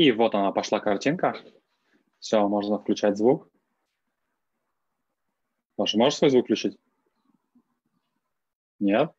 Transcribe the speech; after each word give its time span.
И 0.00 0.12
вот 0.12 0.34
она, 0.34 0.50
пошла 0.50 0.80
картинка. 0.80 1.36
Все, 2.20 2.48
можно 2.48 2.78
включать 2.78 3.18
звук. 3.18 3.50
Маша, 5.76 5.98
можешь 5.98 6.16
свой 6.16 6.30
звук 6.30 6.46
включить? 6.46 6.78
Нет? 8.78 9.12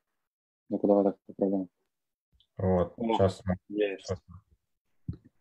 Ну-ка, 0.69 0.87
давай 0.87 1.03
так 1.03 1.17
попробуем. 1.27 1.69
Вот, 2.57 2.95
О, 2.97 3.13
сейчас. 3.13 3.43
Есть. 3.69 4.07
Сейчас. 4.07 4.19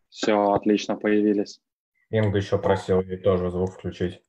Все, 0.09 0.51
отлично, 0.53 0.95
появились. 0.95 1.59
Инга 2.11 2.37
еще 2.37 2.59
просил 2.59 3.01
ей 3.01 3.17
тоже 3.17 3.49
звук 3.49 3.71
включить. 3.71 4.23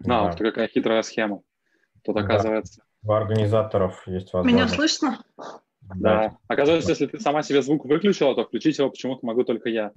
Да, 0.00 0.24
да. 0.24 0.30
вот 0.30 0.36
какая 0.36 0.66
хитрая 0.66 1.02
схема. 1.02 1.44
Тут 2.02 2.16
да. 2.16 2.22
оказывается... 2.22 2.82
У 3.04 3.12
организаторов 3.12 4.04
есть 4.08 4.32
возможность. 4.32 4.52
Меня 4.52 4.66
слышно? 4.66 5.24
Да. 5.96 6.36
Оказывается, 6.48 6.90
если 6.90 7.06
ты 7.06 7.18
сама 7.20 7.42
себе 7.42 7.62
звук 7.62 7.84
выключила, 7.84 8.34
то 8.34 8.44
включить 8.44 8.78
его 8.78 8.90
почему-то 8.90 9.24
могу 9.24 9.44
только 9.44 9.68
я. 9.68 9.92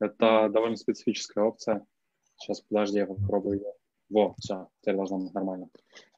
Это 0.00 0.48
довольно 0.48 0.76
специфическая 0.76 1.44
опция. 1.44 1.84
Сейчас, 2.36 2.60
подожди, 2.62 2.98
я 2.98 3.06
попробую 3.06 3.58
ее. 3.58 3.72
Во, 4.10 4.34
все, 4.38 4.68
теперь 4.80 4.96
должно 4.96 5.18
быть 5.18 5.34
нормально. 5.34 5.68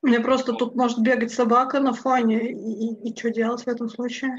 Мне 0.03 0.21
просто 0.21 0.53
тут 0.53 0.77
может 0.77 1.01
бегать 1.03 1.33
собака 1.33 1.81
на 1.81 1.93
фоне, 1.93 2.53
и, 2.53 2.55
и, 2.55 3.11
и 3.11 3.17
что 3.19 3.31
делать 3.31 3.63
в 3.63 3.69
этом 3.69 3.89
случае? 3.89 4.37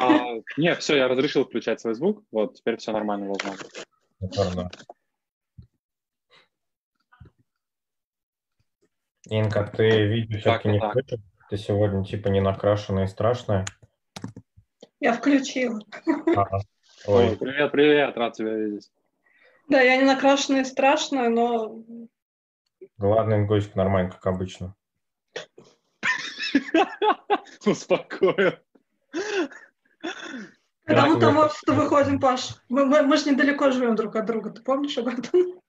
А, 0.00 0.36
нет, 0.56 0.78
все, 0.78 0.96
я 0.96 1.08
разрешил 1.08 1.44
включать 1.44 1.80
свой 1.80 1.94
звук, 1.94 2.22
вот, 2.30 2.54
теперь 2.54 2.76
все 2.76 2.92
нормально 2.92 3.26
должно 3.26 3.52
быть. 3.52 4.86
Инка, 9.28 9.72
ты 9.76 10.06
видео 10.06 10.38
все-таки 10.38 10.68
не 10.68 10.78
включишь? 10.78 11.18
Ты 11.50 11.56
сегодня 11.56 12.04
типа 12.04 12.28
не 12.28 12.40
накрашенная 12.40 13.04
и 13.04 13.08
страшная? 13.08 13.64
Я 15.00 15.12
включила. 15.12 15.80
Ага. 16.34 16.60
Ой, 17.06 17.36
привет, 17.36 17.72
привет, 17.72 18.16
рад 18.16 18.34
тебя 18.34 18.54
видеть. 18.54 18.90
Да, 19.68 19.80
я 19.80 19.96
не 19.96 20.04
накрашенная 20.04 20.62
и 20.62 20.64
страшная, 20.64 21.28
но... 21.28 21.82
Главный 22.96 23.38
ингочек 23.38 23.74
нормально, 23.74 24.10
как 24.10 24.26
обычно. 24.26 24.74
Успокоил. 27.66 28.54
Когда 30.84 31.06
мы 31.06 31.20
там 31.20 31.36
офис 31.36 31.60
выходим, 31.66 32.20
Паш, 32.20 32.54
мы, 32.68 32.86
мы, 32.86 33.02
мы 33.02 33.16
же 33.16 33.30
недалеко 33.30 33.70
живем 33.70 33.96
друг 33.96 34.14
от 34.16 34.26
друга, 34.26 34.50
ты 34.50 34.62
помнишь 34.62 34.96
об 34.98 35.08
этом? 35.08 35.60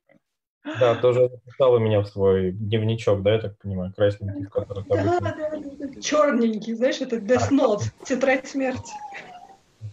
Да, 0.79 0.95
тоже 0.95 1.29
записала 1.29 1.77
меня 1.79 2.01
в 2.01 2.07
свой 2.07 2.51
дневничок, 2.51 3.21
да, 3.23 3.33
я 3.33 3.39
так 3.39 3.57
понимаю, 3.57 3.93
красненький, 3.95 4.45
в 4.45 4.49
который 4.49 4.83
да, 4.89 5.19
да, 5.19 5.35
да, 5.35 6.01
черненький, 6.01 6.73
знаешь, 6.73 7.01
это 7.01 7.17
Death 7.17 7.51
Note, 7.51 7.83
тетрадь 8.03 8.47
смерти. 8.47 8.93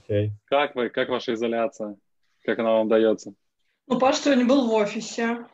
Okay. 0.08 0.30
Как 0.46 0.74
вы, 0.74 0.90
как 0.90 1.08
ваша 1.08 1.34
изоляция? 1.34 1.96
Как 2.44 2.58
она 2.58 2.72
вам 2.72 2.88
дается? 2.88 3.34
Ну, 3.86 3.98
Паш 3.98 4.16
сегодня 4.16 4.46
был 4.46 4.68
в 4.68 4.72
офисе. 4.72 5.46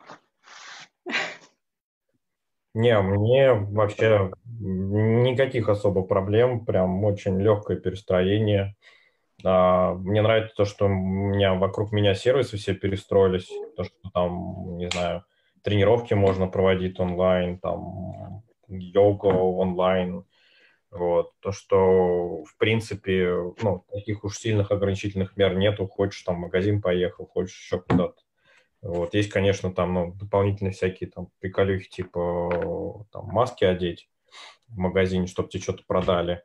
Не, 2.74 3.00
мне 3.00 3.52
вообще 3.52 4.30
никаких 4.60 5.68
особо 5.68 6.02
проблем, 6.02 6.64
прям 6.64 7.02
очень 7.04 7.40
легкое 7.40 7.76
перестроение. 7.76 8.76
А, 9.44 9.94
мне 9.94 10.22
нравится 10.22 10.54
то, 10.56 10.64
что 10.64 10.86
у 10.86 10.88
меня 10.88 11.54
вокруг 11.54 11.92
меня 11.92 12.14
сервисы 12.14 12.56
все 12.56 12.74
перестроились, 12.74 13.50
то, 13.76 13.84
что 13.84 13.94
там, 14.12 14.76
не 14.76 14.90
знаю, 14.90 15.24
тренировки 15.62 16.14
можно 16.14 16.46
проводить 16.46 16.98
онлайн, 17.00 17.58
там 17.58 18.42
йога 18.68 19.26
онлайн, 19.26 20.24
вот. 20.90 21.32
То, 21.40 21.52
что, 21.52 22.42
в 22.42 22.56
принципе, 22.58 23.52
ну, 23.62 23.84
таких 23.92 24.24
уж 24.24 24.36
сильных 24.36 24.70
ограничительных 24.70 25.36
мер 25.36 25.56
нету. 25.56 25.86
Хочешь 25.86 26.22
там 26.22 26.36
в 26.36 26.40
магазин 26.40 26.82
поехал, 26.82 27.26
хочешь 27.26 27.58
еще 27.60 27.80
куда-то. 27.80 28.20
Вот. 28.82 29.14
Есть, 29.14 29.30
конечно, 29.30 29.72
там 29.72 29.94
ну, 29.94 30.12
дополнительные 30.12 30.72
всякие 30.72 31.10
там 31.10 31.28
приколюхи, 31.38 31.88
типа 31.88 33.06
там, 33.12 33.26
маски 33.26 33.64
одеть 33.64 34.08
в 34.68 34.78
магазине, 34.78 35.26
чтобы 35.26 35.48
тебе 35.48 35.62
что-то 35.62 35.84
продали. 35.86 36.42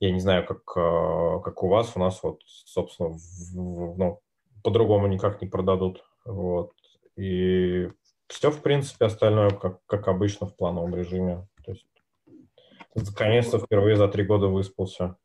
Я 0.00 0.10
не 0.10 0.20
знаю, 0.20 0.46
как, 0.46 0.60
э, 0.76 1.40
как 1.44 1.62
у 1.62 1.68
вас. 1.68 1.92
У 1.94 2.00
нас 2.00 2.22
вот, 2.22 2.40
собственно, 2.46 3.10
в, 3.10 3.98
ну, 3.98 4.20
по-другому 4.62 5.06
никак 5.06 5.40
не 5.40 5.48
продадут. 5.48 6.04
Вот. 6.24 6.72
И 7.16 7.88
все, 8.28 8.50
в 8.50 8.60
принципе, 8.62 9.06
остальное, 9.06 9.50
как, 9.50 9.84
как 9.86 10.08
обычно, 10.08 10.46
в 10.46 10.56
плановом 10.56 10.94
режиме. 10.94 11.46
То 11.64 11.72
есть 11.72 11.86
Наконец-то 12.94 13.58
впервые 13.58 13.96
за 13.96 14.08
три 14.08 14.24
года 14.24 14.46
выспался. 14.46 15.16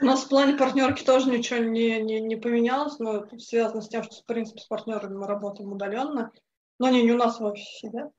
У 0.00 0.04
нас 0.04 0.22
в 0.24 0.28
плане 0.28 0.56
партнерки 0.56 1.04
тоже 1.04 1.30
ничего 1.30 1.60
не, 1.60 2.00
не, 2.00 2.20
не 2.20 2.36
поменялось, 2.36 2.98
но 2.98 3.26
связано 3.38 3.82
с 3.82 3.88
тем, 3.88 4.02
что, 4.02 4.16
в 4.16 4.24
принципе, 4.24 4.60
с 4.60 4.66
партнерами 4.66 5.16
мы 5.16 5.26
работаем 5.26 5.72
удаленно, 5.72 6.32
но 6.78 6.86
они 6.86 7.02
не 7.02 7.12
у 7.12 7.16
нас 7.16 7.38
в 7.38 7.44
офисе, 7.44 7.90
да? 7.92 8.10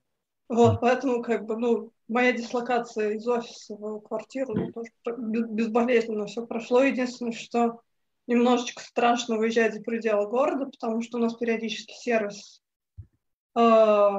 Вот, 0.50 0.80
поэтому, 0.82 1.22
как 1.22 1.46
бы, 1.46 1.58
ну, 1.58 1.92
моя 2.08 2.32
дислокация 2.32 3.12
из 3.12 3.28
офиса 3.28 3.76
в 3.76 4.00
квартиру 4.02 4.54
ну, 4.56 4.72
тоже 4.72 4.92
безболезненно 5.18 6.26
все 6.26 6.46
прошло. 6.46 6.84
Единственное, 6.84 7.34
что 7.34 7.82
немножечко 8.28 8.84
страшно 8.84 9.38
выезжать 9.38 9.74
за 9.74 9.82
пределы 9.82 10.28
города, 10.30 10.66
потому 10.66 11.02
что 11.02 11.18
у 11.18 11.22
нас 11.22 11.36
периодически 11.36 11.94
сервис 11.94 12.62
э, 13.56 14.10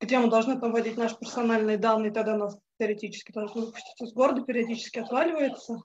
где 0.00 0.18
мы 0.18 0.30
должны 0.30 0.58
там 0.58 0.72
вводить 0.72 0.96
наши 0.96 1.16
персональные 1.18 1.76
данные, 1.76 2.10
тогда 2.10 2.36
нас 2.36 2.58
теоретически 2.78 3.32
должны 3.32 3.66
выпустить 3.66 4.00
из 4.00 4.12
города, 4.12 4.42
периодически 4.42 4.98
отваливается. 4.98 5.80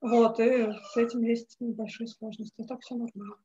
Вот, 0.00 0.38
и 0.38 0.68
с 0.70 0.96
этим 0.96 1.22
есть 1.22 1.56
небольшие 1.58 2.06
сложности. 2.06 2.62
А 2.62 2.66
так 2.66 2.80
все 2.80 2.94
нормально. 2.94 3.36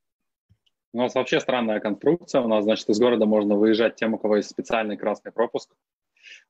У 0.94 0.98
нас 0.98 1.16
вообще 1.16 1.40
странная 1.40 1.80
конструкция. 1.80 2.42
У 2.42 2.48
нас, 2.48 2.64
значит, 2.64 2.90
из 2.90 3.00
города 3.00 3.26
можно 3.26 3.56
выезжать 3.56 3.96
тем, 3.96 4.14
у 4.14 4.20
кого 4.20 4.36
есть 4.38 4.50
специальный 4.50 4.98
красный 4.98 5.32
пропуск 5.32 5.74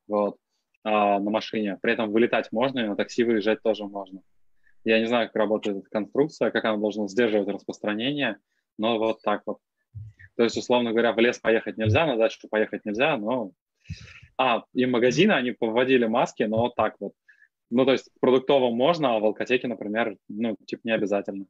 вот, 0.07 0.37
а, 0.83 1.19
на 1.19 1.29
машине. 1.29 1.77
При 1.81 1.93
этом 1.93 2.11
вылетать 2.11 2.51
можно, 2.51 2.79
и 2.79 2.87
на 2.87 2.95
такси 2.95 3.23
выезжать 3.23 3.61
тоже 3.61 3.85
можно. 3.85 4.21
Я 4.83 4.99
не 4.99 5.05
знаю, 5.05 5.27
как 5.27 5.35
работает 5.35 5.77
эта 5.77 5.89
конструкция, 5.89 6.51
как 6.51 6.65
она 6.65 6.77
должна 6.77 7.07
сдерживать 7.07 7.47
распространение, 7.47 8.37
но 8.77 8.97
вот 8.97 9.21
так 9.21 9.43
вот. 9.45 9.59
То 10.37 10.43
есть, 10.43 10.57
условно 10.57 10.91
говоря, 10.91 11.13
в 11.13 11.19
лес 11.19 11.37
поехать 11.39 11.77
нельзя, 11.77 12.05
на 12.05 12.17
дачу 12.17 12.47
поехать 12.49 12.85
нельзя, 12.85 13.17
но... 13.17 13.51
А, 14.37 14.63
и 14.73 14.85
магазины, 14.85 15.33
они 15.33 15.51
повводили 15.51 16.05
маски, 16.05 16.43
но 16.43 16.57
вот 16.57 16.75
так 16.75 16.95
вот. 16.99 17.13
Ну, 17.69 17.85
то 17.85 17.91
есть 17.91 18.09
в 18.15 18.19
продуктовом 18.19 18.75
можно, 18.75 19.15
а 19.15 19.19
в 19.19 19.25
алкотеке, 19.25 19.67
например, 19.67 20.17
ну, 20.27 20.55
типа 20.65 20.81
не 20.85 20.91
обязательно. 20.93 21.45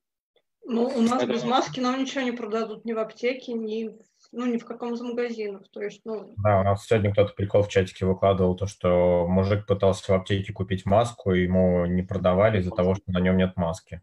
Ну, 0.65 0.85
у 0.87 1.01
нас 1.01 1.23
Это... 1.23 1.31
без 1.31 1.43
маски 1.43 1.79
нам 1.79 1.99
ничего 1.99 2.21
не 2.21 2.31
продадут 2.31 2.85
ни 2.85 2.93
в 2.93 2.99
аптеке, 2.99 3.53
ни 3.53 3.87
в, 3.87 3.97
ну, 4.31 4.45
ни 4.45 4.57
в 4.57 4.65
каком 4.65 4.93
из 4.93 5.01
магазинов. 5.01 5.67
То 5.69 5.81
есть, 5.81 6.01
ну... 6.05 6.33
Да, 6.37 6.61
у 6.61 6.63
нас 6.63 6.85
сегодня 6.85 7.11
кто-то 7.11 7.33
прикол 7.33 7.63
в 7.63 7.69
чатике 7.69 8.05
выкладывал, 8.05 8.55
то, 8.55 8.65
что 8.65 9.27
мужик 9.27 9.65
пытался 9.65 10.11
в 10.11 10.15
аптеке 10.15 10.53
купить 10.53 10.85
маску, 10.85 11.31
ему 11.31 11.85
не 11.85 12.01
продавали 12.01 12.59
из-за 12.59 12.71
того, 12.71 12.95
что 12.95 13.11
на 13.11 13.19
нем 13.19 13.37
нет 13.37 13.57
маски. 13.57 14.01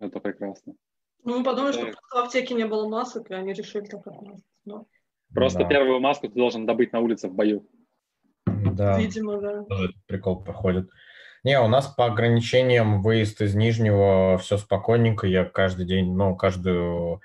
Это 0.00 0.20
прекрасно. 0.20 0.74
Ну, 1.22 1.38
мы 1.38 1.44
подумали, 1.44 1.72
что 1.72 1.92
в 1.92 2.16
аптеке 2.16 2.54
не 2.54 2.66
было 2.66 2.88
масок, 2.88 3.30
и 3.30 3.34
они 3.34 3.52
решили 3.52 3.84
так 3.84 4.06
отмазаться. 4.06 4.42
Но... 4.64 4.86
Просто 5.32 5.60
да. 5.60 5.68
первую 5.68 6.00
маску 6.00 6.28
ты 6.28 6.34
должен 6.34 6.66
добыть 6.66 6.92
на 6.92 7.00
улице 7.00 7.28
в 7.28 7.34
бою. 7.34 7.66
Да. 8.46 8.98
Видимо, 8.98 9.40
да. 9.40 9.64
Этот 9.68 9.96
прикол 10.06 10.42
проходит. 10.42 10.88
Не, 11.42 11.60
у 11.60 11.68
нас 11.68 11.88
по 11.88 12.06
ограничениям 12.06 13.02
выезд 13.02 13.40
из 13.42 13.54
Нижнего 13.54 14.38
все 14.38 14.56
спокойненько. 14.58 15.26
Я 15.26 15.44
каждый 15.44 15.86
день, 15.86 16.14
ну, 16.14 16.36
каждую, 16.36 17.20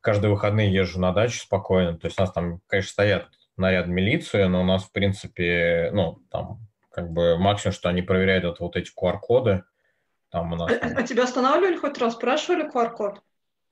каждые 0.00 0.30
выходные 0.30 0.72
езжу 0.72 1.00
на 1.00 1.12
дачу 1.12 1.40
спокойно. 1.40 1.96
То 1.96 2.06
есть 2.06 2.18
у 2.18 2.22
нас 2.22 2.32
там, 2.32 2.60
конечно, 2.66 2.90
стоят 2.90 3.28
наряд 3.56 3.86
милиции, 3.86 4.44
но 4.44 4.62
у 4.62 4.64
нас, 4.64 4.84
в 4.84 4.92
принципе, 4.92 5.90
ну, 5.92 6.22
там, 6.30 6.58
как 6.90 7.10
бы 7.10 7.36
максимум, 7.38 7.74
что 7.74 7.88
они 7.88 8.02
проверяют, 8.02 8.44
это 8.44 8.62
вот 8.62 8.76
эти 8.76 8.90
QR-коды. 8.90 9.64
Там 10.30 10.52
у 10.52 10.56
нас... 10.56 10.70
А, 10.70 11.00
а 11.00 11.02
тебя 11.02 11.24
останавливали 11.24 11.76
хоть 11.76 11.98
раз? 11.98 12.14
Спрашивали 12.14 12.70
QR-код? 12.70 13.20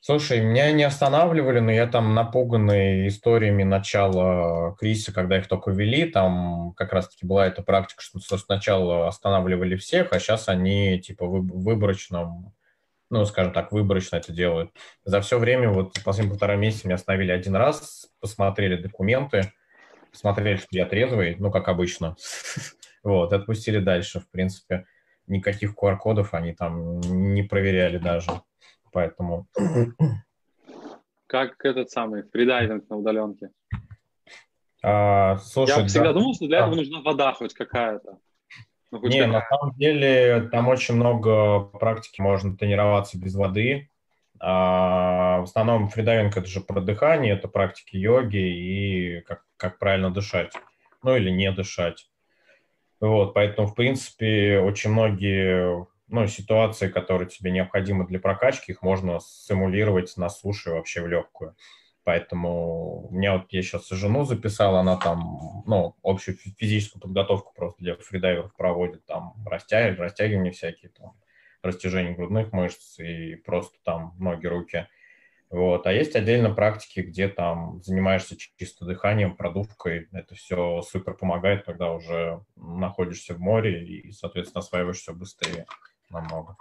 Слушай, 0.05 0.41
меня 0.41 0.73
не 0.73 0.83
останавливали, 0.83 1.61
но 1.61 1.71
я 1.71 1.87
там 1.87 2.13
напуганный 2.13 3.07
историями 3.07 3.63
начала 3.63 4.75
кризиса, 4.75 5.13
когда 5.13 5.39
их 5.39 5.47
только 5.47 5.71
ввели, 5.71 6.07
там 6.07 6.73
как 6.77 6.93
раз-таки 6.93 7.25
была 7.25 7.47
эта 7.47 7.63
практика, 7.63 8.03
что 8.03 8.37
сначала 8.37 9.07
останавливали 9.07 9.77
всех, 9.77 10.13
а 10.13 10.19
сейчас 10.19 10.49
они 10.49 10.99
типа 10.99 11.25
выборочно, 11.25 12.53
ну, 13.13 13.27
скажем 13.27 13.53
так, 13.53 13.73
выборочно 13.73 14.17
это 14.17 14.33
делают. 14.33 14.71
За 15.05 15.21
все 15.21 15.39
время, 15.39 15.69
вот 15.69 15.93
последние 16.03 16.33
полтора 16.33 16.57
месяца 16.57 16.87
меня 16.87 16.95
остановили 16.95 17.31
один 17.31 17.55
раз, 17.55 18.11
посмотрели 18.21 18.81
документы, 18.81 19.53
посмотрели, 20.11 20.57
что 20.57 20.69
я 20.71 20.87
трезвый, 20.87 21.37
ну, 21.39 21.51
как 21.51 21.69
обычно. 21.69 22.17
Вот, 23.05 23.33
отпустили 23.33 23.81
дальше, 23.81 24.21
в 24.21 24.31
принципе 24.31 24.87
никаких 25.27 25.75
QR-кодов 25.75 26.35
они 26.35 26.55
там 26.55 27.01
не 27.01 27.43
проверяли 27.43 27.99
даже. 27.99 28.31
Поэтому... 28.93 29.47
Как 31.27 31.65
этот 31.65 31.91
самый 31.91 32.25
фридайвинг 32.25 32.89
на 32.91 32.97
удаленке? 32.97 33.51
А, 34.85 35.39
слушай, 35.39 35.79
Я 35.79 35.87
всегда 35.87 36.09
да, 36.09 36.13
думал, 36.13 36.35
что 36.35 36.47
для 36.47 36.59
да. 36.59 36.67
этого 36.67 36.77
нужна 36.77 37.01
вода 37.01 37.33
хоть 37.33 37.55
какая-то. 37.55 38.19
Ну, 38.93 39.09
не, 39.09 39.27
на 39.27 39.41
самом 39.49 39.75
деле 39.75 40.49
там 40.53 40.69
очень 40.69 40.95
много 40.95 41.61
практики, 41.61 42.21
можно 42.21 42.55
тренироваться 42.55 43.19
без 43.19 43.35
воды. 43.35 43.89
А, 44.39 45.41
в 45.41 45.45
основном 45.45 45.89
фридайвинг 45.89 46.37
это 46.37 46.47
же 46.47 46.61
про 46.61 46.81
дыхание, 46.83 47.33
это 47.33 47.49
практики 47.49 47.97
йоги 47.97 48.37
и 48.37 49.21
как, 49.23 49.45
как 49.57 49.79
правильно 49.79 50.11
дышать, 50.11 50.53
ну 51.03 51.17
или 51.17 51.31
не 51.31 51.51
дышать. 51.53 52.11
Вот, 53.01 53.33
поэтому, 53.35 53.67
в 53.67 53.75
принципе, 53.75 54.59
очень 54.59 54.91
многие 54.91 55.87
ну, 56.09 56.27
ситуации, 56.27 56.89
которые 56.89 57.29
тебе 57.29 57.51
необходимы 57.51 58.07
для 58.07 58.21
прокачки, 58.21 58.73
их 58.73 58.83
можно 58.83 59.19
симулировать 59.21 60.17
на 60.19 60.29
суше 60.29 60.71
вообще 60.71 61.01
в 61.01 61.09
легкую. 61.09 61.57
Поэтому 62.05 63.07
у 63.09 63.15
меня 63.15 63.35
вот 63.35 63.47
я 63.51 63.63
сейчас 63.63 63.89
жену 63.89 64.25
записал, 64.25 64.77
она 64.77 64.97
там, 64.97 65.63
ну, 65.67 65.95
общую 66.03 66.37
физическую 66.37 67.01
подготовку 67.01 67.53
просто 67.55 67.83
для 67.83 67.97
фридайверов 67.97 68.55
проводит, 68.57 69.05
там, 69.07 69.35
растяг, 69.47 69.99
растягивания 69.99 70.51
всякие, 70.51 70.91
там, 70.91 71.13
растяжение 71.63 72.15
грудных 72.15 72.53
мышц 72.53 72.99
и 72.99 73.37
просто 73.37 73.79
там 73.85 74.15
ноги, 74.19 74.47
руки. 74.47 74.89
Вот. 75.49 75.87
А 75.87 75.93
есть 75.93 76.17
отдельно 76.17 76.53
практики, 76.53 77.01
где 77.01 77.29
там 77.29 77.83
занимаешься 77.83 78.37
чисто 78.57 78.85
дыханием, 78.87 79.37
продувкой. 79.37 80.09
Это 80.11 80.35
все 80.35 80.81
супер 80.81 81.15
помогает, 81.15 81.67
когда 81.67 81.93
уже 81.93 82.43
находишься 82.57 83.35
в 83.35 83.39
море 83.39 83.85
и, 83.85 84.13
соответственно, 84.13 84.61
осваиваешься 84.61 85.13
быстрее 85.13 85.67
намного. 86.09 86.57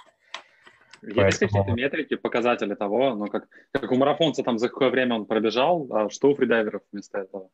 Есть 1.02 1.40
какие-то 1.40 1.72
метрики, 1.72 2.16
показатели 2.16 2.76
того, 2.76 3.16
ну, 3.16 3.28
как, 3.28 3.48
как 3.72 3.92
у 3.92 3.96
марафонца 3.96 4.44
там 4.44 4.60
за 4.60 4.70
какое 4.70 4.90
время 4.90 5.16
он 5.16 5.26
пробежал, 5.26 5.88
а 5.92 6.10
что 6.10 6.30
у 6.30 6.36
фридайверов 6.36 6.84
вместо 6.92 7.20
этого? 7.20 7.50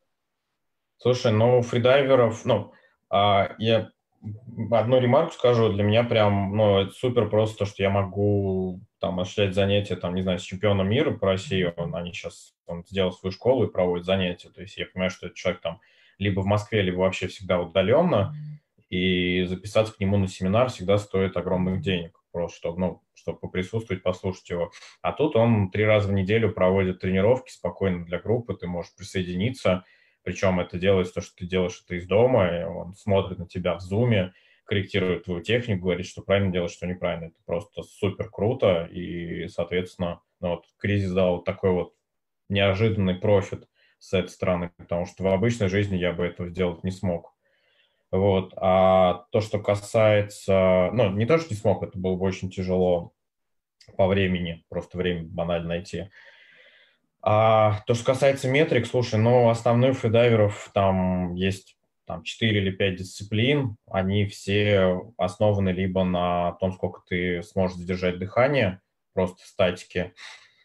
Слушай, 0.98 1.32
ну, 1.32 1.60
у 1.60 1.62
фридайверов, 1.62 2.44
ну, 2.44 2.74
а, 3.10 3.56
я 3.58 3.92
одну 4.72 5.00
ремарку 5.00 5.34
скажу, 5.34 5.72
для 5.72 5.84
меня 5.84 6.04
прям, 6.04 6.58
ну, 6.58 6.80
это 6.80 6.92
супер 6.92 7.30
просто, 7.30 7.66
что 7.66 7.84
я 7.84 7.90
могу 7.90 8.82
там 9.00 9.20
осуществлять 9.20 9.56
занятия, 9.56 9.96
там, 9.96 10.16
не 10.16 10.24
знаю, 10.24 10.40
с 10.40 10.44
чемпионом 10.44 10.90
мира 10.90 11.12
по 11.12 11.28
России, 11.28 11.72
он, 11.78 11.96
они 11.96 12.12
сейчас, 12.12 12.54
он 12.66 12.84
сделал 12.86 13.14
свою 13.14 13.32
школу 13.32 13.66
и 13.66 13.72
проводит 13.72 14.06
занятия, 14.06 14.50
то 14.50 14.62
есть 14.62 14.76
я 14.78 14.88
понимаю, 14.88 15.12
что 15.12 15.28
этот 15.28 15.38
человек 15.38 15.62
там 15.62 15.80
либо 16.18 16.42
в 16.42 16.46
Москве, 16.46 16.82
либо 16.82 16.98
вообще 16.98 17.28
всегда 17.28 17.62
удаленно, 17.62 18.36
и 18.90 19.44
записаться 19.44 19.94
к 19.94 20.00
нему 20.00 20.18
на 20.18 20.28
семинар 20.28 20.70
всегда 20.70 20.98
стоит 20.98 21.38
огромных 21.38 21.82
денег 21.82 22.18
просто, 22.38 22.58
чтобы, 22.58 22.80
ну, 22.80 23.02
чтобы 23.16 23.40
поприсутствовать, 23.40 24.04
послушать 24.04 24.48
его. 24.52 24.72
А 25.02 25.12
тут 25.12 25.36
он 25.36 25.72
три 25.72 25.86
раза 25.86 26.10
в 26.10 26.14
неделю 26.14 26.54
проводит 26.54 27.00
тренировки 27.00 27.52
спокойно 27.52 28.06
для 28.06 28.20
группы, 28.20 28.54
ты 28.54 28.68
можешь 28.68 28.94
присоединиться, 28.96 29.84
причем 30.22 30.60
это 30.60 30.78
делается 30.78 31.16
то, 31.16 31.22
что 31.22 31.36
ты 31.36 31.48
делаешь 31.48 31.82
это 31.84 31.96
из 31.96 32.06
дома, 32.06 32.48
и 32.48 32.64
он 32.64 32.94
смотрит 32.94 33.40
на 33.40 33.48
тебя 33.48 33.74
в 33.74 33.82
зуме, 33.82 34.34
корректирует 34.66 35.24
твою 35.24 35.42
технику, 35.42 35.86
говорит, 35.86 36.06
что 36.06 36.22
правильно 36.22 36.52
делаешь, 36.52 36.74
что 36.74 36.86
неправильно. 36.86 37.28
Это 37.28 37.40
просто 37.46 37.82
супер 37.82 38.30
круто, 38.30 38.88
и, 38.92 39.48
соответственно, 39.48 40.22
ну, 40.40 40.50
вот 40.50 40.66
кризис 40.78 41.12
дал 41.12 41.38
вот 41.38 41.46
такой 41.46 41.72
вот 41.72 41.96
неожиданный 42.50 43.16
профит 43.16 43.68
с 43.98 44.14
этой 44.14 44.30
стороны, 44.30 44.72
потому 44.78 45.08
что 45.08 45.24
в 45.24 45.28
обычной 45.28 45.70
жизни 45.70 45.96
я 45.96 46.14
бы 46.14 46.24
этого 46.24 46.50
сделать 46.50 46.84
не 46.84 46.92
смог. 46.92 47.34
Вот. 48.12 48.54
А 48.58 49.26
то, 49.32 49.42
что 49.42 49.60
касается... 49.60 50.90
Ну, 50.94 51.12
не 51.12 51.26
то, 51.26 51.38
что 51.38 51.54
не 51.54 51.60
смог, 51.60 51.84
это 51.84 51.98
было 51.98 52.16
бы 52.16 52.26
очень 52.26 52.50
тяжело 52.50 53.12
по 53.96 54.08
времени, 54.08 54.66
просто 54.70 54.98
время 54.98 55.24
банально 55.24 55.70
найти. 55.70 56.10
А 57.22 57.82
то, 57.88 57.94
что 57.94 58.06
касается 58.06 58.50
метрик, 58.50 58.86
слушай, 58.86 59.20
ну, 59.20 59.50
основных 59.50 59.98
фридайверов 59.98 60.72
там 60.74 61.34
есть 61.36 61.78
там 62.06 62.24
4 62.24 62.58
или 62.58 62.72
5 62.72 62.96
дисциплин, 62.96 63.76
они 63.90 64.26
все 64.28 65.02
основаны 65.18 65.70
либо 65.70 66.06
на 66.06 66.54
том, 66.54 66.72
сколько 66.72 67.02
ты 67.06 67.44
сможешь 67.44 67.78
задержать 67.78 68.18
дыхание, 68.18 68.80
просто 69.14 69.46
статики, 69.46 70.14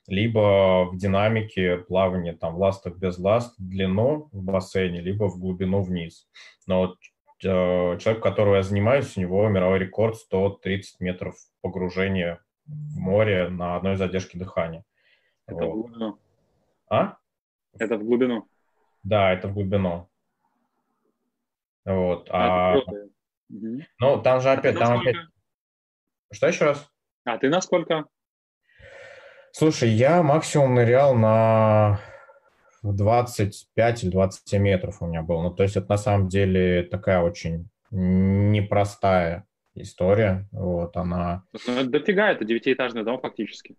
либо 0.06 0.84
в 0.84 0.96
динамике 0.96 1.78
плавания, 1.78 2.32
там, 2.32 2.54
в 2.54 2.58
ластах 2.58 2.96
без 2.96 3.18
ласт, 3.18 3.54
длину 3.58 4.28
в 4.30 4.42
бассейне, 4.44 5.00
либо 5.00 5.24
в 5.24 5.38
глубину 5.38 5.82
вниз. 5.82 6.28
Но 6.66 6.80
вот 6.80 6.96
человек, 7.42 8.22
которого 8.22 8.56
я 8.56 8.62
занимаюсь, 8.62 9.16
у 9.16 9.20
него 9.20 9.48
мировой 9.48 9.78
рекорд 9.78 10.16
130 10.16 11.00
метров 11.00 11.34
погружения 11.60 12.40
в 12.66 12.98
море 12.98 13.48
на 13.48 13.76
одной 13.76 13.96
задержке 13.96 14.38
дыхания. 14.38 14.84
Это 15.46 15.64
вот. 15.64 15.70
в 15.70 15.72
глубину. 15.72 16.18
А? 16.88 17.16
Это 17.78 17.96
в 17.96 18.04
глубину. 18.04 18.48
Да, 19.02 19.32
это 19.32 19.48
в 19.48 19.54
глубину. 19.54 20.08
Вот. 21.84 22.28
А, 22.30 22.76
а... 22.76 22.80
Ну, 23.48 24.22
там 24.22 24.40
же 24.40 24.50
а 24.50 24.52
опять, 24.52 24.78
там 24.78 25.00
опять... 25.00 25.16
Что 26.30 26.46
еще 26.46 26.64
раз? 26.64 26.90
А 27.24 27.38
ты 27.38 27.48
на 27.48 27.60
сколько? 27.60 28.06
Слушай, 29.52 29.90
я 29.90 30.22
максимум 30.22 30.74
нырял 30.74 31.14
на 31.14 32.00
в 32.82 32.94
25 32.94 34.04
или 34.04 34.10
27 34.10 34.62
метров 34.62 35.00
у 35.00 35.06
меня 35.06 35.22
был. 35.22 35.42
Ну, 35.42 35.50
то 35.50 35.62
есть 35.62 35.76
это 35.76 35.88
на 35.88 35.96
самом 35.96 36.28
деле 36.28 36.82
такая 36.82 37.20
очень 37.20 37.68
непростая 37.90 39.46
история. 39.74 40.48
Вот 40.52 40.96
она... 40.96 41.44
Ну, 41.66 41.84
дофига, 41.84 42.30
это 42.30 42.44
девятиэтажный 42.44 43.04
дом 43.04 43.20
фактически. 43.20 43.76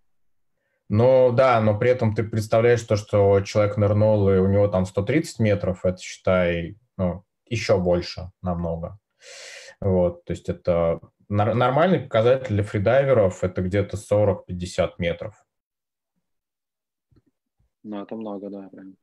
Ну 0.88 1.32
да, 1.32 1.60
но 1.60 1.78
при 1.78 1.90
этом 1.90 2.14
ты 2.14 2.24
представляешь 2.24 2.82
то, 2.82 2.96
что 2.96 3.40
человек 3.40 3.76
нырнул, 3.76 4.28
и 4.30 4.38
у 4.38 4.48
него 4.48 4.68
там 4.68 4.84
130 4.84 5.38
метров, 5.40 5.84
это 5.84 5.98
считай, 5.98 6.76
ну, 6.98 7.24
еще 7.46 7.78
больше 7.78 8.30
намного. 8.42 8.98
Вот, 9.80 10.24
то 10.24 10.32
есть 10.32 10.48
это 10.48 11.00
нормальный 11.28 12.00
показатель 12.00 12.48
для 12.48 12.62
фридайверов, 12.62 13.42
это 13.42 13.62
где-то 13.62 13.96
40-50 13.96 14.90
метров. 14.98 15.34
Ну, 17.82 18.02
это 18.02 18.14
много, 18.14 18.50
да, 18.50 18.68
прям. 18.70 18.96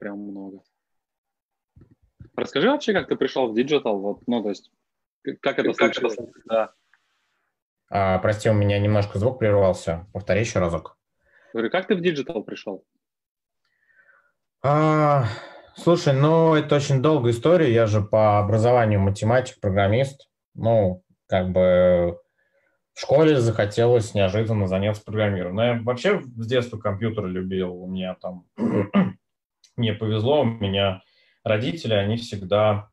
Прям 0.00 0.18
много. 0.18 0.62
Расскажи 2.34 2.68
вообще, 2.68 2.94
как 2.94 3.06
ты 3.06 3.16
пришел 3.16 3.48
в 3.48 3.54
digital, 3.54 4.00
вот, 4.00 4.26
ну, 4.26 4.42
то 4.42 4.48
есть, 4.48 4.72
как 5.40 5.58
это 5.58 5.72
как 5.74 5.94
случилось? 5.94 6.14
Это... 6.14 6.32
Да. 6.46 6.74
А, 7.90 8.18
прости, 8.18 8.48
у 8.48 8.54
меня 8.54 8.78
немножко 8.78 9.18
звук 9.18 9.38
прервался. 9.38 10.06
Повтори 10.12 10.40
еще 10.40 10.58
разок. 10.58 10.96
Говорю, 11.52 11.70
как 11.70 11.86
ты 11.86 11.96
в 11.96 12.00
digital 12.00 12.42
пришел? 12.42 12.84
А, 14.62 15.26
слушай, 15.76 16.14
ну, 16.14 16.54
это 16.54 16.76
очень 16.76 17.02
долгая 17.02 17.32
история. 17.32 17.72
Я 17.72 17.86
же 17.86 18.00
по 18.00 18.38
образованию 18.38 19.00
математик, 19.00 19.60
программист. 19.60 20.30
Ну, 20.54 21.04
как 21.26 21.50
бы 21.50 22.18
в 22.94 23.00
школе 23.00 23.38
захотелось 23.38 24.14
неожиданно 24.14 24.66
заняться 24.66 25.04
программированием. 25.04 25.56
Но 25.56 25.64
я 25.64 25.82
вообще 25.82 26.22
с 26.22 26.46
детства 26.46 26.78
компьютер 26.78 27.26
любил. 27.26 27.74
У 27.74 27.86
меня 27.86 28.14
там 28.14 28.46
мне 29.80 29.94
повезло, 29.94 30.42
у 30.42 30.44
меня 30.44 31.02
родители, 31.42 31.94
они 31.94 32.16
всегда 32.16 32.90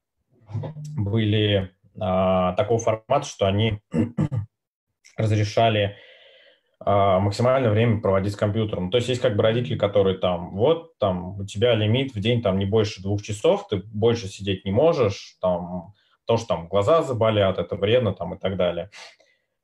были 0.97 1.71
а, 1.99 2.53
такого 2.53 2.79
формата, 2.79 3.27
что 3.27 3.45
они 3.45 3.81
разрешали 5.17 5.97
а, 6.79 7.19
максимальное 7.19 7.69
время 7.69 7.99
проводить 8.01 8.33
с 8.33 8.37
компьютером. 8.37 8.89
То 8.89 8.97
есть 8.97 9.09
есть 9.09 9.21
как 9.21 9.35
бы 9.35 9.43
родители, 9.43 9.77
которые 9.77 10.17
там, 10.17 10.55
вот, 10.55 10.97
там, 10.97 11.39
у 11.39 11.45
тебя 11.45 11.75
лимит 11.75 12.15
в 12.15 12.19
день 12.19 12.41
там 12.41 12.57
не 12.57 12.65
больше 12.65 13.01
двух 13.01 13.21
часов, 13.21 13.67
ты 13.67 13.77
больше 13.77 14.27
сидеть 14.27 14.63
не 14.63 14.71
можешь, 14.71 15.37
там, 15.41 15.93
то, 16.25 16.37
что 16.37 16.47
там 16.47 16.67
глаза 16.67 17.03
заболят, 17.03 17.57
это 17.57 17.75
вредно, 17.75 18.13
там, 18.13 18.33
и 18.33 18.39
так 18.39 18.57
далее. 18.57 18.89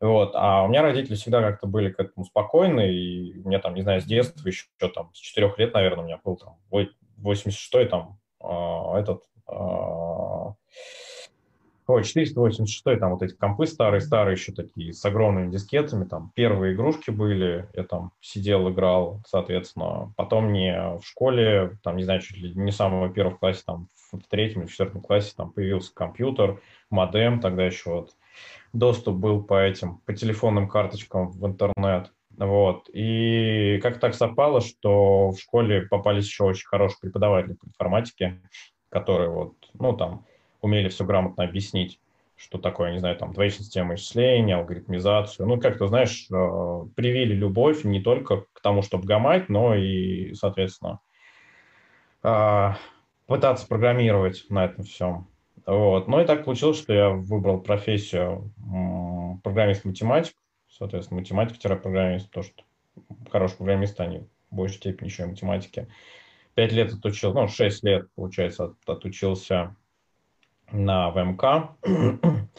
Вот. 0.01 0.31
А 0.35 0.63
у 0.63 0.67
меня 0.67 0.81
родители 0.81 1.15
всегда 1.15 1.41
как-то 1.41 1.65
были 1.65 1.89
к 1.89 1.99
этому 1.99 2.25
спокойны, 2.25 2.93
и 2.93 3.39
у 3.39 3.47
меня 3.47 3.59
там, 3.59 3.73
не 3.73 3.83
знаю, 3.83 4.01
с 4.01 4.05
детства 4.05 4.45
еще 4.45 4.65
там, 4.93 5.13
с 5.13 5.17
четырех 5.17 5.57
лет, 5.57 5.73
наверное, 5.73 6.03
у 6.03 6.07
меня 6.07 6.19
был 6.21 6.35
там 6.35 6.57
86-й 7.21 7.85
там 7.87 8.19
э, 8.41 8.99
этот 8.99 9.23
э, 9.49 10.53
Ой, 11.85 12.03
486 12.05 12.99
там 12.99 13.11
вот 13.11 13.21
эти 13.23 13.33
компы 13.33 13.67
старые-старые 13.67 14.35
еще 14.35 14.53
такие, 14.53 14.93
с 14.93 15.03
огромными 15.03 15.51
дискетами, 15.51 16.05
там 16.05 16.31
первые 16.33 16.75
игрушки 16.75 17.11
были, 17.11 17.67
я 17.73 17.83
там 17.83 18.13
сидел, 18.21 18.69
играл, 18.69 19.21
соответственно. 19.27 20.13
Потом 20.15 20.45
мне 20.45 20.97
в 20.97 21.01
школе, 21.03 21.77
там, 21.83 21.97
не 21.97 22.03
знаю, 22.03 22.21
чуть 22.21 22.37
ли 22.37 22.53
не 22.55 22.71
самого 22.71 23.09
первого 23.09 23.35
классе, 23.35 23.63
там, 23.65 23.89
в 24.13 24.19
третьем 24.29 24.61
или 24.61 24.69
четвертом 24.69 25.01
классе 25.01 25.33
там 25.35 25.51
появился 25.51 25.93
компьютер, 25.93 26.61
модем, 26.89 27.41
тогда 27.41 27.65
еще 27.65 27.89
вот 27.89 28.11
доступ 28.71 29.17
был 29.17 29.43
по 29.43 29.61
этим, 29.61 29.97
по 30.05 30.13
телефонным 30.13 30.69
карточкам 30.69 31.31
в 31.31 31.45
интернет. 31.45 32.13
Вот. 32.37 32.89
И 32.93 33.79
как 33.81 33.99
так 33.99 34.15
совпало, 34.15 34.61
что 34.61 35.31
в 35.31 35.39
школе 35.39 35.83
попались 35.83 36.25
еще 36.25 36.45
очень 36.45 36.67
хорошие 36.67 36.99
преподаватели 37.01 37.53
по 37.53 37.65
информатике, 37.67 38.41
которые 38.89 39.29
вот, 39.29 39.53
ну, 39.73 39.93
там, 39.93 40.25
умели 40.61 40.89
все 40.89 41.05
грамотно 41.05 41.43
объяснить, 41.43 41.99
что 42.35 42.57
такое, 42.57 42.91
не 42.93 42.99
знаю, 42.99 43.15
там, 43.17 43.33
двоичная 43.33 43.65
система 43.65 43.95
исчисления, 43.95 44.57
алгоритмизацию. 44.57 45.47
Ну, 45.47 45.59
как 45.59 45.77
то 45.77 45.87
знаешь, 45.87 46.27
э, 46.31 46.85
привили 46.95 47.33
любовь 47.33 47.83
не 47.83 48.01
только 48.01 48.45
к 48.53 48.61
тому, 48.61 48.81
чтобы 48.81 49.05
гамать, 49.05 49.49
но 49.49 49.75
и, 49.75 50.33
соответственно, 50.33 50.99
э, 52.23 52.69
пытаться 53.27 53.67
программировать 53.67 54.45
на 54.49 54.65
этом 54.65 54.83
всем. 54.83 55.27
Вот. 55.65 56.07
Ну 56.07 56.19
и 56.19 56.25
так 56.25 56.43
получилось, 56.43 56.77
что 56.77 56.93
я 56.93 57.09
выбрал 57.09 57.61
профессию 57.61 58.51
программист-математик, 59.43 60.35
соответственно, 60.77 61.21
математик-программист, 61.21 62.27
потому 62.27 62.43
что 62.43 62.63
хороший 63.31 63.57
программист, 63.57 63.99
они 63.99 64.27
в 64.49 64.55
большей 64.55 64.77
степени 64.77 65.07
еще 65.07 65.23
и 65.23 65.27
математики. 65.27 65.87
Пять 66.55 66.71
лет 66.71 66.93
отучил, 66.93 67.33
ну, 67.33 67.47
шесть 67.47 67.83
лет, 67.83 68.07
получается, 68.15 68.75
отучился 68.85 69.75
на 70.71 71.09
ВМК. 71.11 71.75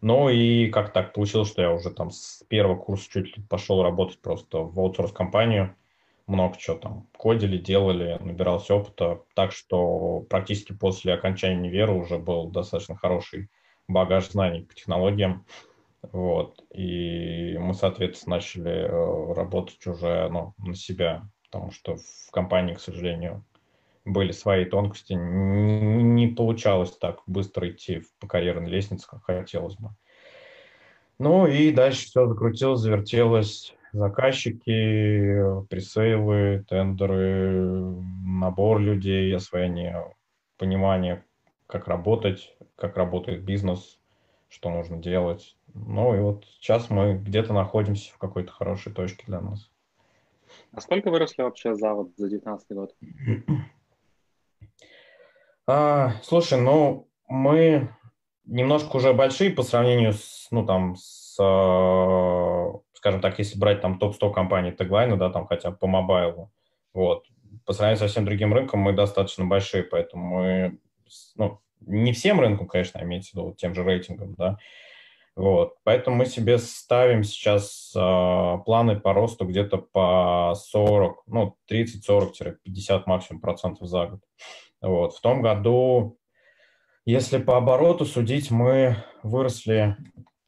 Ну 0.00 0.28
и 0.28 0.70
как 0.70 0.92
так 0.92 1.12
получилось, 1.12 1.48
что 1.48 1.60
я 1.60 1.72
уже 1.72 1.90
там 1.90 2.12
с 2.12 2.44
первого 2.48 2.76
курса 2.76 3.10
чуть 3.10 3.36
ли 3.36 3.42
пошел 3.42 3.82
работать 3.82 4.20
просто 4.20 4.58
в 4.58 4.78
аутсорс-компанию. 4.78 5.74
Много 6.28 6.56
чего 6.56 6.76
там 6.76 7.08
кодили, 7.16 7.58
делали, 7.58 8.16
набирался 8.20 8.76
опыта. 8.76 9.22
Так 9.34 9.50
что 9.50 10.20
практически 10.30 10.72
после 10.72 11.14
окончания 11.14 11.58
универа 11.58 11.90
уже 11.90 12.16
был 12.18 12.48
достаточно 12.48 12.94
хороший 12.94 13.50
багаж 13.88 14.28
знаний 14.28 14.62
по 14.62 14.72
технологиям. 14.72 15.44
Вот. 16.02 16.64
И 16.72 17.56
мы, 17.58 17.74
соответственно, 17.74 18.36
начали 18.36 18.70
э, 18.70 19.32
работать 19.34 19.84
уже 19.86 20.28
ну, 20.30 20.54
на 20.58 20.74
себя, 20.74 21.28
потому 21.44 21.70
что 21.70 21.96
в 21.96 22.30
компании, 22.30 22.74
к 22.74 22.80
сожалению, 22.80 23.44
были 24.04 24.32
свои 24.32 24.64
тонкости. 24.64 25.14
Не 25.14 26.28
получалось 26.28 26.96
так 26.96 27.20
быстро 27.26 27.68
идти 27.68 28.02
по 28.20 28.26
карьерной 28.26 28.70
лестнице, 28.70 29.06
как 29.08 29.24
хотелось 29.24 29.76
бы. 29.76 29.90
Ну 31.18 31.46
и 31.46 31.72
дальше 31.72 32.06
все 32.06 32.26
закрутилось, 32.26 32.80
завертелось. 32.80 33.74
Заказчики, 33.92 35.64
пресейлы, 35.68 36.64
тендеры, 36.68 37.64
набор 38.22 38.80
людей, 38.80 39.34
освоение, 39.34 40.14
понимание, 40.58 41.24
как 41.66 41.88
работать, 41.88 42.54
как 42.76 42.98
работает 42.98 43.42
бизнес, 43.44 43.97
что 44.48 44.70
нужно 44.70 44.96
делать. 44.96 45.56
Ну 45.74 46.14
и 46.14 46.20
вот 46.20 46.44
сейчас 46.60 46.90
мы 46.90 47.14
где-то 47.14 47.52
находимся 47.52 48.12
в 48.12 48.18
какой-то 48.18 48.52
хорошей 48.52 48.92
точке 48.92 49.24
для 49.26 49.40
нас. 49.40 49.70
А 50.72 50.80
сколько 50.80 51.10
выросли 51.10 51.42
вообще 51.42 51.74
за 51.74 51.94
вот 51.94 52.08
за 52.16 52.28
2019 52.28 52.72
год? 52.72 52.94
А, 55.66 56.12
слушай, 56.22 56.58
ну, 56.58 57.08
мы 57.28 57.90
немножко 58.46 58.96
уже 58.96 59.12
большие 59.12 59.50
по 59.50 59.62
сравнению 59.62 60.14
с, 60.14 60.48
ну, 60.50 60.64
там, 60.64 60.96
с, 60.96 61.36
а, 61.38 62.72
скажем 62.94 63.20
так, 63.20 63.38
если 63.38 63.58
брать 63.58 63.82
там 63.82 63.98
топ-100 63.98 64.32
компаний 64.32 64.72
теглайна, 64.72 65.18
да, 65.18 65.30
там 65.30 65.46
хотя 65.46 65.70
бы 65.70 65.76
по 65.76 65.86
мобайлу, 65.86 66.50
вот. 66.94 67.26
По 67.66 67.74
сравнению 67.74 67.98
со 67.98 68.08
всем 68.08 68.24
другим 68.24 68.54
рынком 68.54 68.80
мы 68.80 68.94
достаточно 68.94 69.44
большие, 69.44 69.82
поэтому 69.82 70.24
мы, 70.24 70.78
ну, 71.36 71.60
не 71.80 72.12
всем 72.12 72.40
рынком, 72.40 72.66
конечно, 72.66 72.98
имеется 73.02 73.30
в 73.30 73.34
виду, 73.34 73.54
тем 73.54 73.74
же 73.74 73.84
рейтингом, 73.84 74.34
да, 74.34 74.58
вот. 75.38 75.76
Поэтому 75.84 76.16
мы 76.16 76.26
себе 76.26 76.58
ставим 76.58 77.22
сейчас 77.22 77.92
э, 77.94 78.00
планы 78.64 78.98
по 78.98 79.12
росту 79.12 79.46
где-то 79.46 79.78
по 79.78 80.52
40, 80.56 81.22
ну, 81.28 81.56
30-40-50 81.70 83.04
максимум 83.06 83.40
процентов 83.40 83.86
за 83.86 84.06
год. 84.06 84.20
Вот. 84.80 85.14
В 85.14 85.20
том 85.20 85.40
году, 85.40 86.18
если 87.04 87.38
по 87.38 87.56
обороту 87.56 88.04
судить, 88.04 88.50
мы 88.50 88.96
выросли, 89.22 89.96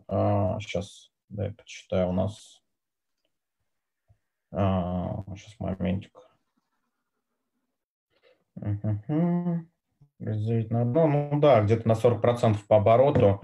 а, 0.08 0.58
сейчас, 0.58 1.12
дай 1.28 1.52
почитаю, 1.52 2.08
у 2.08 2.12
нас, 2.12 2.60
а, 4.50 5.22
сейчас 5.36 5.54
моментик. 5.60 6.18
Разделить 10.20 10.70
на 10.70 10.82
одно, 10.82 11.06
ну 11.06 11.40
да, 11.40 11.62
где-то 11.62 11.88
на 11.88 11.92
40% 11.92 12.56
по 12.68 12.76
обороту, 12.76 13.40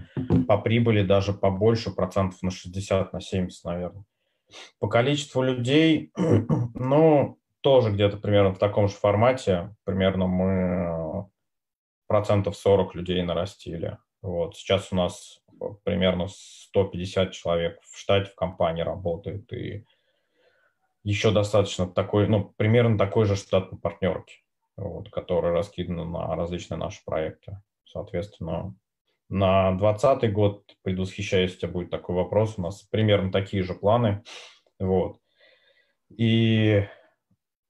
по 0.47 0.59
прибыли 0.59 1.02
даже 1.02 1.33
побольше, 1.33 1.90
процентов 1.90 2.42
на 2.42 2.50
60, 2.50 3.12
на 3.12 3.21
70, 3.21 3.64
наверное. 3.64 4.04
По 4.78 4.88
количеству 4.88 5.42
людей, 5.42 6.12
ну, 6.75 7.38
тоже 7.62 7.90
где-то 7.90 8.18
примерно 8.18 8.52
в 8.52 8.59
таком 8.59 8.88
же 8.88 8.95
формате, 8.95 9.75
примерно 9.85 10.26
мы 10.26 10.52
э, 10.52 11.25
процентов 12.06 12.56
40 12.56 12.95
людей 12.95 13.23
нарастили. 13.23 13.99
Вот. 14.23 14.56
Сейчас 14.56 14.92
у 14.92 14.97
нас 14.97 15.40
примерно 15.85 16.26
150 16.28 17.33
человек 17.33 17.80
в 17.83 17.99
штате, 17.99 18.30
в 18.30 18.35
компании 18.35 18.83
работает, 18.83 19.52
и 19.52 19.85
еще 21.02 21.30
достаточно 21.30 21.87
такой, 21.87 22.28
ну, 22.28 22.52
примерно 22.56 22.99
такой 22.99 23.26
же 23.26 23.37
штат 23.37 23.71
по 23.71 23.76
партнерке, 23.76 24.40
вот, 24.76 25.11
который 25.11 25.52
раскидан 25.52 26.11
на 26.11 26.35
различные 26.37 26.78
наши 26.78 27.02
проекты. 27.04 27.61
Соответственно, 27.85 28.75
на 29.28 29.73
2020 29.73 30.33
год, 30.33 30.64
предвосхищаясь, 30.83 31.54
у 31.54 31.59
тебя 31.59 31.68
будет 31.71 31.90
такой 31.90 32.14
вопрос, 32.14 32.54
у 32.56 32.62
нас 32.62 32.83
примерно 32.83 33.33
такие 33.33 33.62
же 33.62 33.75
планы. 33.75 34.23
Вот. 34.78 35.18
И 36.16 36.87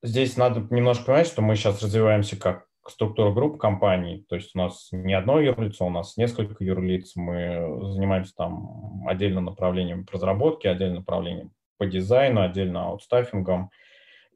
здесь 0.03 0.37
надо 0.37 0.67
немножко 0.71 1.07
понимать, 1.07 1.27
что 1.27 1.43
мы 1.43 1.57
сейчас 1.57 1.83
развиваемся 1.83 2.39
как 2.39 2.67
структура 2.89 3.33
групп 3.33 3.59
компаний, 3.59 4.25
то 4.29 4.37
есть 4.37 4.55
у 4.55 4.59
нас 4.59 4.89
не 4.93 5.15
одно 5.15 5.41
юрлицо, 5.41 5.87
у 5.87 5.91
нас 5.91 6.17
несколько 6.17 6.63
юрлиц, 6.63 7.17
мы 7.17 7.67
занимаемся 7.93 8.35
там 8.37 9.07
отдельно 9.09 9.41
направлением 9.41 10.07
по 10.07 10.13
разработке, 10.13 10.71
отдельно 10.71 10.97
направлением 10.97 11.51
по 11.79 11.87
дизайну, 11.87 12.43
отдельно 12.43 12.87
аутстаффингом, 12.87 13.71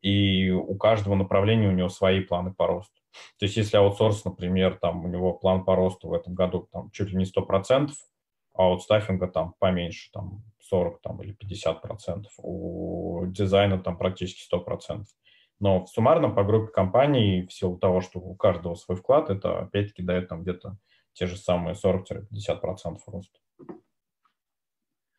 и 0.02 0.50
у 0.50 0.74
каждого 0.76 1.14
направления 1.14 1.68
у 1.68 1.72
него 1.72 1.88
свои 1.88 2.20
планы 2.20 2.52
по 2.52 2.66
росту. 2.66 3.00
То 3.38 3.46
есть 3.46 3.56
если 3.56 3.76
аутсорс, 3.76 4.24
например, 4.24 4.78
там 4.80 5.04
у 5.04 5.08
него 5.08 5.32
план 5.32 5.64
по 5.64 5.74
росту 5.74 6.08
в 6.08 6.14
этом 6.14 6.34
году 6.34 6.68
там, 6.72 6.90
чуть 6.90 7.10
ли 7.10 7.16
не 7.16 7.24
100%, 7.24 7.90
а 8.54 8.62
аутстаффинга 8.64 9.26
там 9.28 9.54
поменьше, 9.58 10.10
там 10.12 10.42
40 10.60 11.00
там, 11.00 11.22
или 11.22 11.36
50%, 11.36 12.24
у 12.38 13.26
дизайна 13.26 13.78
там 13.78 13.98
практически 13.98 14.42
100%. 14.54 15.04
Но 15.58 15.84
в 15.84 15.88
суммарном 15.88 16.34
по 16.34 16.42
группе 16.42 16.72
компаний, 16.72 17.46
в 17.46 17.52
силу 17.52 17.76
того, 17.76 18.00
что 18.00 18.18
у 18.18 18.34
каждого 18.34 18.74
свой 18.74 18.96
вклад, 18.96 19.28
это 19.28 19.60
опять-таки 19.60 20.02
дает 20.02 20.28
там 20.28 20.42
где-то 20.42 20.78
те 21.12 21.26
же 21.26 21.36
самые 21.36 21.74
40-50% 21.74 22.98
роста. 23.06 23.38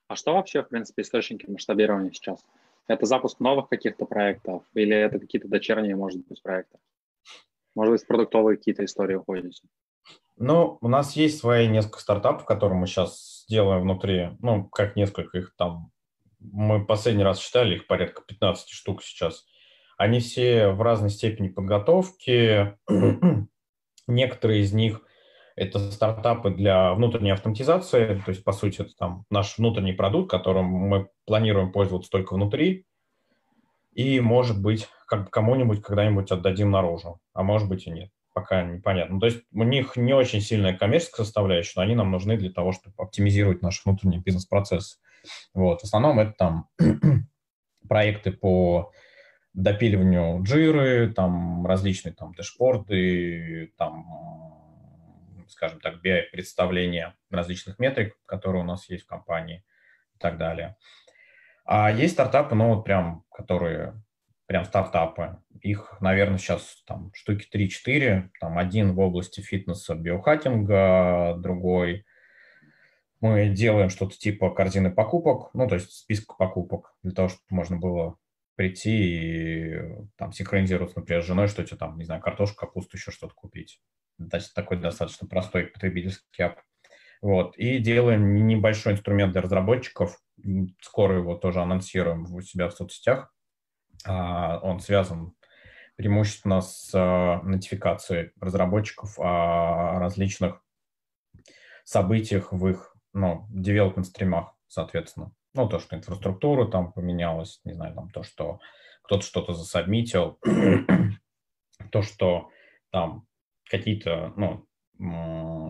А 0.07 0.15
что 0.15 0.33
вообще, 0.33 0.63
в 0.63 0.69
принципе, 0.69 1.03
источники 1.03 1.49
масштабирования 1.49 2.11
сейчас? 2.11 2.43
Это 2.91 3.05
запуск 3.05 3.39
новых 3.39 3.69
каких-то 3.69 4.05
проектов 4.05 4.63
или 4.73 4.93
это 4.93 5.17
какие-то 5.17 5.47
дочерние, 5.47 5.95
может 5.95 6.27
быть, 6.27 6.43
проекты? 6.43 6.77
Может 7.73 7.93
быть, 7.93 8.07
продуктовые 8.07 8.57
какие-то 8.57 8.83
истории 8.83 9.15
уходите? 9.15 9.63
Ну, 10.35 10.77
у 10.81 10.87
нас 10.89 11.15
есть 11.15 11.39
свои 11.39 11.67
несколько 11.67 11.99
стартапов, 11.99 12.45
которые 12.45 12.77
мы 12.77 12.87
сейчас 12.87 13.45
делаем 13.47 13.83
внутри. 13.83 14.31
Ну, 14.41 14.65
как 14.65 14.97
несколько 14.97 15.37
их 15.37 15.53
там. 15.57 15.91
Мы 16.39 16.85
последний 16.85 17.23
раз 17.23 17.39
считали, 17.39 17.75
их 17.75 17.87
порядка 17.87 18.23
15 18.27 18.69
штук 18.69 19.03
сейчас. 19.03 19.45
Они 19.97 20.19
все 20.19 20.71
в 20.71 20.81
разной 20.81 21.11
степени 21.11 21.47
подготовки. 21.47 22.77
Некоторые 24.07 24.61
из 24.63 24.73
них 24.73 25.01
это 25.55 25.91
стартапы 25.91 26.51
для 26.51 26.93
внутренней 26.93 27.31
автоматизации, 27.31 28.21
то 28.25 28.31
есть, 28.31 28.43
по 28.43 28.51
сути, 28.51 28.81
это 28.81 28.91
там 28.97 29.25
наш 29.29 29.57
внутренний 29.57 29.93
продукт, 29.93 30.29
которым 30.29 30.65
мы 30.65 31.09
планируем 31.25 31.71
пользоваться 31.71 32.09
только 32.09 32.33
внутри, 32.33 32.85
и, 33.93 34.19
может 34.19 34.61
быть, 34.61 34.87
как 35.07 35.29
кому-нибудь 35.29 35.81
когда-нибудь 35.81 36.31
отдадим 36.31 36.71
наружу, 36.71 37.19
а 37.33 37.43
может 37.43 37.67
быть 37.67 37.87
и 37.87 37.91
нет, 37.91 38.09
пока 38.33 38.63
непонятно. 38.63 39.19
То 39.19 39.25
есть 39.25 39.43
у 39.53 39.63
них 39.63 39.97
не 39.97 40.13
очень 40.13 40.41
сильная 40.41 40.77
коммерческая 40.77 41.25
составляющая, 41.25 41.73
но 41.75 41.81
они 41.81 41.95
нам 41.95 42.11
нужны 42.11 42.37
для 42.37 42.51
того, 42.51 42.71
чтобы 42.71 42.95
оптимизировать 42.97 43.61
наш 43.61 43.83
внутренний 43.83 44.19
бизнес-процесс. 44.19 44.99
Вот. 45.53 45.81
В 45.81 45.83
основном 45.83 46.19
это 46.19 46.33
там 46.37 46.67
проекты 47.87 48.31
по 48.31 48.91
допиливанию 49.53 50.41
джиры, 50.43 51.11
там 51.13 51.65
различные 51.65 52.13
там 52.13 52.33
дэшборды, 52.33 53.73
там, 53.77 54.05
скажем 55.51 55.79
так, 55.79 56.03
BI-представления 56.03 57.13
различных 57.29 57.79
метрик, 57.79 58.17
которые 58.25 58.63
у 58.63 58.65
нас 58.65 58.89
есть 58.89 59.03
в 59.03 59.07
компании 59.07 59.63
и 60.15 60.19
так 60.19 60.37
далее. 60.37 60.75
А 61.65 61.91
есть 61.91 62.13
стартапы, 62.13 62.55
ну 62.55 62.75
вот 62.75 62.83
прям, 62.83 63.23
которые 63.31 64.01
прям 64.47 64.65
стартапы. 64.65 65.37
Их, 65.61 65.95
наверное, 66.01 66.37
сейчас 66.37 66.83
там 66.85 67.11
штуки 67.13 67.47
3-4. 67.53 68.29
Там 68.39 68.57
один 68.57 68.93
в 68.93 68.99
области 68.99 69.41
фитнеса, 69.41 69.95
биохакинга, 69.95 71.35
другой 71.37 72.05
мы 73.21 73.49
делаем 73.49 73.89
что-то 73.89 74.17
типа 74.17 74.49
корзины 74.49 74.91
покупок, 74.91 75.51
ну, 75.53 75.67
то 75.67 75.75
есть 75.75 75.91
списка 75.91 76.33
покупок, 76.37 76.95
для 77.03 77.13
того, 77.13 77.29
чтобы 77.29 77.45
можно 77.49 77.77
было 77.77 78.17
прийти 78.55 78.91
и 78.91 79.81
там 80.17 80.31
синхронизироваться, 80.31 80.99
например, 80.99 81.23
с 81.23 81.27
женой, 81.27 81.47
что 81.47 81.63
тебе 81.63 81.77
там, 81.77 81.97
не 81.97 82.05
знаю, 82.05 82.21
картошку, 82.21 82.65
капусту, 82.65 82.97
еще 82.97 83.11
что-то 83.11 83.33
купить. 83.33 83.81
Такой 84.53 84.77
достаточно 84.77 85.27
простой 85.27 85.67
потребительский 85.67 86.43
ап. 86.43 86.61
Вот. 87.21 87.55
И 87.57 87.79
делаем 87.79 88.47
небольшой 88.47 88.93
инструмент 88.93 89.31
для 89.31 89.41
разработчиков. 89.41 90.19
Скоро 90.81 91.17
его 91.17 91.35
тоже 91.35 91.61
анонсируем 91.61 92.23
у 92.33 92.41
себя 92.41 92.67
в 92.67 92.73
соцсетях. 92.73 93.33
А, 94.05 94.59
он 94.59 94.79
связан 94.79 95.33
преимущественно 95.95 96.61
с 96.61 96.91
а, 96.93 97.41
нотификацией 97.43 98.31
разработчиков 98.39 99.19
о 99.19 99.99
различных 99.99 100.63
событиях 101.83 102.51
в 102.51 102.67
их, 102.67 102.95
ну, 103.13 103.47
development 103.53 104.05
стримах, 104.05 104.55
соответственно. 104.67 105.31
Ну, 105.53 105.67
то, 105.67 105.79
что 105.79 105.95
инфраструктура 105.95 106.65
там 106.65 106.93
поменялась, 106.93 107.59
не 107.65 107.73
знаю, 107.73 107.93
там 107.93 108.09
то, 108.09 108.23
что 108.23 108.59
кто-то 109.03 109.23
что-то 109.23 109.53
засобмитил, 109.53 110.39
то, 111.91 112.01
что 112.01 112.49
там 112.91 113.25
какие-то, 113.69 114.33
ну, 114.37 114.65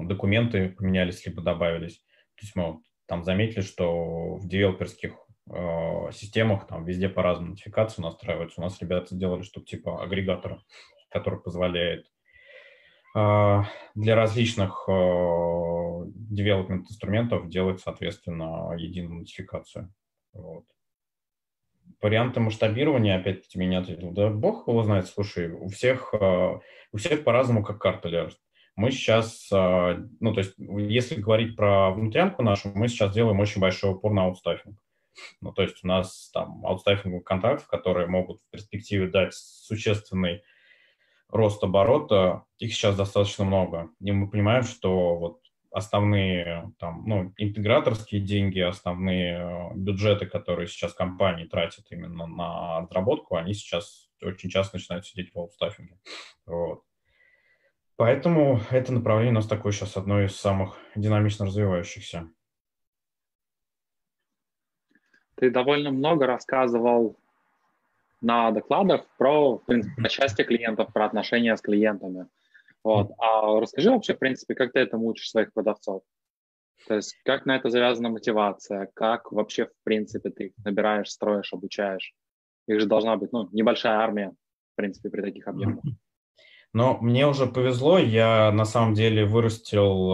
документы 0.06 0.70
поменялись, 0.70 1.26
либо 1.26 1.42
добавились. 1.42 1.98
То 2.36 2.42
есть 2.44 2.56
мы 2.56 2.82
там 3.08 3.24
заметили, 3.24 3.62
что 3.62 4.36
в 4.36 4.48
девелоперских 4.48 5.14
э, 5.50 6.12
системах 6.12 6.68
там 6.68 6.86
везде 6.86 7.10
по-разному 7.10 7.52
нотификации 7.52 8.02
настраиваются. 8.02 8.62
У 8.62 8.64
нас 8.64 8.82
ребята 8.82 9.16
сделали 9.16 9.44
что-то 9.44 9.66
типа 9.66 10.04
агрегатора, 10.04 10.62
который 11.10 11.40
позволяет 11.40 12.08
для 13.14 14.16
различных 14.16 14.88
development 16.32 16.82
инструментов 16.90 17.50
делать, 17.50 17.80
соответственно, 17.80 18.74
единую 18.78 19.20
нотификацию. 19.20 19.94
Вот. 20.34 20.66
Варианты 22.02 22.40
масштабирования, 22.40 23.20
опять-таки, 23.20 23.60
меня 23.60 23.80
ответил, 23.80 24.12
да 24.12 24.30
бог 24.30 24.68
его 24.68 24.84
знает, 24.84 25.08
слушай, 25.08 25.52
у 25.52 25.68
всех, 25.68 26.14
э, 26.14 26.60
у 26.92 26.98
всех 26.98 27.24
по-разному 27.24 27.64
как 27.64 27.80
карта 27.80 28.10
ляжет. 28.10 28.40
Мы 28.76 28.92
сейчас, 28.92 29.50
а, 29.52 29.98
ну, 30.20 30.34
то 30.34 30.40
есть, 30.40 30.56
если 30.58 31.22
говорить 31.22 31.56
про 31.56 31.92
внутрянку 31.92 32.42
нашу, 32.42 32.72
мы 32.74 32.88
сейчас 32.88 33.14
делаем 33.14 33.40
очень 33.40 33.62
большой 33.62 33.92
упор 33.92 34.14
на 34.14 34.24
аутстаффинг. 34.24 34.80
Ну, 35.42 35.52
то 35.52 35.62
есть 35.62 35.84
у 35.84 35.88
нас 35.88 36.32
там 36.34 36.66
аутстаффинговых 36.66 37.26
контрактов, 37.26 37.68
которые 37.68 38.08
могут 38.08 38.40
в 38.40 38.50
перспективе 38.50 39.08
дать 39.08 39.34
существенный 39.34 40.42
рост 41.32 41.64
оборота, 41.64 42.44
их 42.60 42.74
сейчас 42.74 42.96
достаточно 42.96 43.46
много. 43.46 43.90
И 44.00 44.12
мы 44.12 44.30
понимаем, 44.30 44.64
что 44.64 45.16
вот 45.16 45.42
основные 45.72 46.74
там, 46.80 47.04
ну, 47.06 47.34
интеграторские 47.38 48.22
деньги, 48.22 48.60
основные 48.60 49.38
э, 49.38 49.76
бюджеты, 49.76 50.26
которые 50.26 50.68
сейчас 50.68 50.94
компании 50.94 51.46
тратят 51.46 51.86
именно 51.92 52.28
на 52.28 52.82
разработку, 52.82 53.36
они 53.36 53.54
сейчас 53.54 54.10
очень 54.22 54.50
часто 54.50 54.78
начинают 54.78 55.06
сидеть 55.06 55.34
в 55.34 55.40
аутстаффинге. 55.40 55.98
Вот. 56.46 56.84
Поэтому 57.96 58.60
это 58.70 58.92
направление 58.92 59.32
у 59.32 59.36
нас 59.36 59.48
такое 59.48 59.72
сейчас 59.72 59.96
одно 59.96 60.22
из 60.22 60.36
самых 60.36 60.76
динамично 60.96 61.46
развивающихся. 61.46 62.30
Ты 65.36 65.50
довольно 65.50 65.92
много 65.92 66.28
рассказывал 66.28 67.18
на 68.22 68.52
докладах 68.52 69.06
про, 69.18 69.58
в 69.58 69.66
принципе, 69.66 70.10
счастье 70.10 70.46
клиентов, 70.46 70.94
про 70.94 71.06
отношения 71.06 71.56
с 71.56 71.62
клиентами. 71.62 72.28
Вот. 72.84 73.12
А 73.20 73.60
расскажи 73.60 73.92
вообще, 73.92 74.16
в 74.16 74.20
принципе, 74.20 74.56
как 74.56 74.72
ты 74.72 74.80
этому 74.80 75.08
учишь 75.08 75.30
своих 75.30 75.54
продавцов? 75.54 76.04
То 76.88 76.96
есть 76.96 77.16
как 77.26 77.46
на 77.46 77.56
это 77.56 77.70
завязана 77.70 78.10
мотивация, 78.10 78.90
как 78.94 79.32
вообще, 79.32 79.66
в 79.66 79.84
принципе, 79.84 80.30
ты 80.30 80.46
их 80.46 80.54
набираешь, 80.64 81.10
строишь, 81.10 81.54
обучаешь? 81.54 82.14
Их 82.68 82.80
же 82.80 82.88
должна 82.88 83.18
быть, 83.18 83.32
ну, 83.32 83.50
небольшая 83.52 83.98
армия, 84.00 84.32
в 84.32 84.76
принципе, 84.76 85.10
при 85.10 85.22
таких 85.22 85.48
объемах. 85.48 85.84
Но 86.74 86.98
мне 87.02 87.28
уже 87.28 87.48
повезло, 87.48 87.98
я 87.98 88.52
на 88.52 88.66
самом 88.66 88.94
деле 88.94 89.26
вырастил 89.26 90.12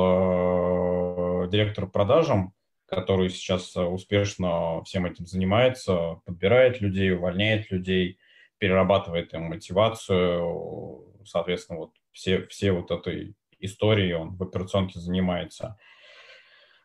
э, 1.43 1.49
директора 1.49 1.85
продажам, 1.85 2.53
который 2.87 3.29
сейчас 3.29 3.75
успешно 3.75 4.83
всем 4.83 5.05
этим 5.05 5.25
занимается, 5.25 6.21
подбирает 6.25 6.81
людей, 6.81 7.13
увольняет 7.13 7.69
людей, 7.69 8.17
перерабатывает 8.57 9.33
им 9.33 9.43
мотивацию, 9.43 11.13
соответственно, 11.25 11.79
вот 11.79 11.91
все, 12.11 12.47
все 12.47 12.71
вот 12.71 12.89
этой 12.91 13.35
истории 13.59 14.13
он 14.13 14.35
в 14.35 14.43
операционке 14.43 14.99
занимается. 14.99 15.77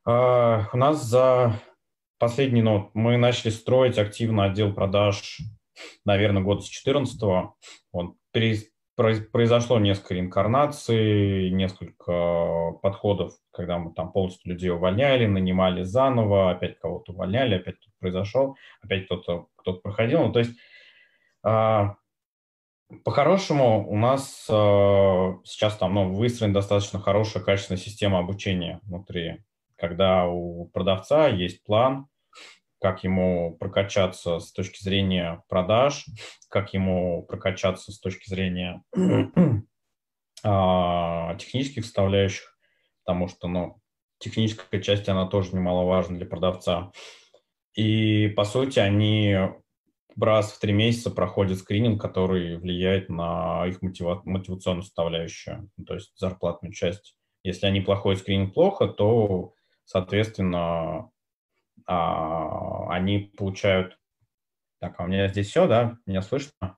Э, 0.06 0.64
у 0.72 0.76
нас 0.76 1.04
за 1.04 1.60
последний, 2.18 2.62
ну, 2.62 2.90
мы 2.94 3.16
начали 3.16 3.50
строить 3.50 3.98
активно 3.98 4.44
отдел 4.44 4.72
продаж, 4.72 5.38
наверное, 6.04 6.42
года 6.42 6.62
с 6.62 6.68
14 6.68 7.20
Он 7.92 8.16
произошло 8.96 9.78
несколько 9.78 10.20
инкарнаций, 10.20 11.50
несколько 11.50 12.72
подходов, 12.82 13.34
когда 13.52 13.78
мы 13.78 13.92
там 13.92 14.12
полностью 14.12 14.52
людей 14.52 14.70
увольняли, 14.70 15.26
нанимали 15.26 15.82
заново, 15.82 16.50
опять 16.50 16.78
кого-то 16.78 17.12
увольняли, 17.12 17.56
опять 17.56 17.76
кто-то 17.76 17.94
произошел, 17.98 18.56
опять 18.82 19.04
кто-то 19.06 19.48
кто 19.56 19.74
проходил. 19.74 20.24
Ну, 20.24 20.32
то 20.32 20.38
есть 20.40 20.58
а, 21.44 21.96
по-хорошему 23.04 23.88
у 23.88 23.96
нас 23.96 24.46
а, 24.50 25.38
сейчас 25.44 25.76
там 25.76 25.94
ну, 25.94 26.12
выстроена 26.12 26.54
достаточно 26.54 26.98
хорошая, 26.98 27.42
качественная 27.42 27.80
система 27.80 28.18
обучения 28.18 28.80
внутри, 28.84 29.42
когда 29.76 30.26
у 30.26 30.66
продавца 30.66 31.28
есть 31.28 31.62
план, 31.64 32.06
как 32.80 33.04
ему 33.04 33.56
прокачаться 33.58 34.40
с 34.40 34.52
точки 34.52 34.82
зрения 34.82 35.42
продаж, 35.48 36.04
как 36.48 36.74
ему 36.74 37.22
прокачаться 37.24 37.92
с 37.92 38.00
точки 38.00 38.28
зрения 38.28 38.82
а, 40.44 41.34
технических 41.36 41.84
составляющих, 41.84 42.51
потому 43.04 43.28
что, 43.28 43.48
ну, 43.48 43.80
техническая 44.18 44.80
часть, 44.80 45.08
она 45.08 45.26
тоже 45.26 45.54
немаловажна 45.54 46.16
для 46.16 46.26
продавца. 46.26 46.92
И, 47.74 48.28
по 48.28 48.44
сути, 48.44 48.78
они 48.78 49.36
раз 50.20 50.52
в 50.52 50.60
три 50.60 50.72
месяца 50.72 51.10
проходят 51.10 51.58
скрининг, 51.58 52.00
который 52.00 52.58
влияет 52.58 53.08
на 53.08 53.66
их 53.66 53.82
мотива- 53.82 54.22
мотивационную 54.24 54.84
составляющую, 54.84 55.70
ну, 55.76 55.84
то 55.84 55.94
есть 55.94 56.12
зарплатную 56.16 56.72
часть. 56.72 57.16
Если 57.42 57.66
они 57.66 57.80
плохой 57.80 58.16
скрининг 58.16 58.54
плохо, 58.54 58.86
то, 58.86 59.54
соответственно, 59.84 61.10
а, 61.86 62.88
они 62.90 63.32
получают... 63.36 63.98
Так, 64.80 65.00
а 65.00 65.04
у 65.04 65.06
меня 65.06 65.28
здесь 65.28 65.48
все, 65.48 65.66
да? 65.66 65.96
Меня 66.06 66.22
слышно? 66.22 66.76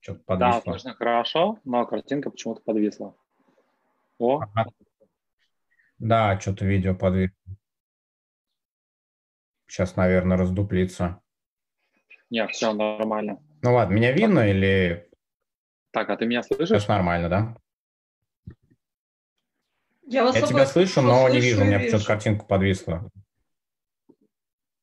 Что-то 0.00 0.20
подвисло. 0.24 0.52
Да, 0.54 0.62
слышно 0.62 0.94
хорошо, 0.94 1.58
но 1.64 1.84
картинка 1.86 2.30
почему-то 2.30 2.62
подвисла. 2.62 3.14
О. 4.18 4.40
Ага. 4.40 4.70
Да, 6.00 6.40
что-то 6.40 6.64
видео 6.64 6.94
подвисло. 6.94 7.36
Сейчас, 9.66 9.96
наверное, 9.96 10.38
раздуплится. 10.38 11.20
Нет, 12.30 12.50
все 12.50 12.72
нормально. 12.72 13.42
Ну 13.62 13.74
ладно, 13.74 13.94
меня 13.94 14.10
видно 14.12 14.40
так. 14.40 14.48
или... 14.48 15.10
Так, 15.92 16.08
а 16.08 16.16
ты 16.16 16.24
меня 16.24 16.42
слышишь? 16.42 16.68
Сейчас 16.68 16.88
нормально, 16.88 17.28
да? 17.28 17.56
Я, 20.06 20.24
вас 20.24 20.34
Я 20.34 20.46
тебя 20.46 20.66
слышу, 20.66 21.02
но 21.02 21.28
не 21.28 21.38
вижу, 21.38 21.60
у 21.60 21.64
меня 21.64 21.78
почему-то 21.78 22.06
картинка 22.06 22.44
подвисла. 22.46 23.08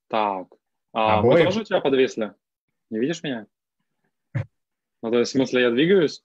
Так. 0.08 0.48
А 0.94 1.20
Обоих? 1.20 1.40
мы 1.40 1.46
тоже 1.46 1.62
у 1.62 1.64
тебя 1.64 1.82
подвесли? 1.82 2.32
Не 2.92 3.00
видишь 3.00 3.24
меня? 3.24 3.48
Ну, 5.02 5.12
то 5.12 5.20
есть, 5.20 5.32
в 5.32 5.36
смысле, 5.36 5.64
я 5.64 5.72
двигаюсь? 5.72 6.24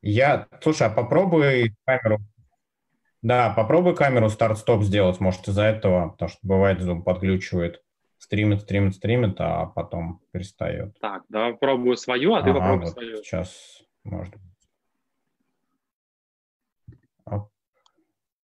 Я, 0.00 0.48
слушай, 0.62 0.86
а 0.86 0.90
попробуй 0.90 1.74
камеру. 1.84 2.20
Да, 3.22 3.50
попробуй 3.50 3.94
камеру 3.94 4.30
старт-стоп 4.30 4.82
сделать, 4.82 5.20
может, 5.20 5.46
из-за 5.48 5.62
этого, 5.62 6.10
потому 6.10 6.28
что 6.28 6.38
бывает, 6.42 6.80
Zoom 6.80 7.02
подглючивает. 7.02 7.82
Стримит, 8.18 8.62
стримит, 8.62 8.94
стримит, 8.94 9.36
а 9.38 9.66
потом 9.66 10.20
перестает. 10.30 10.98
Так, 11.00 11.24
давай 11.28 11.52
попробую 11.52 11.96
свою, 11.96 12.34
а 12.34 12.38
ага, 12.38 12.46
ты 12.46 12.58
попробуй 12.58 12.84
вот 12.84 12.92
свою. 12.92 13.16
Сейчас, 13.22 13.82
может 14.04 14.34
быть. 14.34 14.50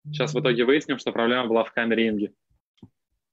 Сейчас 0.04 0.34
в 0.34 0.40
итоге 0.40 0.64
выясним, 0.64 0.98
что 0.98 1.12
проблема 1.12 1.46
была 1.46 1.64
в 1.64 1.72
камере 1.72 2.08
Инги. 2.08 2.34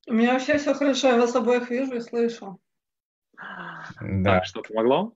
У 0.08 0.14
меня 0.14 0.34
вообще 0.34 0.58
все 0.58 0.74
хорошо, 0.74 1.10
я 1.10 1.18
вас 1.18 1.36
обоих 1.36 1.70
вижу 1.70 1.96
и 1.96 2.00
слышу. 2.00 2.60
Да. 4.02 4.36
Так, 4.36 4.46
что 4.46 4.62
помогло? 4.62 5.14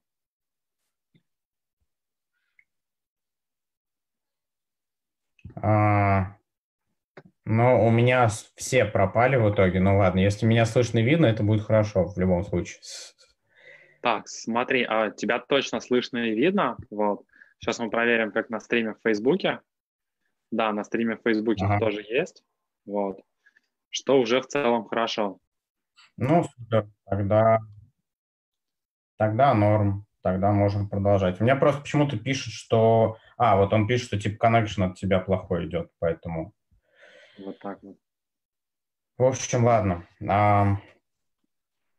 А, 5.63 6.35
ну, 7.45 7.85
у 7.85 7.89
меня 7.89 8.27
все 8.55 8.85
пропали 8.85 9.37
в 9.37 9.49
итоге. 9.51 9.79
Ну 9.79 9.97
ладно, 9.97 10.19
если 10.19 10.45
меня 10.45 10.65
слышно 10.65 10.99
и 10.99 11.03
видно, 11.03 11.25
это 11.25 11.43
будет 11.43 11.63
хорошо 11.63 12.05
в 12.05 12.17
любом 12.17 12.43
случае. 12.43 12.81
Так, 14.01 14.27
смотри, 14.27 14.85
а 14.87 15.09
тебя 15.11 15.39
точно 15.39 15.79
слышно 15.79 16.17
и 16.17 16.35
видно. 16.35 16.77
Вот. 16.91 17.23
Сейчас 17.59 17.79
мы 17.79 17.89
проверим, 17.89 18.31
как 18.31 18.49
на 18.49 18.59
стриме 18.59 18.93
в 18.93 19.01
Фейсбуке. 19.03 19.61
Да, 20.51 20.73
на 20.73 20.83
стриме 20.83 21.15
в 21.15 21.21
Фейсбуке 21.23 21.65
ага. 21.65 21.79
тоже 21.79 22.01
есть. 22.01 22.43
Вот 22.85 23.21
что 23.93 24.19
уже 24.19 24.41
в 24.41 24.47
целом 24.47 24.85
хорошо. 24.85 25.37
Ну, 26.17 26.43
супер. 26.43 26.89
Тогда, 27.05 27.59
тогда 29.17 29.53
норм. 29.53 30.05
Тогда 30.21 30.51
можем 30.51 30.89
продолжать. 30.89 31.39
У 31.39 31.43
меня 31.43 31.55
просто 31.55 31.81
почему-то 31.81 32.17
пишет, 32.17 32.53
что... 32.53 33.17
А, 33.37 33.57
вот 33.57 33.73
он 33.73 33.87
пишет, 33.87 34.07
что 34.07 34.19
типа 34.19 34.47
connection 34.47 34.83
от 34.83 34.97
тебя 34.97 35.19
плохой 35.19 35.67
идет, 35.67 35.89
поэтому... 35.99 36.53
Вот 37.39 37.59
так 37.59 37.81
вот. 37.81 37.97
В 39.17 39.23
общем, 39.23 39.65
ладно. 39.65 40.07
А... 40.27 40.77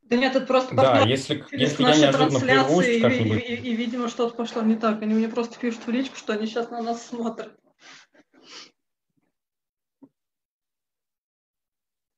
Да 0.02 0.16
нет, 0.16 0.36
это 0.36 0.46
просто 0.46 0.74
да, 0.74 1.00
если, 1.00 1.44
если 1.52 1.82
я 1.82 1.96
неожиданно 1.96 2.40
прервусь, 2.40 2.86
и, 2.86 2.98
и, 2.98 3.38
и, 3.38 3.54
и, 3.70 3.76
видимо, 3.76 4.08
что-то 4.08 4.36
пошло 4.36 4.62
не 4.62 4.76
так. 4.76 5.00
Они 5.02 5.14
мне 5.14 5.28
просто 5.28 5.58
пишут 5.58 5.86
в 5.86 5.90
личку, 5.90 6.16
что 6.16 6.34
они 6.34 6.46
сейчас 6.46 6.70
на 6.70 6.82
нас 6.82 7.06
смотрят. 7.06 7.56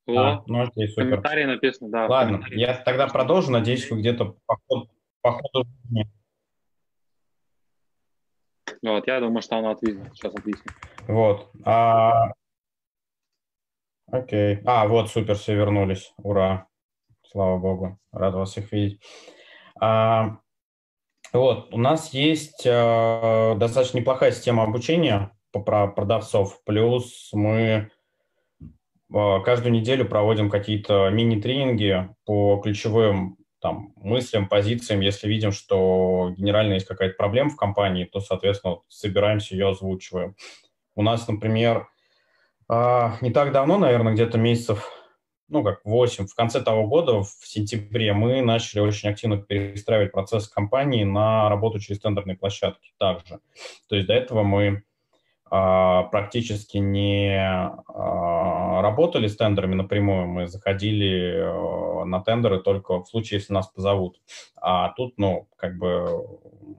О, 0.07 0.19
а, 0.19 0.45
ну 0.47 0.63
окей, 0.63 0.89
супер. 0.89 1.11
Комментарии 1.11 1.45
написано, 1.45 1.91
да. 1.91 2.07
Ладно, 2.07 2.45
я 2.51 2.75
тогда 2.75 3.07
продолжу, 3.09 3.51
надеюсь, 3.51 3.91
вы 3.91 3.99
где-то 3.99 4.37
по 4.47 4.59
ходу, 4.67 4.91
по 5.21 5.33
ходу 5.33 5.69
вот, 8.83 9.07
я 9.07 9.21
думаю, 9.21 9.43
что 9.43 9.57
оно 9.57 9.71
отвиснет. 9.71 10.15
Сейчас 10.15 10.35
отвиснет. 10.35 10.73
Вот. 11.09 11.51
А... 11.65 12.33
Окей. 14.11 14.61
А, 14.65 14.87
вот, 14.87 15.11
супер, 15.11 15.37
все 15.37 15.55
вернулись. 15.55 16.12
Ура. 16.19 16.67
Слава 17.31 17.59
богу. 17.59 17.99
Рад 18.12 18.35
вас 18.35 18.51
всех 18.51 18.73
видеть. 18.73 19.01
А... 19.81 20.39
Вот, 21.33 21.75
у 21.75 21.79
нас 21.79 22.15
есть 22.15 22.65
э, 22.65 23.55
достаточно 23.57 23.99
неплохая 23.99 24.31
система 24.31 24.62
обучения 24.62 25.33
по 25.53 25.61
продавцов. 25.61 26.62
Плюс 26.65 27.31
мы 27.33 27.91
э, 28.62 29.41
каждую 29.45 29.73
неделю 29.73 30.09
проводим 30.09 30.49
какие-то 30.49 31.11
мини-тренинги 31.11 32.09
по 32.25 32.59
ключевым 32.62 33.37
там, 33.61 33.92
мыслям, 33.97 34.49
позициям. 34.49 35.01
Если 35.01 35.29
видим, 35.29 35.53
что 35.53 36.33
генерально 36.37 36.75
есть 36.75 36.87
какая-то 36.87 37.16
проблема 37.16 37.51
в 37.51 37.57
компании, 37.57 38.05
то, 38.05 38.21
соответственно, 38.21 38.79
собираемся, 38.88 39.55
ее 39.55 39.71
озвучиваем. 39.71 40.37
У 40.95 41.03
нас, 41.03 41.27
например, 41.29 41.88
а, 42.69 43.16
не 43.21 43.31
так 43.31 43.53
давно, 43.53 43.79
наверное, 43.79 44.14
где-то 44.14 44.38
месяцев, 44.38 44.90
ну, 45.49 45.62
как 45.62 45.81
8, 45.85 46.27
в 46.27 46.35
конце 46.35 46.61
того 46.61 46.87
года, 46.88 47.23
в 47.23 47.29
сентябре, 47.45 48.12
мы 48.12 48.42
начали 48.42 48.81
очень 48.81 49.11
активно 49.11 49.37
перестраивать 49.38 50.12
процесс 50.12 50.49
компании 50.49 51.05
на 51.05 51.49
работу 51.49 51.79
через 51.79 52.01
тендерные 52.01 52.37
площадки 52.37 52.92
также. 52.99 53.38
То 53.88 53.97
есть 53.97 54.09
до 54.09 54.14
этого 54.14 54.42
мы 54.42 54.83
практически 55.49 56.79
не 56.79 57.39
а, 57.39 58.83
работали 58.83 59.29
с 59.29 59.37
тендерами 59.37 59.75
напрямую, 59.75 60.27
мы 60.27 60.49
заходили 60.49 61.37
а, 61.39 62.05
на 62.05 62.21
тендеры 62.21 62.61
только 62.61 63.01
в 63.01 63.09
случае, 63.09 63.39
если 63.39 63.53
нас 63.53 63.69
позовут. 63.69 64.21
А 64.57 64.91
тут, 64.91 65.19
ну, 65.19 65.49
как 65.57 65.79
бы 65.79 66.25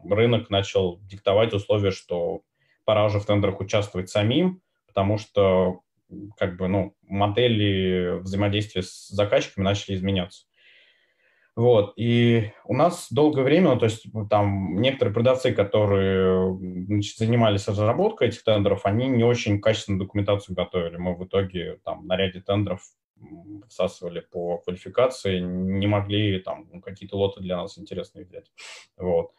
рынок 0.10 0.49
начал 0.49 0.99
диктовать 1.03 1.53
условия, 1.53 1.91
что 1.91 2.41
пора 2.84 3.06
уже 3.06 3.19
в 3.19 3.25
тендерах 3.25 3.60
участвовать 3.62 4.10
самим, 4.10 4.62
потому 4.88 5.17
что 5.17 5.82
как 6.38 6.58
бы, 6.58 6.67
ну, 6.67 6.95
модели 7.03 8.19
взаимодействия 8.19 8.82
с 8.82 9.08
заказчиками 9.10 9.63
начали 9.63 9.95
изменяться. 9.95 10.46
Вот, 11.57 11.93
и 11.95 12.51
у 12.65 12.75
нас 12.75 13.07
долгое 13.09 13.41
время, 13.41 13.71
ну, 13.71 13.79
то 13.79 13.85
есть 13.85 14.05
там 14.29 14.79
некоторые 14.79 15.11
продавцы, 15.11 15.51
которые 15.51 16.55
значит, 16.85 17.17
занимались 17.17 17.67
разработкой 17.67 18.27
этих 18.27 18.43
тендеров, 18.43 18.85
они 18.85 19.07
не 19.07 19.23
очень 19.23 19.59
качественную 19.59 20.01
документацию 20.01 20.55
готовили. 20.55 20.97
Мы 20.97 21.15
в 21.15 21.25
итоге 21.25 21.79
там 21.83 22.05
на 22.05 22.15
ряде 22.15 22.41
тендеров 22.41 22.81
всасывали 23.67 24.19
по 24.19 24.59
квалификации, 24.59 25.39
не 25.39 25.87
могли 25.87 26.39
там 26.41 26.79
какие-то 26.79 27.17
лоты 27.17 27.41
для 27.41 27.57
нас 27.57 27.79
интересные 27.79 28.25
взять. 28.25 28.51
Вот. 28.95 29.31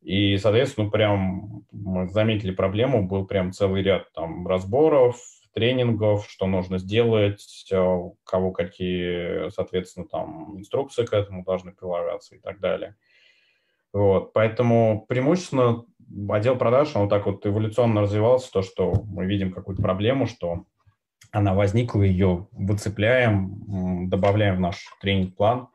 И, 0.00 0.38
соответственно, 0.38 0.88
прям 0.88 1.66
мы 1.70 2.08
заметили 2.08 2.52
проблему, 2.52 3.06
был 3.06 3.26
прям 3.26 3.52
целый 3.52 3.82
ряд 3.82 4.10
там 4.14 4.48
разборов, 4.48 5.20
тренингов, 5.52 6.28
что 6.28 6.46
нужно 6.46 6.78
сделать, 6.78 7.66
э, 7.70 8.00
кого 8.24 8.52
какие, 8.52 9.50
соответственно, 9.50 10.06
там 10.06 10.58
инструкции 10.58 11.04
к 11.04 11.12
этому 11.12 11.44
должны 11.44 11.72
прилагаться 11.72 12.36
и 12.36 12.38
так 12.38 12.60
далее. 12.60 12.96
Вот, 13.92 14.32
поэтому 14.32 15.06
преимущественно 15.08 15.84
отдел 16.28 16.56
продаж, 16.56 16.94
он 16.94 17.02
вот 17.02 17.10
так 17.10 17.26
вот 17.26 17.46
эволюционно 17.46 18.02
развивался, 18.02 18.50
то, 18.52 18.62
что 18.62 18.92
мы 19.06 19.26
видим 19.26 19.52
какую-то 19.52 19.82
проблему, 19.82 20.26
что 20.26 20.66
она 21.30 21.54
возникла, 21.54 22.02
ее 22.02 22.48
выцепляем, 22.52 24.08
добавляем 24.08 24.56
в 24.56 24.60
наш 24.60 24.86
тренинг-план, 25.00 25.68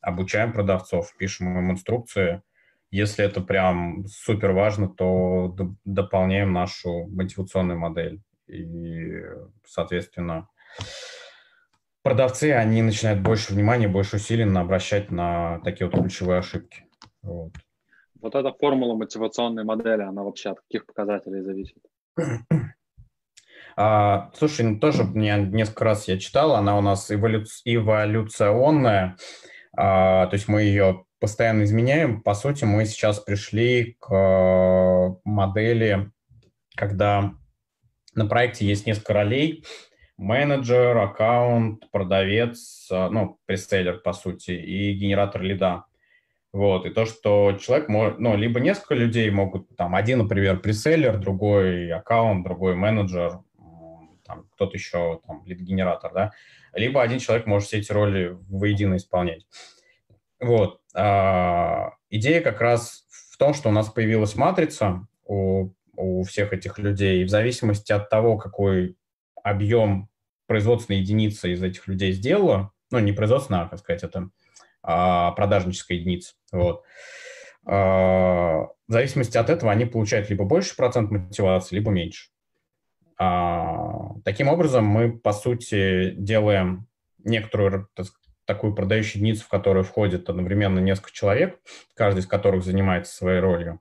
обучаем 0.00 0.52
продавцов, 0.52 1.14
пишем 1.16 1.58
им 1.58 1.70
инструкции. 1.70 2.42
Если 2.90 3.24
это 3.24 3.40
прям 3.40 4.06
супер 4.06 4.52
важно, 4.52 4.88
то 4.88 5.54
дополняем 5.84 6.52
нашу 6.52 7.06
мотивационную 7.08 7.78
модель. 7.78 8.20
И, 8.48 9.22
соответственно, 9.64 10.48
продавцы, 12.02 12.52
они 12.52 12.82
начинают 12.82 13.20
больше 13.20 13.52
внимания, 13.52 13.88
больше 13.88 14.16
усилий 14.16 14.44
обращать 14.44 15.10
на 15.10 15.60
такие 15.60 15.88
вот 15.88 16.00
ключевые 16.00 16.38
ошибки. 16.38 16.84
Вот. 17.22 17.52
Вот 18.20 18.34
эта 18.34 18.52
формула 18.52 18.96
мотивационной 18.96 19.64
модели, 19.64 20.02
она 20.02 20.22
вообще 20.22 20.50
от 20.50 20.60
каких 20.60 20.86
показателей 20.86 21.42
зависит? 21.42 21.78
А, 23.76 24.32
слушай, 24.34 24.64
ну, 24.64 24.80
тоже 24.80 25.04
мне 25.04 25.36
несколько 25.36 25.84
раз 25.84 26.08
я 26.08 26.18
читал, 26.18 26.56
она 26.56 26.76
у 26.76 26.80
нас 26.80 27.12
эволю... 27.12 27.44
эволюционная, 27.64 29.16
а, 29.76 30.26
то 30.26 30.34
есть 30.34 30.48
мы 30.48 30.62
ее 30.62 31.04
постоянно 31.20 31.62
изменяем. 31.62 32.20
По 32.22 32.34
сути, 32.34 32.64
мы 32.64 32.84
сейчас 32.86 33.20
пришли 33.20 33.96
к 34.00 35.16
модели, 35.24 36.10
когда 36.74 37.34
на 38.18 38.26
проекте 38.26 38.66
есть 38.66 38.86
несколько 38.86 39.14
ролей. 39.14 39.64
Менеджер, 40.16 40.96
аккаунт, 40.98 41.88
продавец, 41.90 42.88
э, 42.90 43.08
ну, 43.08 43.38
престейлер, 43.46 43.98
по 43.98 44.12
сути, 44.12 44.50
и 44.50 44.92
генератор 44.92 45.42
лида. 45.42 45.84
Вот, 46.52 46.86
и 46.86 46.90
то, 46.90 47.04
что 47.04 47.56
человек 47.60 47.88
может, 47.88 48.18
ну, 48.18 48.36
либо 48.36 48.58
несколько 48.58 48.94
людей 48.94 49.30
могут, 49.30 49.76
там, 49.76 49.94
один, 49.94 50.18
например, 50.18 50.60
преселлер, 50.60 51.18
другой 51.18 51.90
аккаунт, 51.92 52.42
другой 52.42 52.74
менеджер, 52.74 53.40
там, 54.24 54.46
кто-то 54.54 54.76
еще, 54.76 55.20
там, 55.26 55.44
лид-генератор, 55.44 56.12
да, 56.12 56.32
либо 56.72 57.02
один 57.02 57.18
человек 57.18 57.46
может 57.46 57.68
все 57.68 57.78
эти 57.78 57.92
роли 57.92 58.36
воедино 58.48 58.96
исполнять. 58.96 59.46
Вот. 60.40 60.80
А, 60.94 61.92
идея 62.10 62.40
как 62.40 62.60
раз 62.60 63.06
в 63.10 63.36
том, 63.36 63.54
что 63.54 63.68
у 63.68 63.72
нас 63.72 63.88
появилась 63.88 64.34
матрица 64.34 65.06
у 65.24 65.70
у 65.98 66.22
всех 66.22 66.52
этих 66.52 66.78
людей. 66.78 67.22
И 67.22 67.24
в 67.24 67.28
зависимости 67.28 67.92
от 67.92 68.08
того, 68.08 68.38
какой 68.38 68.96
объем 69.42 70.08
производственной 70.46 71.00
единицы 71.00 71.52
из 71.52 71.62
этих 71.62 71.86
людей 71.88 72.12
сделала, 72.12 72.72
ну, 72.90 72.98
не 73.00 73.12
производственная, 73.12 73.62
а, 73.62 73.68
как 73.68 73.80
сказать, 73.80 74.02
это 74.02 74.30
а, 74.82 75.32
продажническая 75.32 75.98
единица, 75.98 76.34
вот, 76.52 76.84
а, 77.66 78.68
в 78.88 78.92
зависимости 78.92 79.36
от 79.36 79.50
этого 79.50 79.70
они 79.70 79.84
получают 79.84 80.30
либо 80.30 80.44
больше 80.44 80.74
процент 80.74 81.10
мотивации, 81.10 81.74
либо 81.74 81.90
меньше. 81.90 82.30
А, 83.18 84.14
таким 84.24 84.48
образом, 84.48 84.86
мы, 84.86 85.18
по 85.18 85.32
сути, 85.32 86.12
делаем 86.16 86.86
некоторую 87.24 87.88
так, 87.94 88.06
такую 88.46 88.74
продающую 88.74 89.20
единицу, 89.20 89.44
в 89.44 89.48
которую 89.48 89.84
входит 89.84 90.30
одновременно 90.30 90.78
несколько 90.78 91.12
человек, 91.12 91.58
каждый 91.94 92.20
из 92.20 92.26
которых 92.26 92.64
занимается 92.64 93.14
своей 93.14 93.40
ролью 93.40 93.80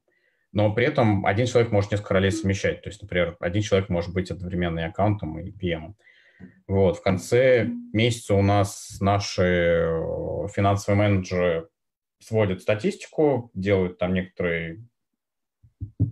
но 0.57 0.73
при 0.73 0.87
этом 0.87 1.23
один 1.27 1.45
человек 1.45 1.71
может 1.71 1.91
несколько 1.91 2.15
ролей 2.15 2.31
совмещать. 2.31 2.81
То 2.81 2.89
есть, 2.89 2.99
например, 3.03 3.37
один 3.39 3.61
человек 3.61 3.89
может 3.89 4.11
быть 4.11 4.31
одновременно 4.31 4.79
и 4.79 4.85
аккаунтом, 4.85 5.39
и 5.39 5.51
PM. 5.51 5.93
Вот, 6.67 6.97
в 6.97 7.03
конце 7.03 7.69
месяца 7.93 8.33
у 8.33 8.41
нас 8.41 8.97
наши 8.99 9.43
э, 9.43 10.47
финансовые 10.51 10.97
менеджеры 10.97 11.67
сводят 12.17 12.63
статистику, 12.63 13.51
делают 13.53 13.99
там 13.99 14.15
некоторый 14.15 14.83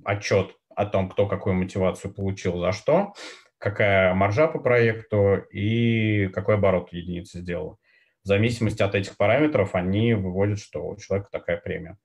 отчет 0.04 0.56
о 0.76 0.86
том, 0.86 1.10
кто 1.10 1.26
какую 1.26 1.56
мотивацию 1.56 2.14
получил 2.14 2.60
за 2.60 2.72
что, 2.72 3.16
какая 3.58 4.14
маржа 4.14 4.46
по 4.48 4.60
проекту 4.60 5.38
и 5.52 6.28
какой 6.28 6.54
оборот 6.54 6.94
единицы 6.94 7.40
сделал. 7.40 7.80
В 8.24 8.28
зависимости 8.28 8.84
от 8.84 8.94
этих 8.94 9.18
параметров 9.18 9.74
они 9.74 10.14
выводят, 10.14 10.60
что 10.60 10.88
у 10.88 10.98
человека 10.98 11.30
такая 11.32 11.58
премия. 11.58 11.98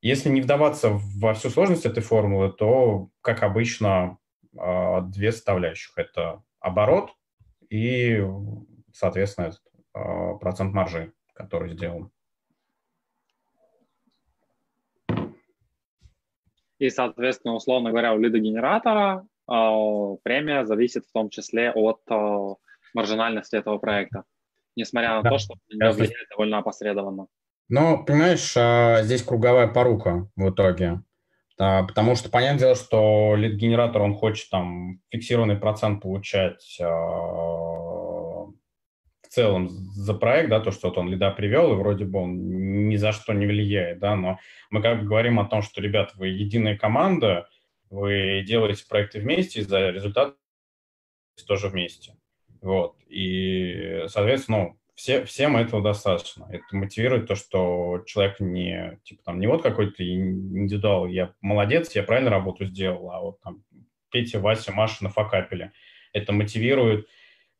Если 0.00 0.28
не 0.28 0.40
вдаваться 0.40 0.90
во 0.92 1.34
всю 1.34 1.50
сложность 1.50 1.86
этой 1.86 2.02
формулы, 2.02 2.52
то, 2.52 3.08
как 3.20 3.42
обычно, 3.42 4.18
а, 4.56 5.00
две 5.00 5.32
составляющих. 5.32 5.92
Это 5.96 6.42
оборот 6.60 7.10
и, 7.68 8.22
соответственно, 8.92 9.52
а, 9.92 10.34
процент 10.34 10.72
маржи, 10.72 11.12
который 11.34 11.70
сделан. 11.70 12.10
И, 16.78 16.90
соответственно, 16.90 17.54
условно 17.54 17.90
говоря, 17.90 18.14
у 18.14 18.18
лидогенератора 18.18 19.26
э, 19.50 20.16
премия 20.22 20.64
зависит 20.64 21.04
в 21.06 21.12
том 21.12 21.28
числе 21.28 21.72
от 21.72 22.00
э, 22.08 22.54
маржинальности 22.94 23.56
этого 23.56 23.78
проекта, 23.78 24.22
несмотря 24.76 25.16
на 25.16 25.22
да. 25.22 25.30
то, 25.30 25.38
что 25.38 25.54
он 25.54 25.60
влияет 25.68 26.28
довольно 26.30 26.58
опосредованно. 26.58 27.26
Ну, 27.68 28.02
понимаешь, 28.04 28.54
а, 28.56 29.02
здесь 29.02 29.22
круговая 29.22 29.68
порука 29.68 30.28
в 30.36 30.50
итоге. 30.50 31.02
Потому 31.56 32.14
что, 32.14 32.30
понятное 32.30 32.60
дело, 32.60 32.74
что 32.76 33.34
лид-генератор, 33.36 34.00
он 34.00 34.14
хочет 34.14 34.48
там 34.48 35.00
фиксированный 35.10 35.56
процент 35.56 36.00
получать 36.00 36.78
а, 36.80 36.86
в 39.28 39.28
целом 39.28 39.68
за 39.68 40.14
проект, 40.14 40.50
да, 40.50 40.60
то, 40.60 40.70
что 40.70 40.88
вот 40.88 40.98
он 40.98 41.08
лида 41.08 41.32
привел, 41.32 41.72
и 41.72 41.76
вроде 41.76 42.04
бы 42.04 42.20
он 42.20 42.88
ни 42.88 42.96
за 42.96 43.10
что 43.10 43.32
не 43.32 43.44
влияет, 43.44 43.98
да, 43.98 44.14
но 44.14 44.38
мы 44.70 44.80
как 44.80 45.00
бы 45.00 45.06
говорим 45.06 45.40
о 45.40 45.46
том, 45.46 45.62
что, 45.62 45.82
ребят, 45.82 46.14
вы 46.14 46.28
единая 46.28 46.78
команда, 46.78 47.48
вы 47.90 48.44
делаете 48.46 48.84
проекты 48.88 49.18
вместе, 49.18 49.60
и 49.60 49.64
за 49.64 49.90
результат 49.90 50.36
тоже 51.46 51.68
вместе. 51.68 52.16
Вот. 52.60 52.96
И, 53.08 54.04
соответственно, 54.06 54.58
ну, 54.58 54.78
все, 54.98 55.24
всем 55.24 55.56
этого 55.56 55.80
достаточно. 55.80 56.48
Это 56.50 56.64
мотивирует 56.72 57.28
то, 57.28 57.36
что 57.36 58.02
человек 58.04 58.40
не, 58.40 58.98
типа, 59.04 59.22
там, 59.24 59.38
не 59.38 59.46
вот 59.46 59.62
какой-то 59.62 60.02
индивидуал, 60.02 61.06
я 61.06 61.34
молодец, 61.40 61.94
я 61.94 62.02
правильно 62.02 62.30
работу 62.30 62.64
сделал, 62.64 63.08
а 63.12 63.20
вот 63.20 63.40
там 63.40 63.62
Петя, 64.10 64.40
Вася, 64.40 64.72
Маша 64.72 65.04
нафакапили. 65.04 65.70
Это 66.12 66.32
мотивирует 66.32 67.06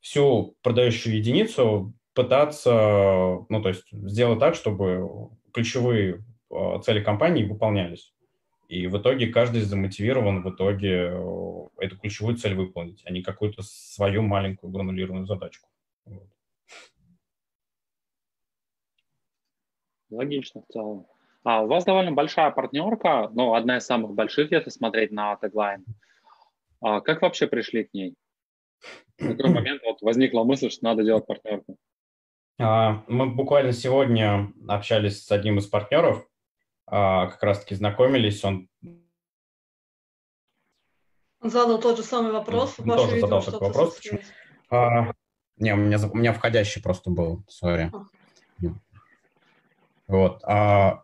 всю 0.00 0.56
продающую 0.62 1.14
единицу 1.14 1.94
пытаться, 2.12 3.46
ну, 3.48 3.62
то 3.62 3.68
есть 3.68 3.86
сделать 3.92 4.40
так, 4.40 4.56
чтобы 4.56 5.08
ключевые 5.52 6.24
э, 6.50 6.80
цели 6.84 7.04
компании 7.04 7.44
выполнялись. 7.44 8.12
И 8.68 8.88
в 8.88 8.98
итоге 8.98 9.28
каждый 9.28 9.60
замотивирован 9.60 10.42
в 10.42 10.50
итоге 10.50 11.12
э, 11.12 11.66
эту 11.78 11.98
ключевую 11.98 12.36
цель 12.36 12.56
выполнить, 12.56 13.02
а 13.04 13.12
не 13.12 13.22
какую-то 13.22 13.62
свою 13.62 14.22
маленькую 14.22 14.72
гранулированную 14.72 15.26
задачку. 15.26 15.68
Логично 20.10 20.62
в 20.62 20.72
целом. 20.72 21.06
А 21.44 21.62
у 21.62 21.66
вас 21.66 21.84
довольно 21.84 22.12
большая 22.12 22.50
партнерка, 22.50 23.30
ну, 23.32 23.54
одна 23.54 23.78
из 23.78 23.86
самых 23.86 24.12
больших, 24.12 24.50
если 24.52 24.70
смотреть 24.70 25.12
на 25.12 25.36
теглайн. 25.36 25.84
А 26.80 27.00
как 27.00 27.22
вообще 27.22 27.46
пришли 27.46 27.84
к 27.84 27.94
ней? 27.94 28.14
В 29.18 29.28
какой 29.28 29.50
момент 29.50 29.82
вот 29.84 30.00
возникла 30.02 30.44
мысль, 30.44 30.70
что 30.70 30.84
надо 30.84 31.04
делать 31.04 31.26
партнерку? 31.26 31.76
А, 32.60 33.04
мы 33.08 33.30
буквально 33.30 33.72
сегодня 33.72 34.52
общались 34.68 35.24
с 35.24 35.30
одним 35.32 35.58
из 35.58 35.66
партнеров, 35.66 36.26
а, 36.86 37.26
как 37.28 37.42
раз-таки 37.42 37.74
знакомились, 37.74 38.44
он... 38.44 38.68
Он 41.40 41.50
задал 41.50 41.80
тот 41.80 41.96
же 41.96 42.02
самый 42.02 42.32
вопрос. 42.32 42.74
Он 42.78 42.86
тоже 42.86 43.20
задал 43.20 43.42
такой 43.42 43.68
вопрос. 43.68 44.00
А, 44.70 45.12
не, 45.56 45.72
у 45.72 45.76
меня, 45.76 45.98
у 46.12 46.16
меня 46.16 46.32
входящий 46.32 46.82
просто 46.82 47.10
был, 47.10 47.44
сори. 47.48 47.92
Вот. 50.08 50.40
А, 50.44 51.02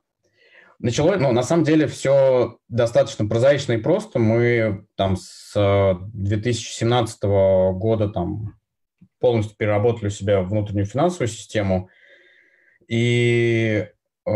началось, 0.78 1.20
ну, 1.20 1.32
на 1.32 1.42
самом 1.42 1.64
деле 1.64 1.86
все 1.86 2.58
достаточно 2.68 3.26
прозаично 3.26 3.74
и 3.74 3.78
просто. 3.78 4.18
Мы 4.18 4.86
там 4.96 5.16
с 5.16 5.54
2017 6.12 7.22
года 7.22 8.08
там 8.08 8.56
полностью 9.20 9.56
переработали 9.56 10.08
у 10.08 10.10
себя 10.10 10.40
внутреннюю 10.42 10.86
финансовую 10.86 11.28
систему 11.28 11.88
и, 12.88 13.86
э, 14.26 14.30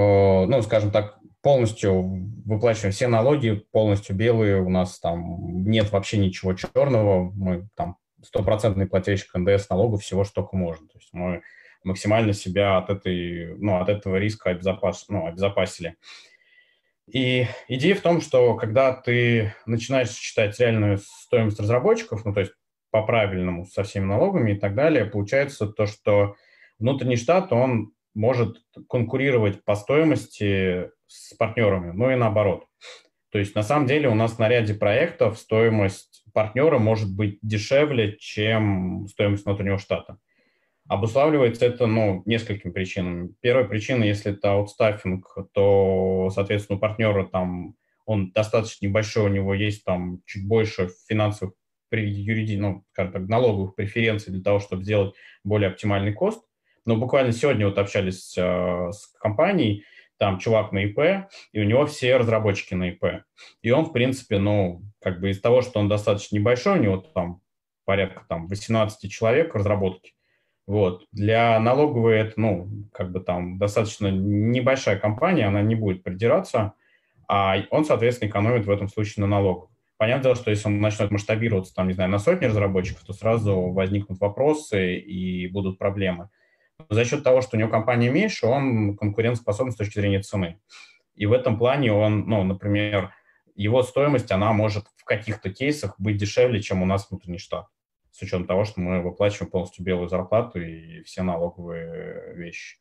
ну, 0.46 0.62
скажем 0.62 0.90
так, 0.90 1.18
полностью 1.42 2.02
выплачиваем 2.44 2.92
все 2.92 3.08
налоги, 3.08 3.64
полностью 3.70 4.16
белые, 4.16 4.62
у 4.62 4.68
нас 4.68 4.98
там 4.98 5.64
нет 5.64 5.92
вообще 5.92 6.18
ничего 6.18 6.54
черного, 6.54 7.30
мы 7.30 7.68
там 7.74 7.96
стопроцентный 8.22 8.86
плательщик 8.86 9.34
НДС 9.34 9.68
налогов, 9.68 10.02
всего, 10.02 10.24
что 10.24 10.42
только 10.42 10.56
можно. 10.56 10.86
То 10.88 10.98
есть 10.98 11.10
мы 11.12 11.42
максимально 11.84 12.32
себя 12.32 12.78
от, 12.78 12.90
этой, 12.90 13.56
ну, 13.58 13.78
от 13.80 13.88
этого 13.88 14.16
риска 14.16 14.50
обезопас, 14.50 15.06
ну, 15.08 15.26
обезопасили. 15.26 15.96
И 17.06 17.46
идея 17.68 17.94
в 17.94 18.00
том, 18.00 18.20
что 18.20 18.54
когда 18.54 18.92
ты 18.92 19.54
начинаешь 19.64 20.10
считать 20.10 20.58
реальную 20.60 20.98
стоимость 20.98 21.58
разработчиков, 21.58 22.24
ну, 22.24 22.34
то 22.34 22.40
есть 22.40 22.52
по-правильному 22.90 23.64
со 23.64 23.82
всеми 23.82 24.04
налогами 24.04 24.52
и 24.52 24.58
так 24.58 24.74
далее, 24.74 25.04
получается 25.04 25.66
то, 25.66 25.86
что 25.86 26.36
внутренний 26.78 27.16
штат, 27.16 27.52
он 27.52 27.92
может 28.14 28.58
конкурировать 28.88 29.64
по 29.64 29.74
стоимости 29.74 30.90
с 31.06 31.34
партнерами, 31.34 31.92
ну 31.92 32.10
и 32.10 32.16
наоборот. 32.16 32.66
То 33.30 33.38
есть 33.38 33.54
на 33.54 33.62
самом 33.62 33.86
деле 33.86 34.08
у 34.08 34.14
нас 34.14 34.38
на 34.38 34.48
ряде 34.48 34.74
проектов 34.74 35.38
стоимость 35.38 36.24
партнера 36.32 36.78
может 36.78 37.14
быть 37.14 37.38
дешевле, 37.42 38.16
чем 38.18 39.06
стоимость 39.08 39.44
внутреннего 39.44 39.78
штата. 39.78 40.18
Обуславливается 40.88 41.66
это 41.66 41.86
ну, 41.86 42.22
несколькими 42.24 42.72
причинами. 42.72 43.34
Первая 43.40 43.66
причина, 43.66 44.04
если 44.04 44.32
это 44.32 44.52
аутстаффинг, 44.52 45.26
то, 45.52 46.30
соответственно, 46.34 46.78
у 46.78 46.80
партнера 46.80 47.24
там 47.26 47.74
он 48.06 48.32
достаточно 48.32 48.86
небольшой, 48.86 49.24
у 49.24 49.32
него 49.32 49.52
есть 49.52 49.84
там 49.84 50.22
чуть 50.24 50.48
больше 50.48 50.88
финансовых 51.08 51.52
юриди, 51.90 52.56
ну, 52.56 52.84
скажем 52.92 53.12
так, 53.12 53.28
налоговых 53.28 53.74
преференций 53.74 54.32
для 54.32 54.42
того, 54.42 54.60
чтобы 54.60 54.82
сделать 54.82 55.14
более 55.44 55.70
оптимальный 55.70 56.14
кост. 56.14 56.42
Но 56.86 56.96
буквально 56.96 57.32
сегодня 57.32 57.66
вот 57.66 57.76
общались 57.76 58.34
э, 58.38 58.90
с 58.90 59.08
компанией, 59.20 59.84
там 60.16 60.38
чувак 60.38 60.72
на 60.72 60.84
ИП, 60.84 61.28
и 61.52 61.60
у 61.60 61.64
него 61.64 61.84
все 61.84 62.16
разработчики 62.16 62.72
на 62.72 62.90
ИП. 62.90 63.24
И 63.60 63.70
он, 63.70 63.84
в 63.84 63.92
принципе, 63.92 64.38
ну, 64.38 64.82
как 65.02 65.20
бы 65.20 65.28
из 65.28 65.40
того, 65.40 65.60
что 65.60 65.78
он 65.78 65.88
достаточно 65.88 66.36
небольшой, 66.36 66.78
у 66.78 66.82
него 66.82 66.96
там 66.96 67.42
порядка 67.84 68.24
там 68.26 68.48
18 68.48 69.10
человек 69.12 69.54
разработки, 69.54 70.12
вот. 70.68 71.06
Для 71.12 71.58
налоговой 71.60 72.18
это, 72.18 72.34
ну, 72.36 72.68
как 72.92 73.10
бы 73.10 73.20
там 73.20 73.56
достаточно 73.56 74.08
небольшая 74.08 74.98
компания, 74.98 75.46
она 75.46 75.62
не 75.62 75.74
будет 75.74 76.02
придираться, 76.02 76.74
а 77.26 77.56
он, 77.70 77.86
соответственно, 77.86 78.28
экономит 78.28 78.66
в 78.66 78.70
этом 78.70 78.86
случае 78.88 79.22
на 79.22 79.28
налогах. 79.28 79.70
Понятное 79.96 80.24
дело, 80.24 80.36
что 80.36 80.50
если 80.50 80.68
он 80.68 80.82
начнет 80.82 81.10
масштабироваться, 81.10 81.74
там, 81.74 81.88
не 81.88 81.94
знаю, 81.94 82.10
на 82.10 82.18
сотни 82.18 82.44
разработчиков, 82.44 83.02
то 83.02 83.14
сразу 83.14 83.58
возникнут 83.70 84.20
вопросы 84.20 84.98
и 84.98 85.48
будут 85.48 85.78
проблемы. 85.78 86.28
Но 86.78 86.94
за 86.94 87.06
счет 87.06 87.24
того, 87.24 87.40
что 87.40 87.56
у 87.56 87.58
него 87.58 87.70
компания 87.70 88.10
меньше, 88.10 88.46
он 88.46 88.94
конкурентоспособен 88.98 89.72
с 89.72 89.76
точки 89.76 89.98
зрения 89.98 90.20
цены. 90.20 90.60
И 91.16 91.24
в 91.24 91.32
этом 91.32 91.56
плане 91.56 91.94
он, 91.94 92.28
ну, 92.28 92.44
например, 92.44 93.14
его 93.56 93.82
стоимость, 93.82 94.30
она 94.32 94.52
может 94.52 94.84
в 94.96 95.04
каких-то 95.04 95.48
кейсах 95.48 95.94
быть 95.98 96.18
дешевле, 96.18 96.60
чем 96.60 96.82
у 96.82 96.86
нас 96.86 97.08
внутренний 97.08 97.38
штат, 97.38 97.68
с 98.18 98.22
учетом 98.22 98.46
того, 98.46 98.64
что 98.64 98.80
мы 98.80 99.00
выплачиваем 99.00 99.50
полностью 99.50 99.84
белую 99.84 100.08
зарплату 100.08 100.60
и 100.60 101.02
все 101.04 101.22
налоговые 101.22 102.34
вещи. 102.34 102.78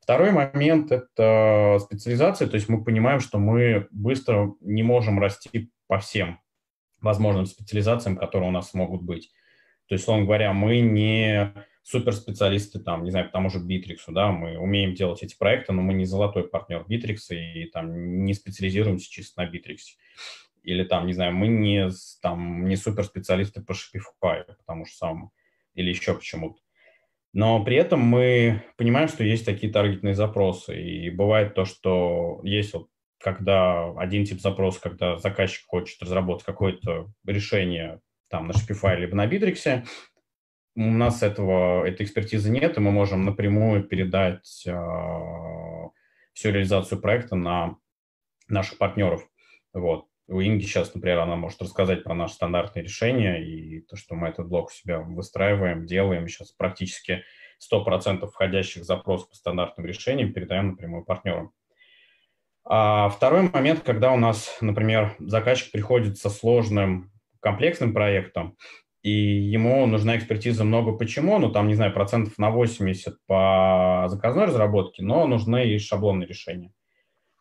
Второй 0.00 0.32
момент– 0.32 0.90
это 0.90 1.78
специализация, 1.80 2.48
то 2.48 2.56
есть 2.56 2.68
мы 2.68 2.82
понимаем, 2.82 3.20
что 3.20 3.38
мы 3.38 3.86
быстро 3.92 4.54
не 4.60 4.82
можем 4.82 5.20
расти 5.20 5.70
по 5.86 6.00
всем 6.00 6.40
возможным 7.00 7.46
специализациям, 7.46 8.16
которые 8.16 8.48
у 8.48 8.52
нас 8.52 8.74
могут 8.74 9.02
быть. 9.02 9.30
То 9.86 9.94
есть, 9.94 10.02
условно 10.02 10.24
говоря, 10.24 10.52
мы 10.52 10.80
не 10.80 11.54
суперспециалисты, 11.84 12.80
там, 12.80 13.04
не 13.04 13.12
знаю, 13.12 13.28
к 13.28 13.32
тому 13.32 13.50
же 13.50 13.60
Bittrex, 13.60 13.98
да, 14.08 14.32
мы 14.32 14.58
умеем 14.58 14.94
делать 14.94 15.22
эти 15.22 15.36
проекты, 15.36 15.72
но 15.72 15.82
мы 15.82 15.94
не 15.94 16.04
золотой 16.04 16.48
партнер 16.48 16.84
Bittrex 16.88 17.18
и 17.30 17.66
там 17.66 18.24
не 18.24 18.34
специализируемся 18.34 19.08
чисто 19.08 19.42
на 19.42 19.48
Bittrex. 19.48 19.78
Или 20.62 20.84
там, 20.84 21.06
не 21.06 21.12
знаю, 21.12 21.32
мы 21.32 21.48
не, 21.48 21.88
там, 22.20 22.66
не 22.66 22.76
суперспециалисты 22.76 23.62
по 23.62 23.72
Shopify, 23.72 24.44
потому 24.46 24.86
что 24.86 24.96
сам, 24.96 25.30
или 25.74 25.90
еще 25.90 26.14
почему-то. 26.14 26.60
Но 27.32 27.64
при 27.64 27.76
этом 27.76 28.00
мы 28.00 28.62
понимаем, 28.76 29.08
что 29.08 29.24
есть 29.24 29.46
такие 29.46 29.72
таргетные 29.72 30.14
запросы. 30.14 30.80
И 30.80 31.10
бывает 31.10 31.54
то, 31.54 31.64
что 31.64 32.40
есть 32.44 32.74
вот 32.74 32.88
когда 33.18 33.90
один 33.96 34.24
тип 34.24 34.40
запроса, 34.40 34.80
когда 34.80 35.16
заказчик 35.18 35.64
хочет 35.66 36.02
разработать 36.02 36.44
какое-то 36.44 37.10
решение 37.24 38.00
там 38.28 38.48
на 38.48 38.52
Shopify 38.52 38.96
либо 38.96 39.14
на 39.14 39.26
Bittrex, 39.26 39.84
у 40.74 40.90
нас 40.90 41.22
этого, 41.22 41.84
этой 41.84 42.04
экспертизы 42.04 42.50
нет, 42.50 42.76
и 42.76 42.80
мы 42.80 42.90
можем 42.90 43.24
напрямую 43.24 43.84
передать 43.84 44.64
э, 44.66 44.72
всю 46.32 46.50
реализацию 46.50 47.00
проекта 47.00 47.36
на 47.36 47.76
наших 48.48 48.78
партнеров. 48.78 49.28
Вот. 49.74 50.06
У 50.32 50.40
Инги 50.40 50.64
сейчас, 50.64 50.94
например, 50.94 51.18
она 51.18 51.36
может 51.36 51.60
рассказать 51.60 52.04
про 52.04 52.14
наши 52.14 52.34
стандартные 52.34 52.82
решения 52.82 53.36
и 53.44 53.80
то, 53.80 53.96
что 53.96 54.14
мы 54.14 54.28
этот 54.28 54.48
блок 54.48 54.68
у 54.68 54.72
себя 54.72 55.00
выстраиваем, 55.00 55.86
делаем. 55.86 56.26
Сейчас 56.26 56.52
практически 56.52 57.22
100% 57.72 58.26
входящих 58.26 58.84
запросов 58.84 59.28
по 59.28 59.36
стандартным 59.36 59.86
решениям 59.86 60.32
передаем 60.32 60.70
напрямую 60.70 61.04
партнерам. 61.04 61.52
А 62.64 63.10
второй 63.10 63.42
момент, 63.50 63.80
когда 63.80 64.12
у 64.12 64.16
нас, 64.16 64.56
например, 64.60 65.16
заказчик 65.18 65.70
приходит 65.70 66.16
со 66.16 66.30
сложным 66.30 67.12
комплексным 67.40 67.92
проектом, 67.92 68.56
и 69.02 69.10
ему 69.10 69.84
нужна 69.86 70.16
экспертиза 70.16 70.64
много 70.64 70.92
почему, 70.92 71.38
ну 71.38 71.50
там, 71.50 71.68
не 71.68 71.74
знаю, 71.74 71.92
процентов 71.92 72.38
на 72.38 72.50
80 72.50 73.16
по 73.26 74.04
заказной 74.06 74.46
разработке, 74.46 75.02
но 75.02 75.26
нужны 75.26 75.68
и 75.68 75.78
шаблонные 75.78 76.28
решения. 76.28 76.72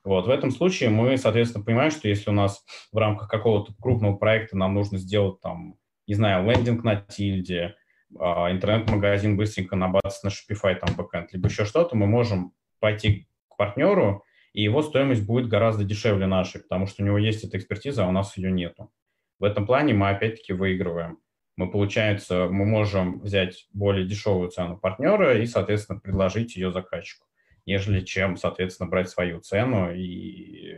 Вот, 0.04 0.26
в 0.26 0.30
этом 0.30 0.52
случае 0.52 0.90
мы, 0.90 1.16
соответственно, 1.18 1.64
понимаем, 1.64 1.92
что 1.92 2.08
если 2.08 2.30
у 2.30 2.34
нас 2.34 2.64
в 2.92 2.98
рамках 2.98 3.30
какого-то 3.30 3.74
крупного 3.80 4.16
проекта 4.16 4.58
нам 4.58 4.74
нужно 4.74 4.98
сделать 4.98 5.40
там, 5.42 5.76
не 6.08 6.16
знаю, 6.16 6.46
лендинг 6.50 6.84
на 6.84 6.96
тильде, 6.96 7.76
а, 8.20 8.52
интернет-магазин 8.52 9.38
быстренько 9.38 9.76
набацать 9.76 10.24
на 10.24 10.30
Shopify, 10.30 10.76
там, 10.76 10.96
бэкэнд, 10.96 11.34
либо 11.34 11.50
еще 11.50 11.66
что-то, 11.66 11.96
мы 11.96 12.08
можем 12.08 12.54
пойти 12.80 13.28
к 13.50 13.58
партнеру, 13.58 14.26
и 14.54 14.64
его 14.64 14.82
стоимость 14.82 15.26
будет 15.26 15.48
гораздо 15.48 15.84
дешевле 15.84 16.26
нашей, 16.26 16.62
потому 16.62 16.88
что 16.88 17.04
у 17.04 17.06
него 17.06 17.18
есть 17.18 17.44
эта 17.44 17.58
экспертиза, 17.58 18.04
а 18.04 18.10
у 18.10 18.12
нас 18.12 18.36
ее 18.38 18.52
нету. 18.52 18.92
В 19.40 19.44
этом 19.44 19.66
плане 19.66 19.94
мы 19.94 20.10
опять-таки 20.10 20.54
выигрываем. 20.54 21.20
Мы, 21.58 21.70
получается, 21.70 22.48
мы 22.50 22.66
можем 22.66 23.20
взять 23.20 23.68
более 23.74 24.06
дешевую 24.08 24.50
цену 24.50 24.78
партнера 24.78 25.40
и, 25.40 25.46
соответственно, 25.46 26.00
предложить 26.00 26.56
ее 26.56 26.72
заказчику, 26.72 27.28
нежели 27.66 28.02
чем, 28.02 28.38
соответственно, 28.38 28.90
брать 28.90 29.10
свою 29.10 29.40
цену 29.40 29.94
и, 29.94 30.78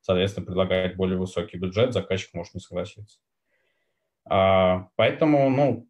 соответственно, 0.00 0.46
предлагать 0.46 0.96
более 0.96 1.18
высокий 1.18 1.56
бюджет, 1.56 1.92
заказчик 1.92 2.34
может 2.34 2.54
не 2.54 2.60
согласиться. 2.60 3.18
А, 4.30 4.88
поэтому, 4.96 5.48
ну, 5.48 5.88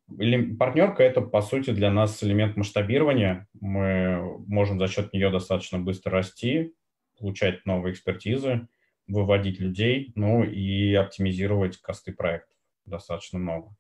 партнерка 0.59 1.03
это, 1.03 1.21
по 1.21 1.43
сути, 1.43 1.71
для 1.71 1.91
нас 1.91 2.23
элемент 2.23 2.57
масштабирования. 2.57 3.49
Мы 3.61 4.39
можем 4.47 4.79
за 4.79 4.87
счет 4.87 5.13
нее 5.13 5.31
достаточно 5.31 5.79
быстро 5.79 6.13
расти, 6.13 6.73
получать 7.19 7.67
новые 7.67 7.93
экспертизы, 7.93 8.69
выводить 9.09 9.59
людей, 9.59 10.13
ну 10.15 10.45
и 10.45 10.95
оптимизировать 10.95 11.79
косты 11.79 12.13
проектов 12.13 12.55
достаточно 12.85 13.39
много. 13.39 13.75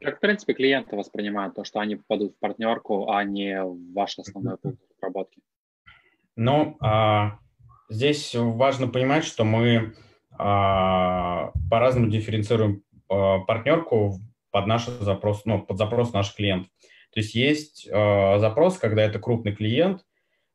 Как, 0.00 0.18
в 0.18 0.20
принципе, 0.20 0.54
клиенты 0.54 0.94
воспринимают 0.94 1.54
то, 1.56 1.64
что 1.64 1.80
они 1.80 1.96
попадут 1.96 2.36
в 2.36 2.38
партнерку, 2.38 3.10
а 3.10 3.24
не 3.24 3.62
в 3.62 3.92
ваш 3.94 4.18
основной 4.18 4.56
пункт 4.58 4.87
разработки? 5.08 5.40
Ну, 6.36 6.76
а, 6.80 7.38
здесь 7.88 8.34
важно 8.34 8.88
понимать, 8.88 9.24
что 9.24 9.44
мы 9.44 9.94
а, 10.30 11.52
по-разному 11.70 12.08
дифференцируем 12.08 12.82
а, 13.08 13.40
партнерку 13.40 14.20
под 14.50 14.66
наш 14.66 14.86
запрос, 14.86 15.44
ну, 15.44 15.62
под 15.62 15.78
запрос 15.78 16.12
наших 16.12 16.36
клиентов. 16.36 16.70
То 17.12 17.20
есть 17.20 17.34
есть 17.34 17.88
а, 17.90 18.38
запрос, 18.38 18.78
когда 18.78 19.02
это 19.02 19.18
крупный 19.18 19.54
клиент, 19.54 20.04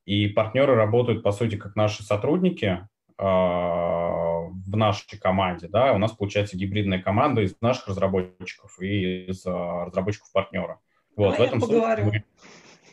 и 0.06 0.28
партнеры 0.28 0.76
работают, 0.76 1.24
по 1.24 1.32
сути, 1.32 1.56
как 1.56 1.76
наши 1.76 2.04
сотрудники 2.04 2.88
а, 3.18 4.48
в 4.50 4.76
нашей 4.76 5.18
команде. 5.18 5.68
Да? 5.68 5.94
У 5.94 5.98
нас 5.98 6.12
получается 6.12 6.58
гибридная 6.58 7.02
команда 7.02 7.42
из 7.42 7.60
наших 7.62 7.88
разработчиков 7.90 8.80
и 8.82 9.26
из 9.26 9.46
а, 9.46 9.86
разработчиков 9.86 10.32
партнера. 10.32 10.80
Вот, 11.16 11.36
а 11.36 11.38
в 11.38 11.42
этом 11.42 11.60
я 11.60 11.66
поговорю. 11.66 12.06
Мы... 12.06 12.24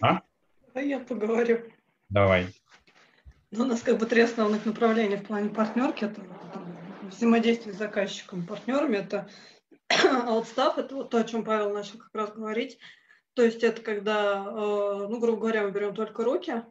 А? 0.01 0.21
А 0.75 0.81
я 0.81 1.01
поговорю. 1.01 1.63
Давай. 2.09 2.47
Ну, 3.51 3.65
у 3.65 3.67
нас 3.67 3.83
как 3.83 3.99
бы 3.99 4.07
три 4.07 4.23
основных 4.23 4.65
направления 4.65 5.17
в 5.17 5.27
плане 5.27 5.51
партнерки. 5.51 6.05
Это 6.05 6.23
взаимодействие 7.03 7.75
с 7.75 7.79
заказчиком, 7.79 8.47
партнерами. 8.47 8.97
Это 8.99 9.29
аутстав, 10.27 10.79
это 10.79 10.95
вот 10.95 11.11
то, 11.11 11.19
о 11.19 11.25
чем 11.25 11.45
Павел 11.45 11.73
начал 11.73 11.99
как 11.99 12.15
раз 12.15 12.33
говорить. 12.33 12.79
То 13.35 13.43
есть 13.43 13.63
это 13.65 13.83
когда, 13.83 14.45
э, 14.47 15.07
ну, 15.09 15.19
грубо 15.19 15.41
говоря, 15.41 15.65
мы 15.65 15.71
берем 15.71 15.95
только 15.95 16.25
руки, 16.25 16.65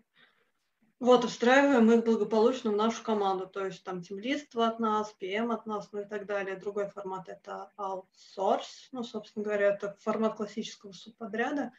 вот, 0.99 1.23
устраиваем 1.23 1.89
их 1.91 2.03
благополучно 2.03 2.71
в 2.71 2.75
нашу 2.75 3.03
команду. 3.03 3.47
То 3.47 3.65
есть 3.65 3.83
там 3.83 4.01
тимлиство 4.01 4.67
от 4.67 4.79
нас, 4.79 5.15
PM 5.21 5.53
от 5.53 5.65
нас, 5.65 5.89
ну 5.91 6.01
и 6.01 6.05
так 6.05 6.25
далее. 6.25 6.57
Другой 6.57 6.89
формат– 6.89 7.27
это 7.29 7.71
аутсорс. 7.77 8.89
Ну, 8.91 9.03
собственно 9.03 9.43
говоря, 9.43 9.73
это 9.73 9.97
формат 10.01 10.35
классического 10.35 10.91
субподряда. 10.91 11.71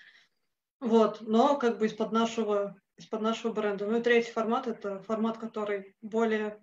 Вот, 0.80 1.20
но 1.20 1.56
как 1.56 1.78
бы 1.78 1.86
из-под 1.86 2.12
нашего 2.12 2.76
из-под 3.00 3.22
нашего 3.22 3.52
бренда. 3.52 3.86
Ну 3.86 3.98
и 3.98 4.02
третий 4.02 4.30
формат– 4.30 4.66
это 4.66 5.00
формат, 5.00 5.38
который 5.38 5.96
более 6.02 6.62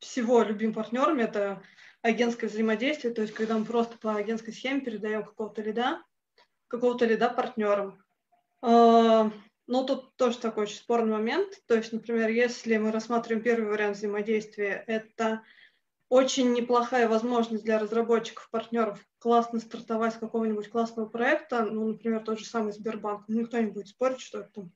всего 0.00 0.42
любим 0.42 0.74
партнерами, 0.74 1.22
это 1.22 1.62
агентское 2.02 2.50
взаимодействие, 2.50 3.14
то 3.14 3.22
есть 3.22 3.32
когда 3.32 3.56
мы 3.56 3.64
просто 3.64 3.96
по 3.98 4.14
агентской 4.14 4.52
схеме 4.52 4.80
передаем 4.80 5.24
какого-то 5.24 5.62
лида, 5.62 6.02
какого-то 6.68 7.06
лида 7.06 7.30
партнерам. 7.30 8.02
А, 8.62 9.30
ну, 9.66 9.84
тут 9.84 10.16
тоже 10.16 10.38
такой 10.38 10.64
очень 10.64 10.76
спорный 10.76 11.12
момент. 11.12 11.52
То 11.66 11.74
есть, 11.74 11.92
например, 11.92 12.30
если 12.30 12.76
мы 12.76 12.92
рассматриваем 12.92 13.42
первый 13.42 13.68
вариант 13.68 13.96
взаимодействия, 13.96 14.84
это 14.86 15.42
очень 16.08 16.52
неплохая 16.52 17.08
возможность 17.08 17.64
для 17.64 17.78
разработчиков, 17.78 18.48
партнеров 18.50 19.04
классно 19.18 19.60
стартовать 19.60 20.14
с 20.14 20.18
какого-нибудь 20.18 20.68
классного 20.68 21.06
проекта. 21.06 21.64
Ну, 21.64 21.86
например, 21.88 22.22
тот 22.22 22.38
же 22.38 22.44
самый 22.44 22.72
Сбербанк. 22.72 23.24
Ну, 23.28 23.40
никто 23.40 23.58
не 23.58 23.66
будет 23.66 23.88
спорить, 23.88 24.20
что 24.20 24.40
это 24.40 24.50
там 24.54 24.72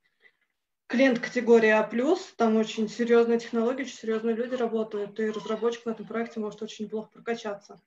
клиент 0.90 1.20
категории 1.20 1.68
А+, 1.68 1.88
там 2.36 2.56
очень 2.56 2.88
серьезные 2.88 3.38
технологии, 3.38 3.82
очень 3.82 3.96
серьезные 3.96 4.34
люди 4.34 4.56
работают, 4.56 5.20
и 5.20 5.30
разработчик 5.30 5.84
в 5.84 5.88
этом 5.88 6.04
проекте 6.04 6.40
может 6.40 6.62
очень 6.62 6.86
неплохо 6.86 7.10
прокачаться. 7.12 7.80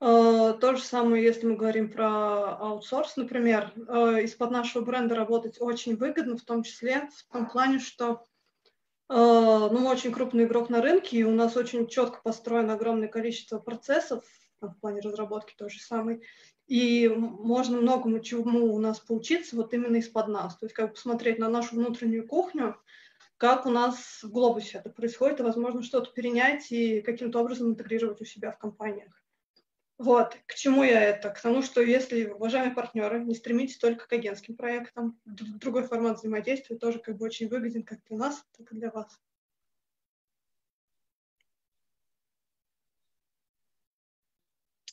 Э, 0.00 0.54
то 0.58 0.74
же 0.74 0.82
самое, 0.82 1.22
если 1.22 1.46
мы 1.46 1.56
говорим 1.56 1.90
про 1.90 2.56
аутсорс, 2.56 3.16
например, 3.16 3.70
э, 3.76 4.22
из-под 4.24 4.50
нашего 4.50 4.82
бренда 4.82 5.14
работать 5.14 5.60
очень 5.60 5.96
выгодно, 5.96 6.38
в 6.38 6.42
том 6.42 6.62
числе 6.62 7.08
в 7.14 7.32
том 7.32 7.50
плане, 7.50 7.78
что 7.78 8.24
ну, 9.12 9.78
мы 9.78 9.90
очень 9.90 10.12
крупный 10.12 10.44
игрок 10.44 10.70
на 10.70 10.80
рынке, 10.80 11.18
и 11.18 11.24
у 11.24 11.32
нас 11.32 11.56
очень 11.56 11.86
четко 11.86 12.20
построено 12.22 12.74
огромное 12.74 13.08
количество 13.08 13.58
процессов, 13.58 14.24
в 14.60 14.74
плане 14.80 15.00
разработки 15.00 15.54
тоже 15.56 15.80
самый, 15.80 16.22
и 16.66 17.08
можно 17.08 17.78
многому 17.78 18.20
чему 18.20 18.74
у 18.74 18.78
нас 18.78 19.00
поучиться 19.00 19.56
вот 19.56 19.74
именно 19.74 19.96
из-под 19.96 20.28
нас. 20.28 20.56
То 20.56 20.66
есть 20.66 20.74
как 20.74 20.88
бы 20.88 20.94
посмотреть 20.94 21.38
на 21.38 21.48
нашу 21.48 21.76
внутреннюю 21.76 22.26
кухню, 22.26 22.76
как 23.36 23.66
у 23.66 23.70
нас 23.70 24.22
в 24.22 24.30
глобусе 24.30 24.78
это 24.78 24.90
происходит, 24.90 25.40
и, 25.40 25.42
возможно, 25.42 25.82
что-то 25.82 26.12
перенять 26.12 26.70
и 26.70 27.00
каким-то 27.00 27.40
образом 27.40 27.70
интегрировать 27.70 28.20
у 28.20 28.24
себя 28.24 28.52
в 28.52 28.58
компаниях. 28.58 29.21
Вот, 30.02 30.36
к 30.46 30.54
чему 30.54 30.82
я 30.82 31.00
это? 31.00 31.30
К 31.30 31.40
тому, 31.40 31.62
что 31.62 31.80
если, 31.80 32.24
уважаемые 32.24 32.74
партнеры, 32.74 33.22
не 33.22 33.36
стремитесь 33.36 33.78
только 33.78 34.08
к 34.08 34.12
агентским 34.12 34.56
проектам, 34.56 35.16
другой 35.24 35.84
формат 35.84 36.18
взаимодействия 36.18 36.76
тоже 36.76 36.98
как 36.98 37.18
бы 37.18 37.26
очень 37.26 37.46
выгоден 37.46 37.84
как 37.84 38.02
для 38.08 38.18
нас, 38.18 38.44
так 38.58 38.72
и 38.72 38.74
для 38.74 38.90
вас. 38.90 39.20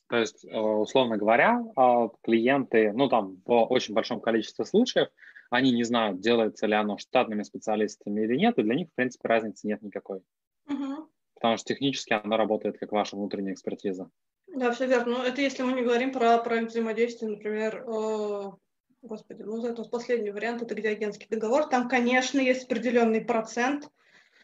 То 0.10 0.18
есть, 0.18 0.46
э, 0.46 0.56
условно 0.56 1.18
говоря, 1.18 1.60
а, 1.76 2.10
клиенты, 2.22 2.94
ну 2.94 3.10
там 3.10 3.42
в 3.46 3.66
очень 3.66 3.96
большом 3.96 4.22
количестве 4.22 4.64
случаев, 4.66 5.08
они 5.50 5.72
не 5.72 5.86
знают, 5.86 6.20
делается 6.20 6.68
ли 6.68 6.76
оно 6.76 7.00
штатными 7.00 7.42
специалистами 7.42 8.22
или 8.22 8.36
нет, 8.36 8.60
и 8.60 8.64
для 8.64 8.76
них, 8.76 8.90
в 8.90 8.94
принципе, 8.94 9.28
разницы 9.28 9.66
нет 9.66 9.82
никакой. 9.82 10.22
Угу. 10.68 11.10
Потому 11.34 11.58
что 11.58 11.74
технически 11.74 12.14
оно 12.14 12.38
работает 12.38 12.78
как 12.78 12.92
ваша 12.92 13.16
внутренняя 13.16 13.54
экспертиза. 13.54 14.12
Да, 14.56 14.72
все 14.72 14.88
верно. 14.88 15.20
Ну, 15.20 15.24
это 15.24 15.42
если 15.42 15.64
мы 15.64 15.74
не 15.74 15.84
говорим 15.84 16.12
про 16.12 16.38
проект 16.40 16.72
взаимодействия, 16.72 17.28
например, 17.28 17.84
э, 17.88 18.52
господи, 19.02 19.44
ну, 19.44 19.66
это 19.66 19.84
последний 19.84 20.32
вариант, 20.32 20.62
это 20.62 20.76
где 20.76 20.90
агентский 20.90 21.28
договор. 21.30 21.68
Там, 21.68 21.88
конечно, 21.88 22.40
есть 22.40 22.66
определенный 22.66 23.22
процент 23.22 23.90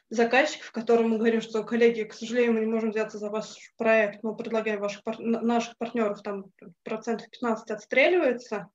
заказчиков, 0.10 0.72
которым 0.72 1.10
мы 1.10 1.18
говорим, 1.18 1.42
что, 1.42 1.64
коллеги, 1.64 2.04
к 2.04 2.14
сожалению, 2.14 2.54
мы 2.54 2.60
не 2.60 2.72
можем 2.72 2.92
взяться 2.92 3.18
за 3.18 3.30
ваш 3.30 3.74
проект, 3.78 4.24
мы 4.24 4.36
предлагаем 4.36 4.80
ваших 4.80 5.04
пар... 5.04 5.20
наших 5.20 5.78
партнеров, 5.78 6.22
там 6.22 6.46
процентов 6.84 7.30
15 7.32 7.72
отстреливается, 7.72 8.70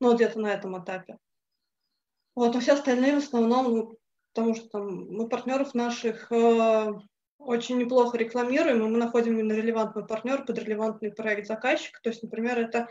ну, 0.00 0.14
где-то 0.14 0.38
на 0.38 0.52
этом 0.52 0.80
этапе. 0.82 1.18
Вот, 2.36 2.54
а 2.54 2.60
все 2.60 2.74
остальные 2.74 3.16
в 3.16 3.18
основном, 3.18 3.74
ну, 3.74 3.98
потому 4.32 4.54
что 4.54 4.68
там 4.68 5.08
мы 5.10 5.28
партнеров 5.28 5.74
наших 5.74 6.30
э, 6.30 6.92
очень 7.48 7.78
неплохо 7.78 8.18
рекламируем, 8.18 8.84
и 8.84 8.88
мы 8.88 8.98
находим 8.98 9.38
именно 9.38 9.54
релевантный 9.54 10.06
партнер 10.06 10.44
под 10.44 10.58
релевантный 10.58 11.10
проект 11.10 11.46
заказчика. 11.46 11.98
То 12.02 12.10
есть, 12.10 12.22
например, 12.22 12.58
это 12.58 12.88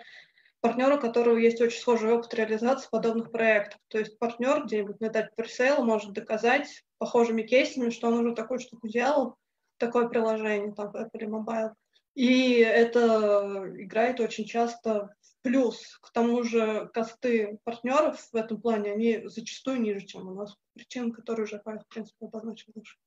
партнер, 0.61 0.91
у 0.93 0.99
которого 0.99 1.37
есть 1.37 1.61
очень 1.61 1.79
схожий 1.79 2.11
опыт 2.11 2.33
реализации 2.33 2.89
подобных 2.89 3.31
проектов. 3.31 3.79
То 3.87 3.99
есть 3.99 4.17
партнер 4.17 4.65
где-нибудь 4.65 4.99
на 4.99 5.09
этапе 5.09 5.29
пресейла 5.35 5.83
может 5.83 6.13
доказать 6.13 6.83
похожими 6.97 7.43
кейсами, 7.43 7.91
что 7.91 8.07
он 8.07 8.25
уже 8.25 8.33
такую 8.33 8.59
штуку 8.59 8.87
делал, 8.87 9.35
такое 9.77 10.07
приложение, 10.07 10.73
там, 10.73 10.87
Apple 10.87 11.27
Mobile. 11.27 11.73
И 12.15 12.55
это 12.57 13.69
играет 13.77 14.19
очень 14.19 14.45
часто 14.45 15.15
в 15.21 15.43
плюс. 15.43 15.99
К 16.01 16.11
тому 16.11 16.41
же 16.41 16.89
косты 16.95 17.59
партнеров 17.63 18.19
в 18.31 18.35
этом 18.35 18.59
плане, 18.59 18.93
они 18.93 19.21
зачастую 19.25 19.81
ниже, 19.81 20.03
чем 20.03 20.27
у 20.27 20.33
нас. 20.33 20.55
Причин, 20.73 21.11
которые 21.11 21.43
уже 21.43 21.61
в 21.63 21.87
принципе, 21.89 22.25
обозначил 22.25 22.71
выше. 22.73 22.97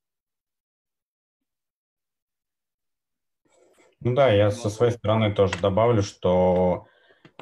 Ну 4.01 4.15
да, 4.15 4.29
я 4.29 4.49
со 4.49 4.69
своей 4.69 4.91
стороны 4.91 5.31
тоже 5.31 5.53
добавлю, 5.61 6.01
что 6.01 6.87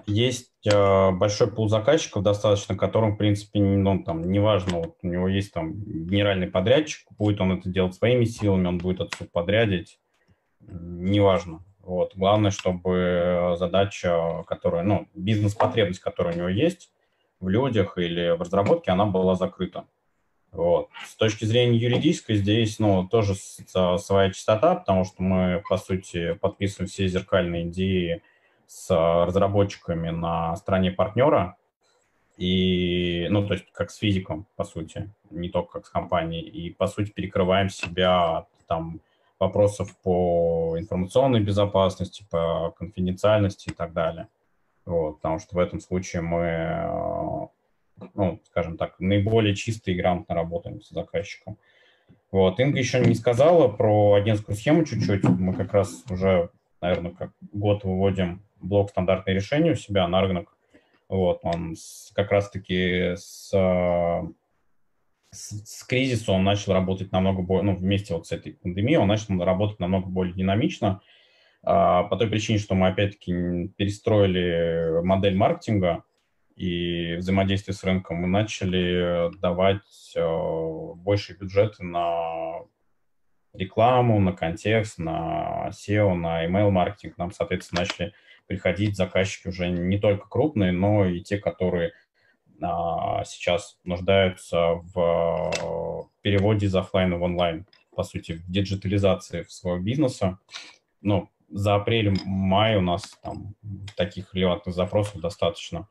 есть 0.06 0.52
э, 0.66 1.12
большой 1.12 1.50
пул 1.50 1.70
заказчиков 1.70 2.22
достаточно, 2.22 2.76
которым, 2.76 3.16
в 3.16 3.18
принципе, 3.18 3.62
ну, 3.62 4.04
там, 4.04 4.30
неважно, 4.30 4.80
вот 4.80 4.98
у 5.02 5.08
него 5.08 5.30
есть 5.30 5.54
там 5.54 5.74
генеральный 5.74 6.48
подрядчик, 6.48 7.08
будет 7.18 7.40
он 7.40 7.54
это 7.54 7.70
делать 7.70 7.96
своими 7.96 8.26
силами, 8.26 8.68
он 8.68 8.78
будет 8.78 9.00
это 9.00 9.30
подрядить, 9.32 10.00
неважно. 10.60 11.64
Вот. 11.80 12.12
Главное, 12.16 12.52
чтобы 12.52 13.56
задача, 13.58 14.44
которая, 14.46 14.84
ну, 14.84 15.08
бизнес-потребность, 15.16 16.02
которая 16.02 16.34
у 16.36 16.38
него 16.38 16.50
есть 16.50 16.92
в 17.40 17.48
людях 17.48 17.98
или 17.98 18.36
в 18.36 18.42
разработке, 18.42 18.92
она 18.92 19.06
была 19.06 19.36
закрыта. 19.36 19.86
Вот. 20.52 20.90
С 21.06 21.16
точки 21.16 21.46
зрения 21.46 21.78
юридической 21.78 22.36
здесь 22.36 22.80
ну, 22.80 23.08
тоже 23.08 23.36
своя 23.36 24.32
частота, 24.32 24.76
потому 24.76 25.06
что 25.06 25.22
мы, 25.22 25.64
по 25.68 25.78
сути, 25.78 26.34
подписываем 26.34 26.90
все 26.90 27.08
зеркальные 27.08 27.68
идеи 27.70 28.24
с 28.66 28.90
разработчиками 28.90 30.10
на 30.10 30.56
стороне 30.56 30.92
партнера, 30.92 31.58
и, 32.38 33.28
ну, 33.30 33.46
то 33.46 33.54
есть 33.54 33.66
как 33.74 33.92
с 33.92 33.98
физиком, 33.98 34.48
по 34.56 34.64
сути, 34.64 35.14
не 35.30 35.50
только 35.50 35.74
как 35.74 35.86
с 35.86 35.90
компанией, 35.90 36.42
и, 36.42 36.74
по 36.74 36.88
сути, 36.88 37.12
перекрываем 37.12 37.70
себя 37.70 38.38
от 38.38 38.48
там, 38.66 39.02
вопросов 39.40 39.96
по 40.04 40.76
информационной 40.78 41.42
безопасности, 41.42 42.26
по 42.30 42.74
конфиденциальности 42.78 43.70
и 43.70 43.74
так 43.74 43.92
далее. 43.92 44.30
Вот, 44.86 45.18
потому 45.18 45.40
что 45.40 45.56
в 45.56 45.60
этом 45.60 45.82
случае 45.82 46.22
мы, 46.22 47.39
ну, 48.14 48.42
скажем 48.46 48.78
так, 48.78 49.00
наиболее 49.00 49.56
чисто 49.56 49.92
и 49.92 49.96
грамотно 49.96 50.36
работаем 50.36 50.82
с 50.82 50.90
заказчиком. 50.90 51.58
Вот, 52.32 52.60
Инга 52.60 52.78
еще 52.78 53.00
не 53.00 53.16
сказала 53.16 53.68
про 53.68 54.14
агентскую 54.14 54.56
схему 54.56 54.86
чуть-чуть. 54.86 55.24
Мы 55.24 55.54
как 55.54 55.74
раз 55.74 56.04
уже, 56.10 56.50
наверное, 56.82 57.12
как 57.12 57.32
год 57.52 57.84
выводим 57.84 58.44
блок 58.62 58.92
стандартные 58.92 59.36
решения 59.36 59.72
у 59.72 59.76
себя 59.76 60.08
на 60.08 60.22
рынок. 60.22 60.56
Вот, 61.08 61.40
он 61.42 61.76
с, 61.76 62.12
как 62.14 62.32
раз-таки 62.32 63.16
с, 63.16 63.50
с, 65.32 65.50
с 65.66 65.84
кризиса 65.86 66.32
он 66.32 66.44
начал 66.44 66.74
работать 66.74 67.12
намного 67.12 67.42
более, 67.42 67.72
ну, 67.72 67.76
вместе 67.76 68.14
вот 68.14 68.28
с 68.28 68.32
этой 68.32 68.54
пандемией 68.54 69.00
он 69.00 69.08
начал 69.08 69.44
работать 69.44 69.80
намного 69.80 70.08
более 70.08 70.36
динамично, 70.36 71.02
а, 71.64 72.04
по 72.04 72.16
той 72.16 72.28
причине, 72.28 72.60
что 72.60 72.76
мы 72.76 72.90
опять-таки 72.90 73.70
перестроили 73.76 75.02
модель 75.04 75.36
маркетинга 75.36 76.04
и 76.60 77.16
взаимодействие 77.16 77.74
с 77.74 77.86
рынком, 77.86 78.18
мы 78.18 78.28
начали 78.28 79.32
давать 79.40 80.12
э, 80.14 80.22
больше 80.22 81.38
бюджеты 81.38 81.86
на 81.86 82.66
рекламу, 83.54 84.20
на 84.20 84.34
контекст, 84.34 85.00
на 85.00 85.70
SEO, 85.70 86.16
на 86.16 86.46
email-маркетинг. 86.46 87.18
Нам, 87.18 87.32
соответственно, 87.32 87.84
начали 87.84 88.14
приходить 88.46 88.98
заказчики 88.98 89.48
уже 89.48 89.70
не 89.70 90.00
только 90.00 90.28
крупные, 90.28 90.74
но 90.74 91.06
и 91.06 91.22
те, 91.22 91.38
которые 91.38 91.94
а, 92.62 93.24
сейчас 93.24 93.80
нуждаются 93.86 94.82
в 94.94 96.10
переводе 96.22 96.66
из 96.66 96.76
офлайна 96.76 97.18
в 97.18 97.24
онлайн, 97.24 97.68
по 97.96 98.04
сути, 98.04 98.34
в 98.34 98.52
диджитализации 98.52 99.46
своего 99.48 99.80
бизнеса. 99.80 100.40
Ну, 101.02 101.30
за 101.48 101.76
апрель-май 101.76 102.76
у 102.76 102.82
нас 102.82 103.18
там 103.24 103.56
таких 103.96 104.34
релевантных 104.36 104.76
запросов 104.76 105.22
достаточно. 105.22 105.88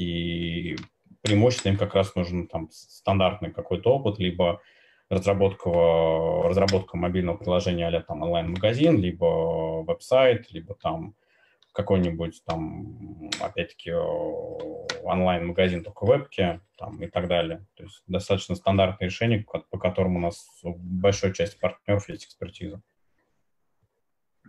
И 0.00 0.76
преимущественно 1.20 1.72
им 1.72 1.78
как 1.78 1.94
раз 1.94 2.14
нужен 2.14 2.48
там 2.48 2.70
стандартный 2.70 3.52
какой-то 3.52 3.92
опыт, 3.92 4.18
либо 4.18 4.62
разработка, 5.10 5.68
разработка 5.68 6.96
мобильного 6.96 7.36
приложения 7.36 7.88
а 7.88 8.00
там 8.00 8.22
онлайн-магазин, 8.22 8.98
либо 8.98 9.82
веб-сайт, 9.82 10.50
либо 10.52 10.74
там 10.74 11.14
какой-нибудь 11.72 12.42
там, 12.46 13.30
опять-таки, 13.40 13.92
онлайн-магазин 13.92 15.84
только 15.84 16.06
вебки 16.06 16.60
там, 16.78 17.02
и 17.02 17.06
так 17.06 17.28
далее. 17.28 17.66
То 17.76 17.82
есть 17.82 18.02
достаточно 18.06 18.54
стандартное 18.54 19.08
решение, 19.08 19.44
по 19.44 19.78
которому 19.78 20.18
у 20.18 20.22
нас 20.22 20.46
у 20.62 20.74
большой 20.74 21.34
части 21.34 21.58
партнеров 21.60 22.08
есть 22.08 22.24
экспертиза. 22.24 22.80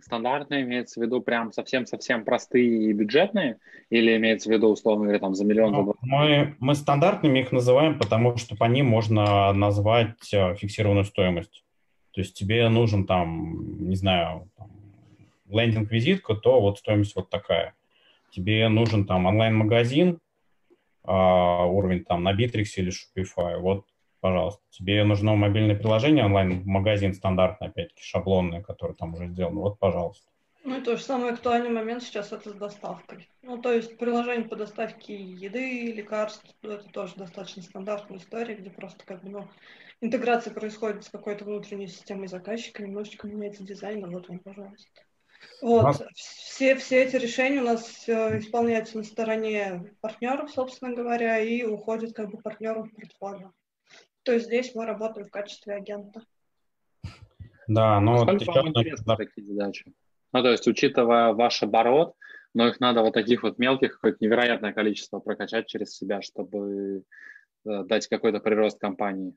Стандартные 0.02 0.62
имеется 0.62 1.00
в 1.00 1.02
виду 1.02 1.20
прям 1.20 1.52
совсем-совсем 1.52 2.24
простые 2.24 2.90
и 2.90 2.92
бюджетные? 2.92 3.58
Или 3.88 4.16
имеется 4.16 4.48
в 4.48 4.52
виду, 4.52 4.68
условно 4.68 5.04
говоря, 5.04 5.20
там 5.20 5.34
за 5.34 5.44
миллион? 5.44 5.72
Ну, 5.72 5.78
за 5.78 5.84
два? 5.84 5.94
мы, 6.02 6.56
мы 6.58 6.74
стандартными 6.74 7.38
их 7.38 7.52
называем, 7.52 7.98
потому 7.98 8.36
что 8.36 8.56
по 8.56 8.64
ним 8.64 8.86
можно 8.86 9.52
назвать 9.52 10.32
э, 10.34 10.56
фиксированную 10.56 11.04
стоимость. 11.04 11.64
То 12.12 12.20
есть 12.20 12.34
тебе 12.34 12.68
нужен 12.68 13.06
там, 13.06 13.88
не 13.88 13.96
знаю, 13.96 14.50
лендинг-визитка, 15.48 16.34
то 16.34 16.60
вот 16.60 16.78
стоимость 16.78 17.14
вот 17.14 17.30
такая. 17.30 17.74
Тебе 18.30 18.68
нужен 18.68 19.06
там 19.06 19.26
онлайн-магазин, 19.26 20.18
а, 21.04 21.64
уровень 21.66 22.04
там 22.04 22.22
на 22.22 22.32
Bittrex 22.32 22.66
или 22.76 22.90
Shopify, 22.90 23.58
вот, 23.58 23.86
пожалуйста. 24.22 24.62
Тебе 24.70 25.04
нужно 25.04 25.34
мобильное 25.34 25.76
приложение, 25.76 26.24
онлайн-магазин 26.24 27.12
стандартный, 27.12 27.68
опять-таки, 27.68 28.02
шаблонный, 28.02 28.62
который 28.62 28.94
там 28.94 29.14
уже 29.14 29.26
сделан, 29.26 29.56
вот, 29.56 29.78
пожалуйста. 29.78 30.30
Ну 30.64 30.78
и 30.78 30.80
то 30.80 30.96
же 30.96 31.02
самое 31.02 31.32
актуальный 31.32 31.70
момент 31.70 32.04
сейчас 32.04 32.32
это 32.32 32.50
с 32.50 32.54
доставкой. 32.54 33.28
Ну, 33.42 33.60
то 33.60 33.72
есть 33.72 33.98
приложение 33.98 34.48
по 34.48 34.54
доставке 34.54 35.16
еды, 35.16 35.92
лекарств, 35.92 36.46
это 36.62 36.88
тоже 36.90 37.14
достаточно 37.16 37.62
стандартная 37.62 38.18
история, 38.18 38.54
где 38.54 38.70
просто 38.70 39.04
как 39.04 39.24
бы, 39.24 39.30
ну, 39.30 39.48
интеграция 40.00 40.54
происходит 40.54 41.02
с 41.02 41.08
какой-то 41.08 41.44
внутренней 41.44 41.88
системой 41.88 42.28
заказчика, 42.28 42.84
немножечко 42.84 43.26
меняется 43.26 43.64
дизайн, 43.64 44.04
а 44.04 44.08
вот 44.08 44.30
он, 44.30 44.38
пожалуйста. 44.38 44.88
Вот, 45.60 45.82
нас... 45.82 46.02
все, 46.14 46.76
все 46.76 47.02
эти 47.02 47.16
решения 47.16 47.60
у 47.60 47.64
нас 47.64 48.08
э, 48.08 48.38
исполняются 48.38 48.98
на 48.98 49.02
стороне 49.02 49.92
партнеров, 50.00 50.48
собственно 50.52 50.94
говоря, 50.94 51.40
и 51.40 51.64
уходят 51.64 52.14
как 52.14 52.30
бы 52.30 52.38
партнерам 52.38 52.84
в 52.84 52.94
портфолио. 52.94 53.50
То 54.22 54.32
есть 54.32 54.46
здесь 54.46 54.74
мы 54.74 54.86
работаем 54.86 55.26
в 55.26 55.30
качестве 55.30 55.74
агента. 55.74 56.22
Да, 57.68 58.00
но 58.00 58.24
вот 58.24 58.40
еще... 58.40 58.52
вам 58.52 58.68
интересны 58.68 59.16
такие 59.16 59.46
задачи? 59.46 59.92
Ну, 60.32 60.42
то 60.42 60.50
есть, 60.50 60.66
учитывая 60.66 61.32
ваш 61.32 61.62
оборот, 61.62 62.14
но 62.54 62.68
их 62.68 62.80
надо 62.80 63.02
вот 63.02 63.14
таких 63.14 63.42
вот 63.42 63.58
мелких, 63.58 63.94
какое-то 63.94 64.18
невероятное 64.20 64.72
количество 64.72 65.20
прокачать 65.20 65.66
через 65.66 65.96
себя, 65.96 66.22
чтобы 66.22 67.04
э, 67.64 67.84
дать 67.84 68.08
какой-то 68.08 68.40
прирост 68.40 68.78
компании. 68.78 69.34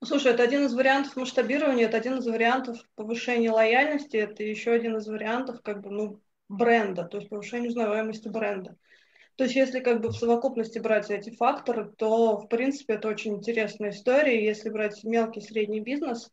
Ну, 0.00 0.06
слушай, 0.06 0.32
это 0.32 0.42
один 0.42 0.64
из 0.64 0.74
вариантов 0.74 1.16
масштабирования, 1.16 1.86
это 1.86 1.96
один 1.96 2.18
из 2.18 2.26
вариантов 2.26 2.78
повышения 2.94 3.50
лояльности, 3.50 4.16
это 4.16 4.42
еще 4.42 4.72
один 4.72 4.96
из 4.96 5.06
вариантов 5.06 5.60
как 5.62 5.82
бы, 5.82 5.90
ну, 5.90 6.20
бренда, 6.48 7.04
то 7.04 7.18
есть 7.18 7.30
повышения 7.30 7.68
узнаваемости 7.68 8.28
бренда. 8.28 8.76
То 9.36 9.44
есть 9.44 9.56
если 9.56 9.80
как 9.80 10.00
бы 10.00 10.08
в 10.08 10.16
совокупности 10.16 10.78
брать 10.78 11.10
эти 11.10 11.30
факторы, 11.30 11.90
то, 11.96 12.36
в 12.36 12.48
принципе, 12.48 12.94
это 12.94 13.08
очень 13.08 13.34
интересная 13.34 13.90
история. 13.90 14.44
Если 14.44 14.68
брать 14.68 15.02
мелкий 15.04 15.40
средний 15.40 15.80
бизнес, 15.80 16.30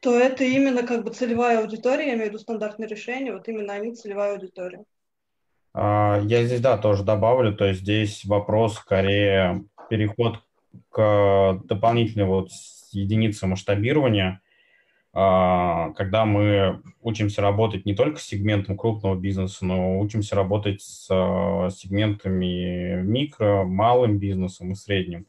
то 0.00 0.18
это 0.18 0.44
именно 0.44 0.82
как 0.82 1.04
бы 1.04 1.10
целевая 1.10 1.60
аудитория, 1.60 2.08
я 2.08 2.14
имею 2.14 2.26
в 2.26 2.28
виду 2.30 2.38
стандартные 2.38 2.88
решения, 2.88 3.32
вот 3.32 3.48
именно 3.48 3.72
они 3.72 3.94
целевая 3.94 4.34
аудитория. 4.34 4.84
А, 5.72 6.20
я 6.24 6.44
здесь, 6.44 6.60
да, 6.60 6.76
тоже 6.78 7.04
добавлю, 7.04 7.54
то 7.54 7.64
есть 7.64 7.80
здесь 7.80 8.24
вопрос 8.24 8.74
скорее 8.74 9.64
переход 9.88 10.40
к 10.90 11.60
дополнительной 11.64 12.26
вот 12.26 12.50
единице 12.92 13.46
масштабирования, 13.46 14.40
когда 15.16 16.26
мы 16.26 16.82
учимся 17.00 17.40
работать 17.40 17.86
не 17.86 17.94
только 17.94 18.20
с 18.20 18.24
сегментом 18.24 18.76
крупного 18.76 19.14
бизнеса, 19.14 19.64
но 19.64 19.98
учимся 19.98 20.36
работать 20.36 20.82
с 20.82 21.08
а, 21.10 21.70
сегментами 21.70 23.00
микро, 23.00 23.64
малым 23.64 24.18
бизнесом 24.18 24.72
и 24.72 24.74
средним. 24.74 25.26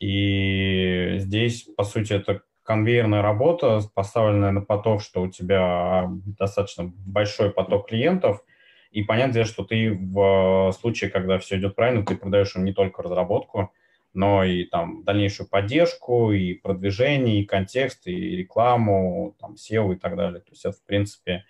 И 0.00 1.18
здесь, 1.18 1.68
по 1.76 1.84
сути, 1.84 2.14
это 2.14 2.42
конвейерная 2.64 3.22
работа, 3.22 3.80
поставленная 3.94 4.50
на 4.50 4.60
поток, 4.60 5.02
что 5.02 5.22
у 5.22 5.30
тебя 5.30 6.10
достаточно 6.40 6.92
большой 7.06 7.52
поток 7.52 7.88
клиентов, 7.88 8.42
и 8.90 9.04
понятно, 9.04 9.44
что 9.44 9.62
ты 9.62 9.96
в 9.96 10.72
случае, 10.80 11.10
когда 11.10 11.38
все 11.38 11.58
идет 11.58 11.76
правильно, 11.76 12.04
ты 12.04 12.16
продаешь 12.16 12.56
им 12.56 12.64
не 12.64 12.72
только 12.72 13.04
разработку, 13.04 13.70
но 14.16 14.44
и 14.44 14.64
там 14.64 15.04
дальнейшую 15.04 15.48
поддержку, 15.48 16.32
и 16.32 16.54
продвижение, 16.54 17.42
и 17.42 17.44
контекст, 17.44 18.06
и 18.06 18.36
рекламу, 18.36 19.36
там, 19.38 19.54
SEO 19.54 19.94
и 19.94 19.96
так 19.96 20.16
далее. 20.16 20.40
То 20.40 20.50
есть 20.50 20.64
это, 20.64 20.76
в 20.76 20.82
принципе, 20.84 21.44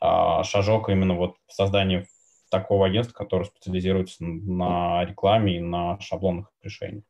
а, 0.00 0.42
шажок 0.42 0.88
именно 0.88 1.14
вот 1.14 1.36
в 1.46 1.52
создании 1.52 2.06
такого 2.50 2.86
агентства, 2.86 3.14
которое 3.14 3.44
специализируется 3.44 4.24
на 4.24 5.04
рекламе 5.04 5.56
и 5.56 5.60
на 5.60 5.98
шаблонных 6.00 6.50
решениях. 6.62 7.04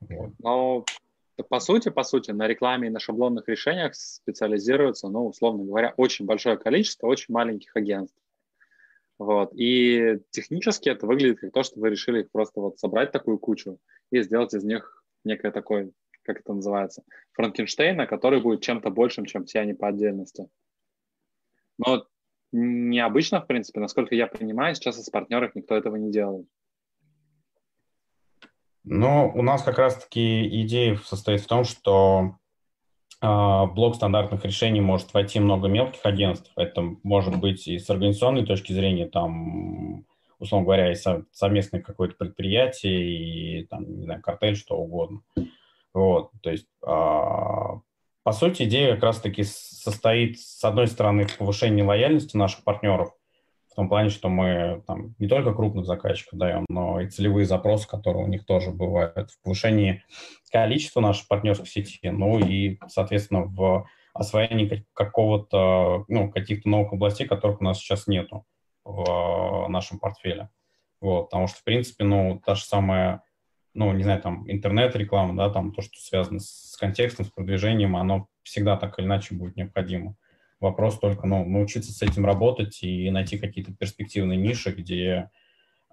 Вот. 0.00 0.32
Ну, 0.38 0.84
по 1.48 1.60
сути, 1.60 1.90
по 1.90 2.02
сути, 2.02 2.30
на 2.30 2.46
рекламе 2.48 2.88
и 2.88 2.90
на 2.90 3.00
шаблонных 3.00 3.46
решениях 3.48 3.94
специализируется, 3.94 5.08
ну, 5.08 5.26
условно 5.26 5.64
говоря, 5.64 5.92
очень 5.98 6.24
большое 6.24 6.56
количество 6.56 7.08
очень 7.08 7.34
маленьких 7.34 7.76
агентств. 7.76 8.16
Вот. 9.18 9.52
И 9.54 10.18
технически 10.30 10.88
это 10.88 11.06
выглядит 11.06 11.40
как 11.40 11.52
то, 11.52 11.62
что 11.62 11.80
вы 11.80 11.90
решили 11.90 12.22
их 12.22 12.30
просто 12.30 12.60
вот 12.60 12.78
собрать 12.78 13.12
такую 13.12 13.38
кучу 13.38 13.78
и 14.10 14.22
сделать 14.22 14.54
из 14.54 14.64
них 14.64 15.04
некое 15.24 15.52
такое, 15.52 15.92
как 16.22 16.40
это 16.40 16.52
называется, 16.52 17.04
Франкенштейна, 17.32 18.06
который 18.06 18.40
будет 18.40 18.62
чем-то 18.62 18.90
большим, 18.90 19.24
чем 19.24 19.44
все 19.44 19.60
они 19.60 19.74
по 19.74 19.88
отдельности. 19.88 20.48
Но 21.78 22.06
необычно, 22.52 23.40
в 23.40 23.46
принципе, 23.46 23.80
насколько 23.80 24.14
я 24.14 24.26
понимаю, 24.26 24.74
сейчас 24.74 24.98
из 24.98 25.08
партнеров 25.10 25.54
никто 25.54 25.76
этого 25.76 25.96
не 25.96 26.10
делает. 26.10 26.46
Ну, 28.84 29.32
у 29.34 29.42
нас 29.42 29.62
как 29.62 29.78
раз-таки 29.78 30.62
идея 30.62 30.96
состоит 30.96 31.40
в 31.40 31.46
том, 31.46 31.64
что 31.64 32.36
блок 33.24 33.96
стандартных 33.96 34.44
решений 34.44 34.80
может 34.80 35.14
войти 35.14 35.40
много 35.40 35.68
мелких 35.68 36.04
агентств. 36.04 36.52
Это 36.56 36.82
может 37.02 37.38
быть 37.38 37.66
и 37.66 37.78
с 37.78 37.88
организационной 37.88 38.44
точки 38.44 38.72
зрения, 38.72 39.06
там, 39.06 40.04
условно 40.38 40.64
говоря, 40.64 40.92
и 40.92 40.96
совместное 41.32 41.80
какое-то 41.80 42.16
предприятие, 42.16 43.60
и 43.60 43.66
там, 43.66 43.84
не 43.96 44.04
знаю, 44.04 44.20
картель, 44.22 44.56
что 44.56 44.76
угодно. 44.76 45.22
Вот, 45.94 46.32
то 46.42 46.50
есть, 46.50 46.66
а, 46.84 47.80
по 48.24 48.32
сути, 48.32 48.64
идея 48.64 48.94
как 48.94 49.04
раз-таки 49.04 49.44
состоит, 49.44 50.40
с 50.40 50.64
одной 50.64 50.88
стороны, 50.88 51.26
в 51.26 51.38
повышении 51.38 51.82
лояльности 51.82 52.36
наших 52.36 52.64
партнеров, 52.64 53.12
в 53.74 53.76
том 53.76 53.88
плане, 53.88 54.08
что 54.08 54.28
мы 54.28 54.84
там 54.86 55.16
не 55.18 55.26
только 55.26 55.52
крупных 55.52 55.84
заказчиков 55.84 56.38
даем, 56.38 56.64
но 56.68 57.00
и 57.00 57.08
целевые 57.08 57.44
запросы, 57.44 57.88
которые 57.88 58.24
у 58.24 58.28
них 58.28 58.46
тоже 58.46 58.70
бывают, 58.70 59.32
в 59.32 59.42
повышении 59.42 60.04
количества 60.52 61.00
нашей 61.00 61.26
партнерской 61.26 61.66
сети, 61.66 62.08
ну 62.08 62.38
и, 62.38 62.78
соответственно, 62.86 63.42
в 63.42 63.88
освоении 64.12 64.86
какого-то, 64.92 66.04
ну, 66.06 66.30
каких-то 66.30 66.68
новых 66.68 66.92
областей, 66.92 67.26
которых 67.26 67.60
у 67.60 67.64
нас 67.64 67.80
сейчас 67.80 68.06
нету 68.06 68.46
в 68.84 69.66
нашем 69.68 69.98
портфеле. 69.98 70.50
Вот, 71.00 71.24
потому 71.24 71.48
что, 71.48 71.58
в 71.58 71.64
принципе, 71.64 72.04
ну, 72.04 72.40
та 72.46 72.54
же 72.54 72.62
самая, 72.62 73.24
ну, 73.74 73.92
не 73.92 74.04
знаю, 74.04 74.22
там, 74.22 74.48
интернет-реклама, 74.48 75.34
да, 75.36 75.50
там, 75.50 75.72
то, 75.72 75.82
что 75.82 75.98
связано 75.98 76.38
с 76.38 76.76
контекстом, 76.78 77.24
с 77.24 77.30
продвижением, 77.30 77.96
оно 77.96 78.28
всегда 78.44 78.76
так 78.76 79.00
или 79.00 79.06
иначе 79.06 79.34
будет 79.34 79.56
необходимо. 79.56 80.14
Вопрос 80.64 80.98
только 80.98 81.26
ну, 81.26 81.44
научиться 81.44 81.92
с 81.92 82.00
этим 82.00 82.24
работать 82.24 82.82
и 82.82 83.10
найти 83.10 83.36
какие-то 83.36 83.74
перспективные 83.74 84.38
ниши, 84.38 84.72
где 84.72 85.28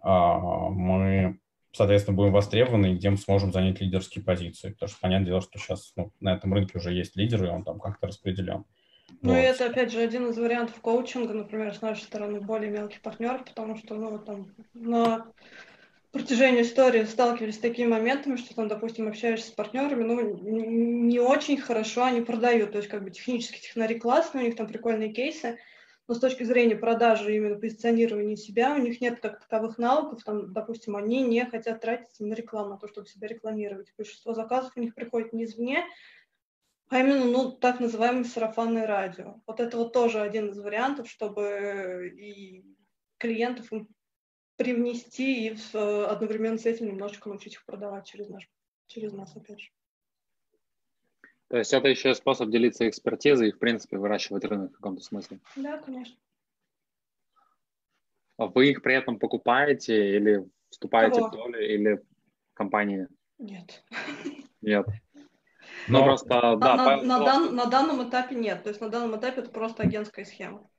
а, 0.01 0.39
мы, 0.69 1.39
соответственно, 1.73 2.15
будем 2.15 2.31
востребованы 2.31 2.93
и 2.93 2.95
где 2.95 3.09
мы 3.09 3.17
сможем 3.17 3.51
занять 3.51 3.81
лидерские 3.81 4.23
позиции. 4.23 4.69
Потому 4.69 4.87
что, 4.87 5.01
понятное 5.01 5.27
дело, 5.27 5.41
что 5.41 5.59
сейчас 5.59 5.91
ну, 5.97 6.13
на 6.21 6.35
этом 6.35 6.53
рынке 6.53 6.77
уже 6.77 6.93
есть 6.93 7.17
лидеры, 7.17 7.47
и 7.47 7.49
он 7.49 7.65
там 7.65 7.81
как-то 7.81 8.07
распределен. 8.07 8.63
Ну 9.21 9.33
вот. 9.33 9.39
и 9.39 9.41
это, 9.41 9.65
опять 9.65 9.91
же, 9.91 9.99
один 9.99 10.29
из 10.29 10.37
вариантов 10.37 10.79
коучинга, 10.79 11.33
например, 11.33 11.75
с 11.75 11.81
нашей 11.81 12.03
стороны, 12.03 12.39
более 12.39 12.71
мелких 12.71 13.01
партнеров, 13.01 13.43
потому 13.43 13.75
что, 13.75 13.95
ну, 13.95 14.19
там, 14.19 14.47
на 14.73 15.25
протяжении 16.11 16.61
истории 16.61 17.03
сталкивались 17.05 17.55
с 17.55 17.59
такими 17.59 17.87
моментами, 17.87 18.35
что 18.35 18.53
там, 18.53 18.67
допустим, 18.67 19.07
общаешься 19.07 19.47
с 19.47 19.51
партнерами, 19.51 20.03
ну, 20.03 20.37
не 20.41 21.19
очень 21.19 21.57
хорошо 21.57 22.03
они 22.03 22.21
продают, 22.21 22.71
то 22.71 22.79
есть 22.79 22.89
как 22.89 23.03
бы 23.03 23.11
технически 23.11 23.61
технари 23.61 23.97
классные, 23.97 24.43
у 24.43 24.47
них 24.47 24.57
там 24.57 24.67
прикольные 24.67 25.13
кейсы, 25.13 25.57
но 26.07 26.15
с 26.15 26.19
точки 26.19 26.43
зрения 26.43 26.75
продажи, 26.75 27.35
именно 27.35 27.57
позиционирования 27.57 28.35
себя, 28.35 28.75
у 28.75 28.79
них 28.79 28.99
нет 28.99 29.21
как 29.21 29.39
таковых 29.39 29.77
навыков, 29.77 30.23
там, 30.25 30.51
допустим, 30.51 30.97
они 30.97 31.21
не 31.21 31.45
хотят 31.45 31.79
тратиться 31.79 32.25
на 32.25 32.33
рекламу, 32.33 32.71
на 32.71 32.77
то, 32.77 32.89
чтобы 32.89 33.07
себя 33.07 33.29
рекламировать. 33.29 33.93
Большинство 33.97 34.33
заказов 34.33 34.73
у 34.75 34.81
них 34.81 34.93
приходит 34.93 35.31
не 35.31 35.45
извне, 35.45 35.85
а 36.89 36.99
именно, 36.99 37.23
ну, 37.23 37.51
так 37.53 37.79
называемое 37.79 38.25
сарафанное 38.25 38.85
радио. 38.85 39.41
Вот 39.47 39.61
это 39.61 39.77
вот 39.77 39.93
тоже 39.93 40.19
один 40.19 40.49
из 40.49 40.59
вариантов, 40.59 41.09
чтобы 41.09 42.11
и 42.17 42.65
клиентов 43.17 43.71
привнести 44.63 45.47
и 45.47 45.55
в, 45.55 45.75
э, 45.75 46.05
одновременно 46.05 46.57
с 46.57 46.65
этим 46.65 46.87
немножечко 46.87 47.29
научить 47.29 47.53
их 47.53 47.65
продавать 47.65 48.05
через, 48.05 48.29
наш, 48.29 48.49
через 48.87 49.11
нас, 49.13 49.35
опять 49.35 49.59
же. 49.59 49.69
То 51.47 51.57
есть 51.57 51.73
это 51.73 51.87
еще 51.87 52.13
способ 52.13 52.49
делиться 52.49 52.87
экспертизой 52.87 53.49
и, 53.49 53.51
в 53.51 53.59
принципе, 53.59 53.97
выращивать 53.97 54.45
рынок 54.45 54.71
в 54.71 54.75
каком-то 54.75 55.03
смысле? 55.03 55.39
Да, 55.55 55.79
конечно. 55.79 56.15
А 58.37 58.47
вы 58.47 58.69
их 58.69 58.81
при 58.81 58.95
этом 58.95 59.19
покупаете 59.19 60.15
или 60.15 60.47
вступаете 60.69 61.17
Кого? 61.17 61.27
в 61.27 61.31
долю 61.31 61.59
или 61.59 62.01
компании? 62.53 63.07
Нет. 63.37 63.83
Нет. 64.61 64.85
Ну, 65.87 65.99
Но... 65.99 66.05
просто, 66.05 66.29
на, 66.29 66.55
да, 66.55 66.75
на, 66.75 67.01
на, 67.01 67.19
дан, 67.19 67.55
на 67.55 67.65
данном 67.65 68.07
этапе 68.07 68.35
нет. 68.35 68.63
То 68.63 68.69
есть 68.69 68.79
на 68.79 68.89
данном 68.89 69.19
этапе 69.19 69.41
это 69.41 69.49
просто 69.49 69.83
агентская 69.83 70.25
схема. 70.25 70.69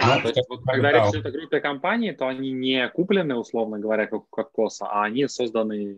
А, 0.00 0.20
то 0.20 0.28
есть, 0.28 0.48
вот, 0.48 0.62
когда 0.64 0.92
речь 0.92 1.10
идет 1.10 1.26
о 1.26 1.30
группе 1.30 1.60
компаний, 1.60 2.12
то 2.12 2.26
они 2.26 2.50
не 2.52 2.88
куплены, 2.88 3.36
условно 3.36 3.78
говоря, 3.78 4.06
как, 4.06 4.28
как 4.30 4.52
КОСа, 4.52 4.86
а 4.86 5.04
они 5.04 5.28
созданы... 5.28 5.96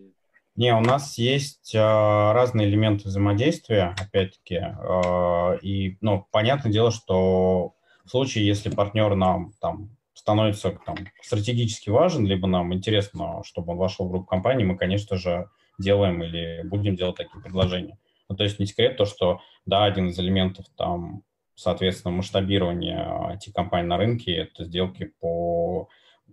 Не, 0.57 0.75
у 0.75 0.81
нас 0.81 1.17
есть 1.17 1.75
э, 1.75 1.79
разные 1.79 2.69
элементы 2.69 3.09
взаимодействия, 3.09 3.95
опять-таки, 3.99 4.57
э, 4.57 5.59
и, 5.63 5.97
ну, 6.03 6.27
понятное 6.31 6.71
дело, 6.71 6.91
что 6.91 7.75
в 8.05 8.11
случае, 8.11 8.47
если 8.47 8.69
партнер 8.69 9.15
нам 9.15 9.53
там 9.61 9.97
становится 10.15 10.79
там, 10.85 10.97
стратегически 11.23 11.91
важен, 11.91 12.27
либо 12.27 12.47
нам 12.47 12.75
интересно, 12.75 13.43
чтобы 13.45 13.73
он 13.73 13.79
вошел 13.79 14.07
в 14.07 14.11
группу 14.11 14.27
компаний, 14.27 14.65
мы, 14.65 14.77
конечно 14.77 15.17
же, 15.17 15.49
делаем 15.79 16.23
или 16.23 16.63
будем 16.65 16.97
делать 16.97 17.17
такие 17.17 17.43
предложения. 17.43 17.99
Ну, 18.29 18.37
то 18.37 18.45
есть 18.45 18.59
не 18.59 18.67
секрет 18.67 18.97
то, 18.97 19.05
что, 19.05 19.41
да, 19.67 19.85
один 19.85 20.09
из 20.09 20.19
элементов 20.19 20.67
там 20.77 21.23
соответственно, 21.63 22.17
масштабирование 22.17 22.99
IT-компаний 23.35 23.89
на 23.89 23.97
рынке– 23.97 24.35
это 24.37 24.65
сделки 24.65 25.13
по 25.21 25.89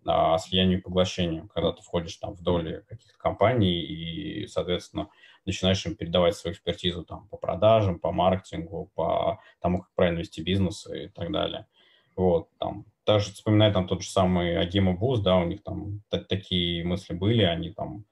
а, 0.05 0.37
слиянию 0.37 0.79
и 0.79 0.81
поглощению, 0.81 1.47
когда 1.53 1.71
ты 1.71 1.83
входишь 1.83 2.15
там 2.15 2.33
в 2.33 2.41
доли 2.41 2.83
каких-то 2.87 3.17
компаний 3.17 3.81
и, 3.81 4.47
соответственно, 4.47 5.09
начинаешь 5.45 5.85
им 5.85 5.95
передавать 5.95 6.35
свою 6.35 6.53
экспертизу 6.53 7.03
там 7.03 7.27
по 7.27 7.37
продажам, 7.37 7.99
по 7.99 8.11
маркетингу, 8.11 8.91
по 8.95 9.39
тому, 9.61 9.79
как 9.79 9.89
правильно 9.95 10.19
вести 10.19 10.41
бизнес 10.41 10.87
и 10.87 11.07
так 11.09 11.31
далее. 11.31 11.67
Вот, 12.15 12.49
там, 12.59 12.85
даже 13.05 13.31
вспоминать 13.31 13.73
там 13.73 13.87
тот 13.87 14.01
же 14.01 14.09
самый 14.09 14.57
Агима 14.57 14.93
Буз, 14.93 15.21
да, 15.21 15.37
у 15.37 15.45
них 15.45 15.63
там 15.63 16.01
такие 16.09 16.83
мысли 16.83 17.13
были, 17.13 17.43
они 17.43 17.71
там, 17.71 18.05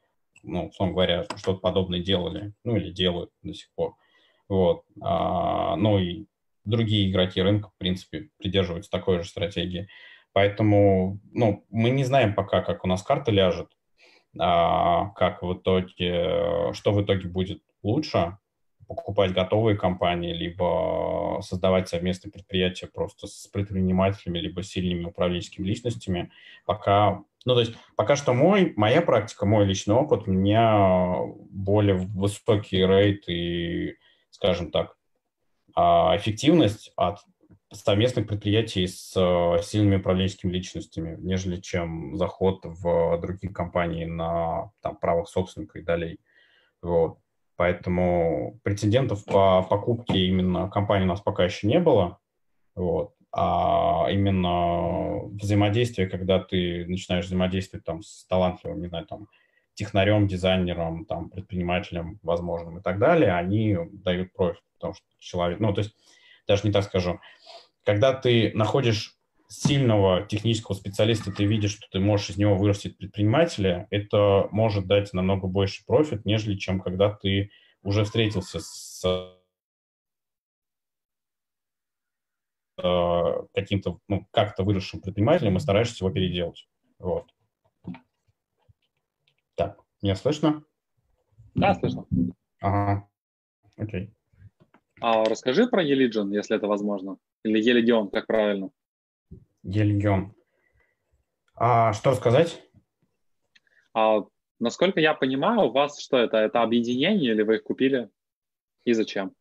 ну, 0.43 0.67
условно 0.67 0.93
говоря, 0.93 1.25
что-то 1.35 1.59
подобное 1.59 1.99
делали, 1.99 2.53
ну, 2.63 2.75
или 2.75 2.91
делают 2.91 3.31
до 3.43 3.53
сих 3.53 3.69
пор. 3.73 3.95
Вот, 4.47 4.85
а, 5.01 5.75
ну, 5.75 5.99
и 5.99 6.25
другие 6.67 7.09
игроки 7.09 7.41
рынка, 7.41 7.69
в 7.69 7.77
принципе, 7.77 8.29
придерживаются 8.37 8.91
такой 8.91 9.21
же 9.23 9.29
стратегии. 9.29 9.87
Поэтому, 10.33 11.19
ну, 11.31 11.65
мы 11.69 11.89
не 11.89 12.03
знаем 12.03 12.35
пока, 12.35 12.61
как 12.61 12.83
у 12.83 12.87
нас 12.87 13.01
карта 13.01 13.31
ляжет, 13.31 13.69
а, 14.37 15.09
как 15.15 15.41
в 15.41 15.53
итоге, 15.53 16.73
что 16.73 16.91
в 16.91 17.03
итоге 17.03 17.27
будет 17.27 17.63
лучше, 17.81 18.37
покупать 18.87 19.33
готовые 19.33 19.77
компании, 19.77 20.33
либо 20.33 21.39
создавать 21.41 21.89
совместные 21.89 22.31
предприятия 22.31 22.87
просто 22.87 23.27
с 23.27 23.47
предпринимателями, 23.47 24.39
либо 24.39 24.63
сильными 24.63 25.05
управленческими 25.05 25.65
личностями. 25.67 26.31
Пока, 26.65 27.23
ну, 27.45 27.53
то 27.53 27.59
есть, 27.59 27.75
пока 27.95 28.15
что 28.15 28.33
мой, 28.33 28.73
моя 28.77 29.01
практика, 29.01 29.45
мой 29.45 29.65
личный 29.65 29.95
опыт, 29.95 30.27
у 30.27 30.31
меня 30.31 31.17
более 31.49 31.95
высокий 31.95 32.85
рейд 32.85 33.27
и, 33.27 33.95
скажем 34.29 34.71
так, 34.71 34.96
эффективность 35.77 36.91
от 36.95 37.19
совместных 37.71 38.27
предприятий 38.27 38.87
с 38.87 39.13
э, 39.15 39.61
сильными 39.61 39.97
управленческими 39.97 40.51
личностями, 40.51 41.17
нежели 41.19 41.57
чем 41.57 42.15
заход 42.15 42.61
в 42.63 43.19
другие 43.21 43.53
компании 43.53 44.05
на 44.05 44.71
там, 44.81 44.97
правах 44.97 45.27
собственника 45.27 45.79
и 45.79 45.83
далее. 45.83 46.17
Вот. 46.81 47.19
Поэтому 47.57 48.59
претендентов 48.63 49.25
по 49.25 49.63
покупке 49.63 50.19
именно 50.27 50.69
компании 50.69 51.05
у 51.05 51.09
нас 51.09 51.21
пока 51.21 51.43
еще 51.43 51.67
не 51.67 51.79
было. 51.79 52.19
Вот. 52.75 53.13
А 53.31 54.07
именно 54.09 55.25
взаимодействие, 55.35 56.07
когда 56.07 56.39
ты 56.39 56.85
начинаешь 56.87 57.25
взаимодействовать 57.25 57.83
там, 57.83 58.01
с 58.01 58.25
талантливым, 58.27 58.81
не 58.81 58.87
знаю, 58.87 59.05
там, 59.05 59.27
технарем, 59.77 60.27
дизайнером, 60.27 61.05
там, 61.05 61.29
предпринимателем 61.29 62.19
возможным 62.23 62.79
и 62.79 62.81
так 62.81 62.97
далее, 62.97 63.33
они 63.33 63.77
дают 63.91 64.33
профит, 64.33 64.63
потому 64.73 64.95
что 64.95 65.05
человек, 65.19 65.59
ну, 65.59 65.71
то 65.71 65.81
есть, 65.81 65.95
даже 66.47 66.63
не 66.65 66.71
так 66.71 66.83
скажу, 66.83 67.19
когда 67.83 68.13
ты 68.13 68.51
находишь 68.55 69.15
сильного 69.49 70.25
технического 70.25 70.75
специалиста, 70.75 71.31
ты 71.31 71.45
видишь, 71.45 71.75
что 71.75 71.87
ты 71.91 71.99
можешь 71.99 72.31
из 72.31 72.37
него 72.37 72.55
вырастить 72.55 72.97
предпринимателя, 72.97 73.87
это 73.91 74.47
может 74.51 74.87
дать 74.87 75.13
намного 75.13 75.47
больше 75.47 75.85
профит, 75.85 76.25
нежели 76.25 76.55
чем 76.55 76.81
когда 76.81 77.13
ты 77.13 77.51
уже 77.83 78.03
встретился 78.03 78.59
с 78.59 79.05
э, 82.79 83.33
каким-то, 83.53 83.99
ну, 84.07 84.27
как-то 84.31 84.63
выросшим 84.63 85.01
предпринимателем 85.01 85.55
и 85.55 85.59
стараешься 85.59 86.03
его 86.03 86.13
переделать. 86.13 86.67
Вот. 86.97 87.27
Меня 90.01 90.15
слышно? 90.15 90.63
Да, 91.55 91.73
слышно. 91.73 92.05
Ага, 92.61 93.07
окей. 93.77 94.13
А 95.01 95.23
расскажи 95.25 95.67
про 95.67 95.81
Елиджин, 95.81 96.31
если 96.31 96.55
это 96.55 96.67
возможно. 96.67 97.17
Или 97.43 97.59
Елегион, 97.59 98.09
как 98.09 98.27
правильно? 98.27 98.69
Елегион. 99.63 100.33
А 101.55 101.93
что 101.93 102.13
сказать? 102.13 102.63
А, 103.93 104.23
насколько 104.59 104.99
я 104.99 105.15
понимаю, 105.15 105.69
у 105.69 105.71
вас 105.71 105.99
что 105.99 106.17
это? 106.17 106.37
Это 106.37 106.61
объединение 106.61 107.31
или 107.31 107.41
вы 107.41 107.55
их 107.55 107.63
купили? 107.63 108.09
И 108.85 108.93
зачем? 108.93 109.33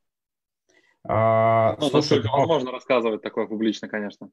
А, 1.04 1.76
ну, 1.78 1.88
слушай, 1.88 2.18
насколько 2.18 2.36
возможно 2.36 2.72
рассказывать 2.72 3.22
такое 3.22 3.46
публично, 3.46 3.88
конечно. 3.88 4.30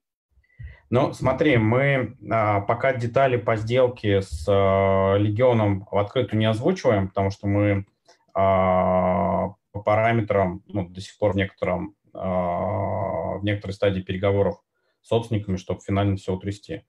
Ну, 0.94 1.12
смотри, 1.12 1.58
мы 1.58 2.16
а, 2.30 2.62
пока 2.62 2.94
детали 2.94 3.36
по 3.36 3.56
сделке 3.56 4.22
с 4.22 4.46
а, 4.48 5.16
Легионом 5.16 5.88
в 5.90 5.98
открытую 5.98 6.40
не 6.40 6.46
озвучиваем, 6.46 7.08
потому 7.08 7.32
что 7.32 7.48
мы 7.48 7.88
а, 8.36 9.56
по 9.72 9.82
параметрам 9.82 10.62
ну, 10.68 10.88
до 10.88 11.02
сих 11.02 11.18
пор 11.18 11.32
в 11.34 11.36
некотором 11.36 11.96
а, 12.14 13.40
в 13.40 13.44
некоторой 13.44 13.74
стадии 13.74 14.02
переговоров 14.02 14.62
с 15.02 15.08
собственниками, 15.08 15.58
чтобы 15.58 15.80
финально 15.80 16.16
все 16.16 16.32
утрясти. 16.32 16.84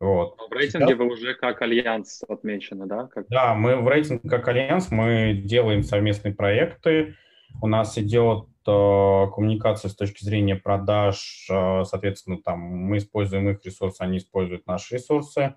Вот. 0.00 0.38
В 0.48 0.50
рейтинге 0.50 0.86
Сейчас... 0.86 0.98
вы 0.98 1.06
уже 1.08 1.34
как 1.34 1.60
альянс 1.60 2.22
отмечены, 2.26 2.86
да? 2.86 3.08
Как... 3.08 3.28
Да, 3.28 3.54
мы 3.54 3.76
в 3.76 3.86
рейтинге 3.86 4.30
как 4.30 4.48
альянс, 4.48 4.90
мы 4.90 5.34
делаем 5.34 5.82
совместные 5.82 6.32
проекты, 6.34 7.16
у 7.60 7.66
нас 7.66 7.98
идет 7.98 8.46
э, 8.66 9.26
коммуникация 9.34 9.88
с 9.88 9.94
точки 9.94 10.24
зрения 10.24 10.56
продаж, 10.56 11.46
э, 11.50 11.84
соответственно, 11.84 12.40
там 12.42 12.60
мы 12.60 12.98
используем 12.98 13.48
их 13.48 13.64
ресурсы, 13.64 14.00
они 14.00 14.18
используют 14.18 14.66
наши 14.66 14.96
ресурсы. 14.96 15.54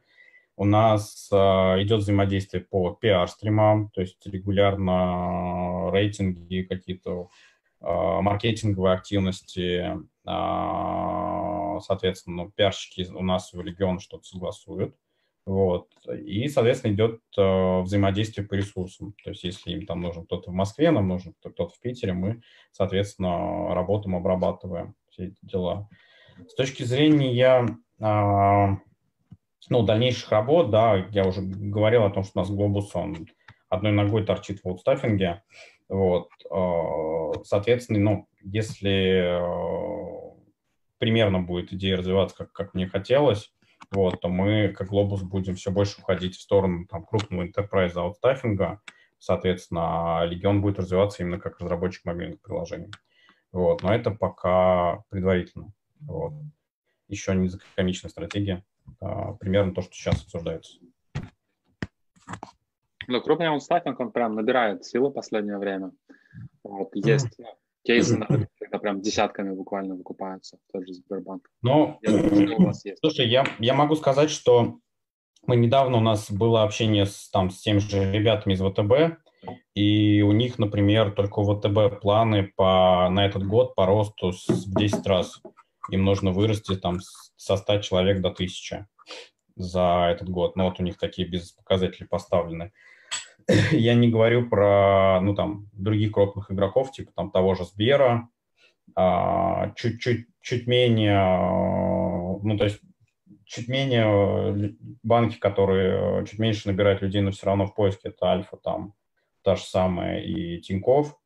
У 0.58 0.66
нас 0.66 1.30
э, 1.32 1.36
идет 1.36 2.02
взаимодействие 2.02 2.64
по 2.64 2.92
пиар-стримам, 2.92 3.90
то 3.90 4.02
есть 4.02 4.26
регулярно 4.26 5.90
рейтинги, 5.92 6.64
какие-то 6.64 7.30
маркетинговые 7.82 8.96
активности, 8.96 10.00
соответственно, 10.24 12.50
пиарщики 12.56 13.08
у 13.14 13.22
нас 13.22 13.54
в 13.54 13.62
регион 13.62 14.00
что-то 14.00 14.24
согласуют. 14.24 14.96
Вот. 15.46 15.90
И, 16.08 16.48
соответственно, 16.48 16.94
идет 16.94 17.22
э, 17.38 17.82
взаимодействие 17.82 18.48
по 18.48 18.56
ресурсам. 18.56 19.14
То 19.24 19.30
есть, 19.30 19.44
если 19.44 19.72
им 19.72 19.86
там 19.86 20.02
нужен 20.02 20.26
кто-то 20.26 20.50
в 20.50 20.54
Москве, 20.54 20.90
нам 20.90 21.08
нужен 21.08 21.34
кто-то 21.40 21.68
в 21.68 21.80
Питере, 21.80 22.14
мы, 22.14 22.42
соответственно, 22.72 23.74
работаем, 23.76 24.16
обрабатываем 24.16 24.96
все 25.10 25.28
эти 25.28 25.38
дела. 25.44 25.88
С 26.48 26.56
точки 26.56 26.84
зрения 26.84 27.78
а, 28.00 28.78
ну, 29.70 29.84
дальнейших 29.84 30.32
работ, 30.32 30.70
да, 30.70 31.08
я 31.12 31.26
уже 31.26 31.42
говорил 31.42 32.04
о 32.04 32.10
том, 32.10 32.24
что 32.24 32.40
у 32.40 32.42
нас 32.42 32.50
глобус, 32.50 32.96
он 32.96 33.28
одной 33.70 33.92
ногой 33.92 34.26
торчит 34.26 34.62
в 34.64 34.68
аутстаффинге. 34.68 35.44
Вот. 35.88 36.30
А, 36.50 37.34
соответственно, 37.44 38.00
ну, 38.00 38.28
если 38.42 39.40
а, 39.40 40.34
примерно 40.98 41.42
будет 41.42 41.72
идея 41.74 41.98
развиваться, 41.98 42.36
как, 42.36 42.52
как 42.52 42.74
мне 42.74 42.88
хотелось, 42.88 43.54
вот, 43.92 44.22
то 44.22 44.28
мы, 44.28 44.70
как 44.70 44.90
глобус, 44.90 45.22
будем 45.22 45.56
все 45.56 45.72
больше 45.72 46.02
уходить 46.02 46.36
в 46.36 46.42
сторону 46.42 46.86
там, 46.88 47.06
крупного 47.06 47.46
enterprise 47.46 47.94
аутстаффинга, 47.94 48.82
соответственно, 49.20 50.22
а 50.22 50.26
Легион 50.26 50.62
будет 50.62 50.80
развиваться 50.80 51.24
именно 51.24 51.40
как 51.40 51.60
разработчик 51.60 52.06
мобильных 52.06 52.42
приложений. 52.42 52.92
Вот, 53.52 53.84
но 53.84 53.94
это 53.94 54.12
пока 54.12 55.04
предварительно. 55.10 55.72
Вот. 56.02 56.34
Еще 57.08 57.36
не 57.36 57.48
закомичная 57.48 58.10
стратегия. 58.10 58.64
А, 59.00 59.34
примерно 59.34 59.74
то, 59.74 59.82
что 59.82 59.94
сейчас 59.94 60.22
обсуждается. 60.22 60.80
Ну, 63.08 63.22
крупный 63.22 63.48
аутстаффинг, 63.48 64.00
он 64.00 64.12
прям 64.12 64.36
набирает 64.36 64.84
силу 64.86 65.10
в 65.10 65.14
последнее 65.14 65.58
время. 65.58 65.92
Вот, 66.64 66.90
есть 66.96 67.40
mm-hmm. 67.40 67.46
кейсы, 67.84 68.20
когда 68.76 68.80
прям 68.80 69.02
десятками 69.02 69.52
буквально 69.52 69.96
выкупаются, 69.96 70.58
тот 70.72 70.86
же 70.86 70.94
Сбербанк. 70.94 71.50
Но, 71.62 72.00
у 72.06 72.64
вас 72.64 72.86
есть. 72.86 73.00
слушай, 73.00 73.28
я, 73.28 73.46
я 73.60 73.74
могу 73.74 73.96
сказать, 73.96 74.30
что 74.30 74.80
мы 75.48 75.56
недавно, 75.56 75.98
у 75.98 76.02
нас 76.02 76.32
было 76.32 76.64
общение 76.64 77.06
с, 77.06 77.30
там, 77.30 77.50
с 77.50 77.62
теми 77.62 77.80
же 77.80 78.12
ребятами 78.12 78.54
из 78.54 78.62
ВТБ, 78.62 79.20
и 79.76 80.22
у 80.22 80.32
них, 80.32 80.60
например, 80.60 81.12
только 81.12 81.40
у 81.40 81.56
ВТБ 81.56 82.02
планы 82.02 82.52
по, 82.56 83.08
на 83.10 83.26
этот 83.26 83.46
год 83.46 83.76
по 83.76 83.86
росту 83.86 84.32
в 84.32 84.76
10 84.76 85.06
раз. 85.08 85.42
Им 85.92 86.04
нужно 86.04 86.32
вырасти 86.32 86.76
там 86.76 87.00
со 87.36 87.58
100 87.58 87.80
человек 87.80 88.22
до 88.22 88.30
1000 88.30 88.88
за 89.56 90.08
этот 90.12 90.30
год. 90.30 90.56
Ну 90.56 90.66
вот 90.66 90.80
у 90.80 90.84
них 90.84 90.98
такие 90.98 91.28
бизнес-показатели 91.28 92.06
поставлены. 92.06 92.72
Я 93.72 93.94
не 93.94 94.10
говорю 94.10 94.50
про, 94.50 95.20
ну 95.22 95.36
там, 95.36 95.70
других 95.74 96.12
крупных 96.12 96.52
игроков, 96.52 96.92
типа 96.92 97.12
там 97.16 97.30
того 97.30 97.54
же 97.54 97.66
Сбера, 97.66 98.30
чуть-чуть, 99.76 100.28
чуть 100.42 100.68
менее, 100.68 101.20
ну 102.44 102.58
то 102.58 102.64
есть 102.66 102.80
чуть 103.46 103.68
менее 103.68 104.76
банки, 105.04 105.38
которые 105.38 106.26
чуть 106.26 106.40
меньше 106.40 106.68
набирают 106.68 107.02
людей, 107.02 107.22
но 107.22 107.32
все 107.32 107.46
равно 107.46 107.66
в 107.66 107.76
поиске, 107.76 108.10
это 108.10 108.28
Альфа 108.28 108.58
там, 108.58 108.94
та 109.44 109.56
же 109.56 109.64
самая 109.64 110.22
и 110.22 110.60
Тиньков. 110.60 111.18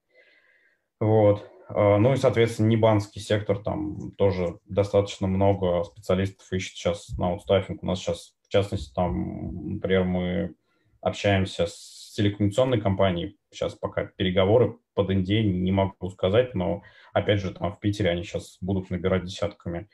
Вот. 0.99 1.49
А, 1.69 1.97
ну 1.97 2.13
и, 2.13 2.17
соответственно, 2.17 2.67
небанский 2.67 3.19
сектор, 3.19 3.59
там 3.59 4.11
тоже 4.11 4.59
достаточно 4.65 5.27
много 5.27 5.83
специалистов 5.83 6.51
ищет 6.51 6.75
сейчас 6.75 7.09
на 7.17 7.29
аутстаффинг. 7.29 7.83
У 7.83 7.85
нас 7.85 7.99
сейчас, 7.99 8.33
в 8.43 8.49
частности, 8.49 8.93
там, 8.93 9.75
например, 9.75 10.03
мы 10.03 10.55
общаемся 11.01 11.67
с 11.67 12.13
телекоммуникационной 12.15 12.81
компанией. 12.81 13.37
Сейчас 13.51 13.75
пока 13.75 14.05
переговоры 14.05 14.77
под 14.99 15.11
Индией 15.11 15.49
не 15.49 15.71
могу 15.71 16.09
сказать, 16.09 16.53
но, 16.55 16.83
опять 17.13 17.39
же, 17.39 17.53
там 17.53 17.71
в 17.71 17.79
Питере 17.79 18.09
они 18.09 18.23
сейчас 18.23 18.57
будут 18.59 18.89
набирать 18.89 19.23
десятками. 19.23 19.87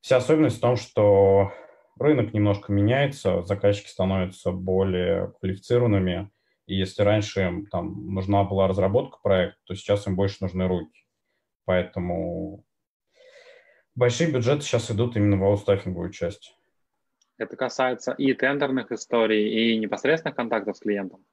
Вся 0.00 0.16
особенность 0.16 0.58
в 0.58 0.60
том, 0.60 0.74
что 0.74 1.52
рынок 2.00 2.34
немножко 2.34 2.72
меняется, 2.72 3.44
заказчики 3.44 3.86
становятся 3.86 4.50
более 4.50 5.32
квалифицированными, 5.38 6.32
и 6.66 6.74
если 6.74 7.04
раньше 7.04 7.42
им 7.42 7.66
там 7.66 8.12
нужна 8.12 8.42
была 8.42 8.66
разработка 8.66 9.18
проекта, 9.22 9.60
то 9.66 9.76
сейчас 9.76 10.04
им 10.08 10.16
больше 10.16 10.38
нужны 10.40 10.66
руки. 10.66 11.06
Поэтому 11.64 12.64
большие 13.94 14.32
бюджеты 14.32 14.62
сейчас 14.62 14.90
идут 14.90 15.16
именно 15.16 15.36
в 15.36 15.44
аутстаффинговую 15.44 16.10
часть. 16.10 16.56
Это 17.38 17.54
касается 17.54 18.10
и 18.14 18.34
тендерных 18.34 18.90
историй, 18.90 19.74
и 19.74 19.78
непосредственных 19.78 20.34
контактов 20.34 20.76
с 20.76 20.80
клиентом? 20.80 21.24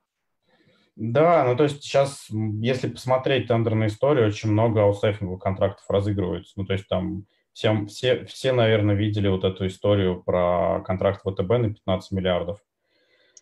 Да, 0.96 1.46
ну 1.46 1.56
то 1.56 1.64
есть 1.64 1.84
сейчас, 1.84 2.28
если 2.30 2.90
посмотреть 2.90 3.48
тендерные 3.48 3.88
истории, 3.88 4.26
очень 4.26 4.52
много 4.52 4.84
аутстаффинговых 4.84 5.42
контрактов 5.42 5.86
разыгрывается. 5.90 6.54
Ну 6.58 6.66
то 6.66 6.74
есть 6.74 6.88
там 6.88 7.26
Всем, 7.54 7.88
все, 7.88 8.26
все, 8.26 8.54
наверное, 8.54 8.96
видели 8.96 9.28
вот 9.28 9.44
эту 9.44 9.68
историю 9.68 10.24
про 10.24 10.82
контракт 10.86 11.22
ВТБ 11.22 11.50
на 11.50 11.74
15 11.74 12.12
миллиардов. 12.12 12.60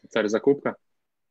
Царь 0.10 0.28
закупка? 0.28 0.76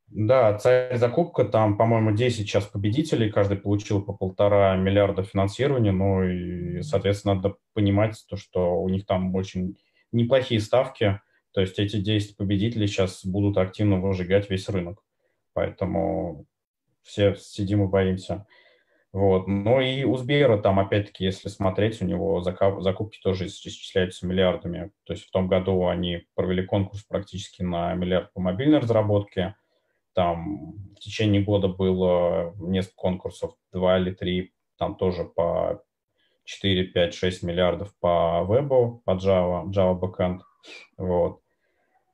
Да, 0.07 0.57
царь 0.57 0.97
закупка, 0.97 1.43
там, 1.43 1.77
по-моему, 1.77 2.15
10 2.15 2.37
сейчас 2.37 2.65
победителей, 2.65 3.29
каждый 3.29 3.57
получил 3.57 4.01
по 4.01 4.13
полтора 4.13 4.75
миллиарда 4.75 5.23
финансирования, 5.23 5.91
ну 5.91 6.23
и, 6.23 6.81
соответственно, 6.81 7.35
надо 7.35 7.55
понимать 7.73 8.23
то, 8.27 8.37
что 8.37 8.81
у 8.81 8.89
них 8.89 9.05
там 9.05 9.35
очень 9.35 9.77
неплохие 10.11 10.61
ставки, 10.61 11.21
то 11.51 11.61
есть 11.61 11.77
эти 11.77 11.97
10 11.97 12.37
победителей 12.37 12.87
сейчас 12.87 13.23
будут 13.23 13.57
активно 13.57 13.99
выжигать 13.99 14.49
весь 14.49 14.67
рынок, 14.69 15.03
поэтому 15.53 16.45
все 17.01 17.35
сидим 17.35 17.83
и 17.83 17.87
боимся. 17.87 18.45
Вот. 19.11 19.47
Но 19.47 19.81
и 19.81 20.03
у 20.03 20.15
Сбера 20.17 20.59
там, 20.59 20.79
опять-таки, 20.79 21.25
если 21.25 21.49
смотреть, 21.49 22.01
у 22.01 22.05
него 22.05 22.41
закупки 22.41 23.19
тоже 23.23 23.47
исчисляются 23.47 24.27
миллиардами. 24.27 24.91
То 25.05 25.13
есть 25.13 25.25
в 25.25 25.31
том 25.31 25.47
году 25.47 25.87
они 25.87 26.27
провели 26.35 26.63
конкурс 26.63 27.03
практически 27.03 27.63
на 27.63 27.95
миллиард 27.95 28.31
по 28.33 28.39
мобильной 28.39 28.79
разработке. 28.79 29.55
Там 30.13 30.73
в 30.95 30.99
течение 30.99 31.41
года 31.41 31.69
было 31.69 32.53
несколько 32.57 32.97
конкурсов, 32.97 33.55
два 33.71 33.97
или 33.97 34.11
три, 34.11 34.53
там 34.77 34.95
тоже 34.95 35.23
по 35.23 35.83
4, 36.43 36.83
5, 36.83 37.13
6 37.13 37.43
миллиардов 37.43 37.95
по 37.99 38.43
вебу, 38.43 39.01
по 39.05 39.11
Java, 39.11 39.65
Java 39.71 39.99
Backend. 39.99 40.41
Вот. 40.97 41.41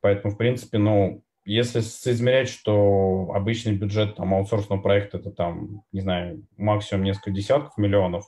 Поэтому, 0.02 0.34
в 0.34 0.38
принципе, 0.38 0.78
ну, 0.78 1.25
если 1.46 1.80
соизмерять, 1.80 2.50
что 2.50 3.32
обычный 3.34 3.76
бюджет 3.76 4.16
там, 4.16 4.34
аутсорсного 4.34 4.82
проекта 4.82 5.20
это 5.20 5.32
там, 5.32 5.84
не 5.92 6.02
знаю, 6.02 6.46
максимум 6.58 7.04
несколько 7.04 7.32
десятков 7.32 7.78
миллионов, 7.78 8.26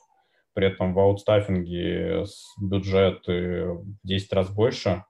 при 0.54 0.68
этом 0.68 0.94
в 0.94 0.98
аутстаффинге 0.98 2.24
бюджет 2.60 3.26
в 3.26 3.84
10 4.04 4.32
раз 4.32 4.50
больше, 4.50 5.04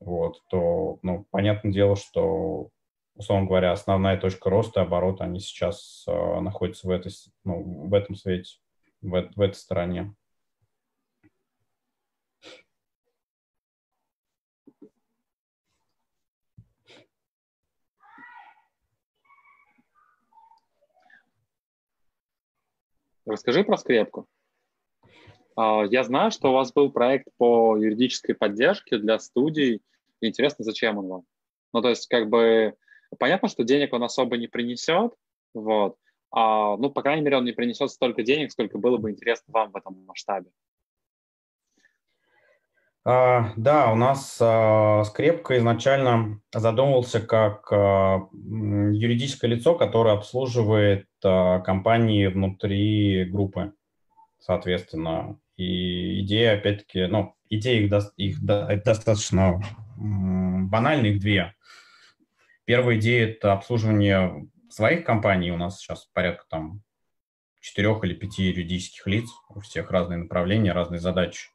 вот, 0.00 0.40
то, 0.48 0.98
ну, 1.02 1.26
понятное 1.30 1.72
дело, 1.72 1.94
что, 1.94 2.70
условно 3.14 3.46
говоря, 3.46 3.72
основная 3.72 4.16
точка 4.16 4.48
роста 4.48 4.80
и 4.80 4.82
оборота, 4.84 5.24
они 5.24 5.40
сейчас 5.40 6.04
э, 6.08 6.40
находятся 6.40 6.86
в, 6.86 6.90
этой, 6.90 7.12
ну, 7.44 7.88
в 7.88 7.92
этом 7.92 8.14
свете, 8.14 8.54
в, 9.02 9.10
в 9.10 9.40
этой 9.40 9.56
стороне. 9.56 10.14
Расскажи 23.26 23.64
про 23.64 23.76
скрепку. 23.76 24.26
А, 25.56 25.84
я 25.84 26.04
знаю, 26.04 26.30
что 26.30 26.50
у 26.50 26.54
вас 26.54 26.72
был 26.72 26.90
проект 26.90 27.26
по 27.36 27.76
юридической 27.76 28.34
поддержке 28.34 28.98
для 28.98 29.18
студий. 29.18 29.82
Интересно, 30.20 30.64
зачем 30.64 30.98
он 30.98 31.06
вам? 31.08 31.22
Ну, 31.72 31.82
то 31.82 31.88
есть, 31.88 32.08
как 32.08 32.28
бы, 32.28 32.74
понятно, 33.18 33.48
что 33.48 33.64
денег 33.64 33.92
он 33.92 34.02
особо 34.02 34.36
не 34.36 34.48
принесет, 34.48 35.14
вот, 35.54 35.96
а, 36.30 36.76
ну, 36.76 36.90
по 36.90 37.02
крайней 37.02 37.22
мере, 37.22 37.36
он 37.36 37.44
не 37.44 37.52
принесет 37.52 37.90
столько 37.90 38.22
денег, 38.22 38.52
сколько 38.52 38.78
было 38.78 38.96
бы 38.96 39.10
интересно 39.10 39.52
вам 39.52 39.72
в 39.72 39.76
этом 39.76 40.04
масштабе. 40.04 40.50
Uh, 43.02 43.44
да, 43.56 43.90
у 43.90 43.96
нас 43.96 44.38
uh, 44.42 45.04
скрепка 45.04 45.56
изначально 45.56 46.42
задумывался 46.54 47.22
как 47.22 47.72
uh, 47.72 48.28
юридическое 48.92 49.50
лицо, 49.50 49.74
которое 49.74 50.14
обслуживает 50.14 51.06
компании 51.22 52.26
внутри 52.26 53.24
группы, 53.24 53.72
соответственно. 54.38 55.38
И 55.56 56.20
идея, 56.22 56.54
опять-таки, 56.54 57.06
ну, 57.06 57.34
идеи 57.48 57.84
их, 57.84 57.90
до, 57.90 58.12
их 58.16 58.42
до, 58.42 58.82
достаточно 58.84 59.60
банальные, 59.96 61.14
их 61.14 61.20
две. 61.20 61.54
Первая 62.64 62.98
идея– 62.98 63.26
это 63.28 63.52
обслуживание 63.52 64.48
своих 64.70 65.04
компаний. 65.04 65.50
У 65.50 65.56
нас 65.56 65.78
сейчас 65.78 66.08
порядка 66.12 66.44
там 66.48 66.82
четырех 67.60 68.04
или 68.04 68.14
пяти 68.14 68.44
юридических 68.44 69.06
лиц, 69.06 69.28
у 69.48 69.60
всех 69.60 69.90
разные 69.90 70.18
направления, 70.18 70.72
разные 70.72 71.00
задачи 71.00 71.50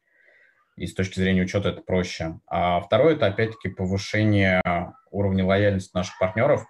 и 0.76 0.88
с 0.88 0.94
точки 0.94 1.20
зрения 1.20 1.44
учета 1.44 1.70
это 1.70 1.82
проще. 1.82 2.40
А 2.48 2.82
второе– 2.82 3.16
это, 3.16 3.28
опять-таки, 3.28 3.70
повышение 3.70 4.62
уровня 5.10 5.46
лояльности 5.46 5.96
наших 5.96 6.18
партнеров. 6.20 6.66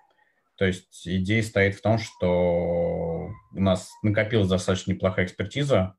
То 0.58 0.66
есть 0.66 1.06
идея 1.06 1.44
стоит 1.44 1.76
в 1.76 1.82
том, 1.82 1.98
что 1.98 3.30
у 3.54 3.60
нас 3.60 3.92
накопилась 4.04 4.48
достаточно 4.48 4.92
неплохая 4.92 5.26
экспертиза 5.26 5.96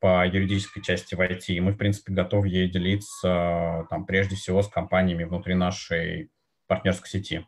по 0.00 0.26
юридической 0.26 0.82
части 0.82 1.14
в 1.14 1.20
IT, 1.20 1.46
и 1.48 1.60
мы, 1.60 1.72
в 1.72 1.78
принципе, 1.78 2.12
готовы 2.12 2.48
ей 2.48 2.70
делиться 2.70 3.86
там, 3.88 4.04
прежде 4.04 4.36
всего 4.36 4.62
с 4.62 4.68
компаниями 4.68 5.24
внутри 5.24 5.54
нашей 5.54 6.30
партнерской 6.66 7.08
сети. 7.08 7.46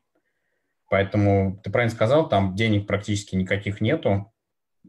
Поэтому 0.88 1.60
ты 1.62 1.70
правильно 1.70 1.94
сказал, 1.94 2.28
там 2.28 2.54
денег 2.54 2.86
практически 2.86 3.36
никаких 3.36 3.82
нету, 3.82 4.32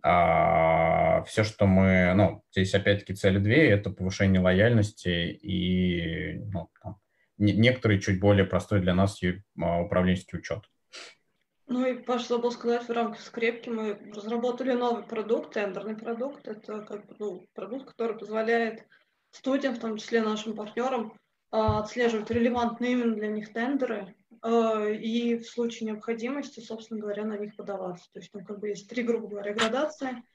а 0.02 1.24
все, 1.24 1.44
что 1.44 1.66
мы, 1.66 2.14
ну, 2.16 2.44
здесь 2.52 2.74
опять-таки 2.74 3.14
цели 3.14 3.38
две, 3.38 3.70
это 3.70 3.90
повышение 3.90 4.42
лояльности 4.42 5.10
и 5.10 6.40
ну, 6.52 6.70
там, 6.82 6.98
некоторые 7.38 8.00
чуть 8.00 8.20
более 8.20 8.46
простой 8.46 8.80
для 8.80 8.94
нас 8.94 9.20
а, 9.62 9.82
управленческий 9.82 10.40
учет. 10.40 10.64
Ну 11.72 11.86
и, 11.86 11.94
Паш, 11.94 12.28
забыл 12.28 12.52
сказать, 12.52 12.88
в 12.88 12.92
рамках 12.92 13.22
скрепки 13.22 13.70
мы 13.70 13.94
разработали 14.16 14.74
новый 14.74 15.04
продукт, 15.04 15.54
тендерный 15.54 15.96
продукт. 15.96 16.48
Это 16.48 16.82
как 16.82 17.06
бы, 17.06 17.16
ну, 17.20 17.48
продукт, 17.54 17.90
который 17.90 18.18
позволяет 18.18 18.88
студиям, 19.30 19.76
в 19.76 19.80
том 19.80 19.98
числе 19.98 20.24
нашим 20.24 20.56
партнерам, 20.56 21.14
а, 21.52 21.82
отслеживать 21.82 22.32
релевантные 22.32 22.94
именно 22.94 23.14
для 23.14 23.28
них 23.28 23.54
тендеры 23.54 24.16
а, 24.42 24.88
и 24.88 25.38
в 25.38 25.48
случае 25.48 25.92
необходимости, 25.92 26.60
собственно 26.60 27.00
говоря, 27.00 27.24
на 27.24 27.38
них 27.38 27.56
подаваться. 27.56 28.10
То 28.14 28.20
есть 28.20 28.32
там 28.32 28.44
как 28.44 28.60
бы 28.60 28.70
есть 28.70 28.90
три, 28.90 29.04
грубо 29.04 29.28
говоря, 29.28 29.54
градации– 29.54 30.24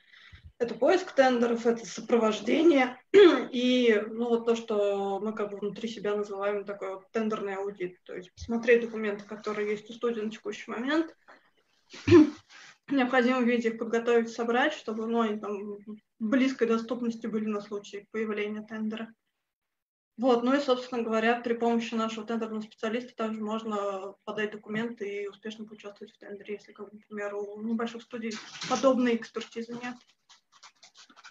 это 0.59 0.75
поиск 0.75 1.13
тендеров, 1.13 1.67
это 1.67 1.85
сопровождение 1.85 2.99
и 3.53 4.03
ну, 4.09 4.29
вот 4.29 4.47
то, 4.47 4.55
что 4.55 5.19
мы 5.21 5.33
как 5.33 5.51
бы 5.51 5.59
внутри 5.59 5.89
себя 5.89 6.15
называем 6.15 6.65
такой 6.65 6.95
вот 6.95 7.11
тендерный 7.11 7.57
аудит. 7.57 7.99
То 8.05 8.15
есть 8.15 8.33
посмотреть 8.35 8.83
документы, 8.83 9.25
которые 9.25 9.71
есть 9.71 9.91
у 9.91 9.93
студии 9.93 10.21
на 10.21 10.31
текущий 10.31 10.71
момент, 10.71 11.15
в 12.87 12.93
необходимом 12.93 13.45
виде 13.45 13.71
их 13.71 13.79
подготовить, 13.79 14.31
собрать, 14.31 14.73
чтобы 14.73 15.07
ну, 15.07 15.21
они 15.21 15.39
там 15.39 15.79
близкой 16.19 16.69
доступности 16.69 17.27
были 17.27 17.47
на 17.47 17.61
случай 17.61 18.07
появления 18.11 18.63
тендера. 18.63 19.13
Вот, 20.17 20.45
ну 20.45 20.55
и, 20.55 20.61
собственно 20.61 21.03
говоря, 21.03 21.41
при 21.41 21.55
помощи 21.55 21.95
нашего 21.95 22.25
тендерного 22.25 22.61
специалиста 22.61 23.17
также 23.17 23.41
можно 23.41 24.15
подать 24.25 24.53
документы 24.53 25.23
и 25.23 25.27
успешно 25.27 25.65
поучаствовать 25.65 26.15
в 26.15 26.19
тендере, 26.19 26.55
если, 26.55 26.73
как, 26.73 26.93
например, 26.93 27.35
у 27.35 27.61
небольших 27.63 28.03
студий 28.03 28.33
подобной 28.71 29.17
экспертизы 29.17 29.73
нет. 29.73 29.97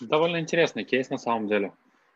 Довольно 0.01 0.41
интересный 0.41 0.83
кейс 0.83 1.09
на 1.09 1.17
самом 1.17 1.47
деле. 1.47 1.73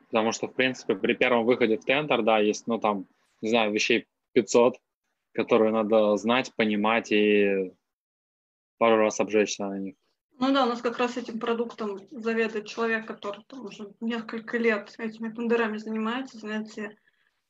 Потому 0.10 0.34
что, 0.34 0.48
в 0.48 0.54
принципе, 0.54 0.96
при 0.96 1.14
первом 1.14 1.46
выходе 1.46 1.78
в 1.78 1.86
тендер, 1.86 2.22
да, 2.22 2.40
есть, 2.40 2.68
ну, 2.68 2.80
там, 2.80 3.08
не 3.42 3.50
знаю, 3.50 3.72
вещей 3.72 4.06
500, 4.34 4.76
которые 5.34 5.72
надо 5.72 6.18
знать, 6.18 6.54
понимать 6.56 7.12
и 7.14 7.72
пару 8.78 8.98
раз 8.98 9.20
обжечься 9.20 9.66
на 9.66 9.78
них. 9.80 9.96
Ну 10.40 10.54
да, 10.54 10.66
у 10.66 10.70
нас 10.70 10.82
как 10.82 11.00
раз 11.00 11.18
этим 11.18 11.40
продуктом 11.40 12.00
заведует 12.12 12.68
человек, 12.68 13.08
который 13.08 13.44
там 13.48 13.66
уже 13.66 13.92
несколько 14.02 14.58
лет 14.58 14.94
этими 15.00 15.30
тендерами 15.30 15.78
занимается, 15.78 16.38
знает 16.38 16.68
все 16.68 16.96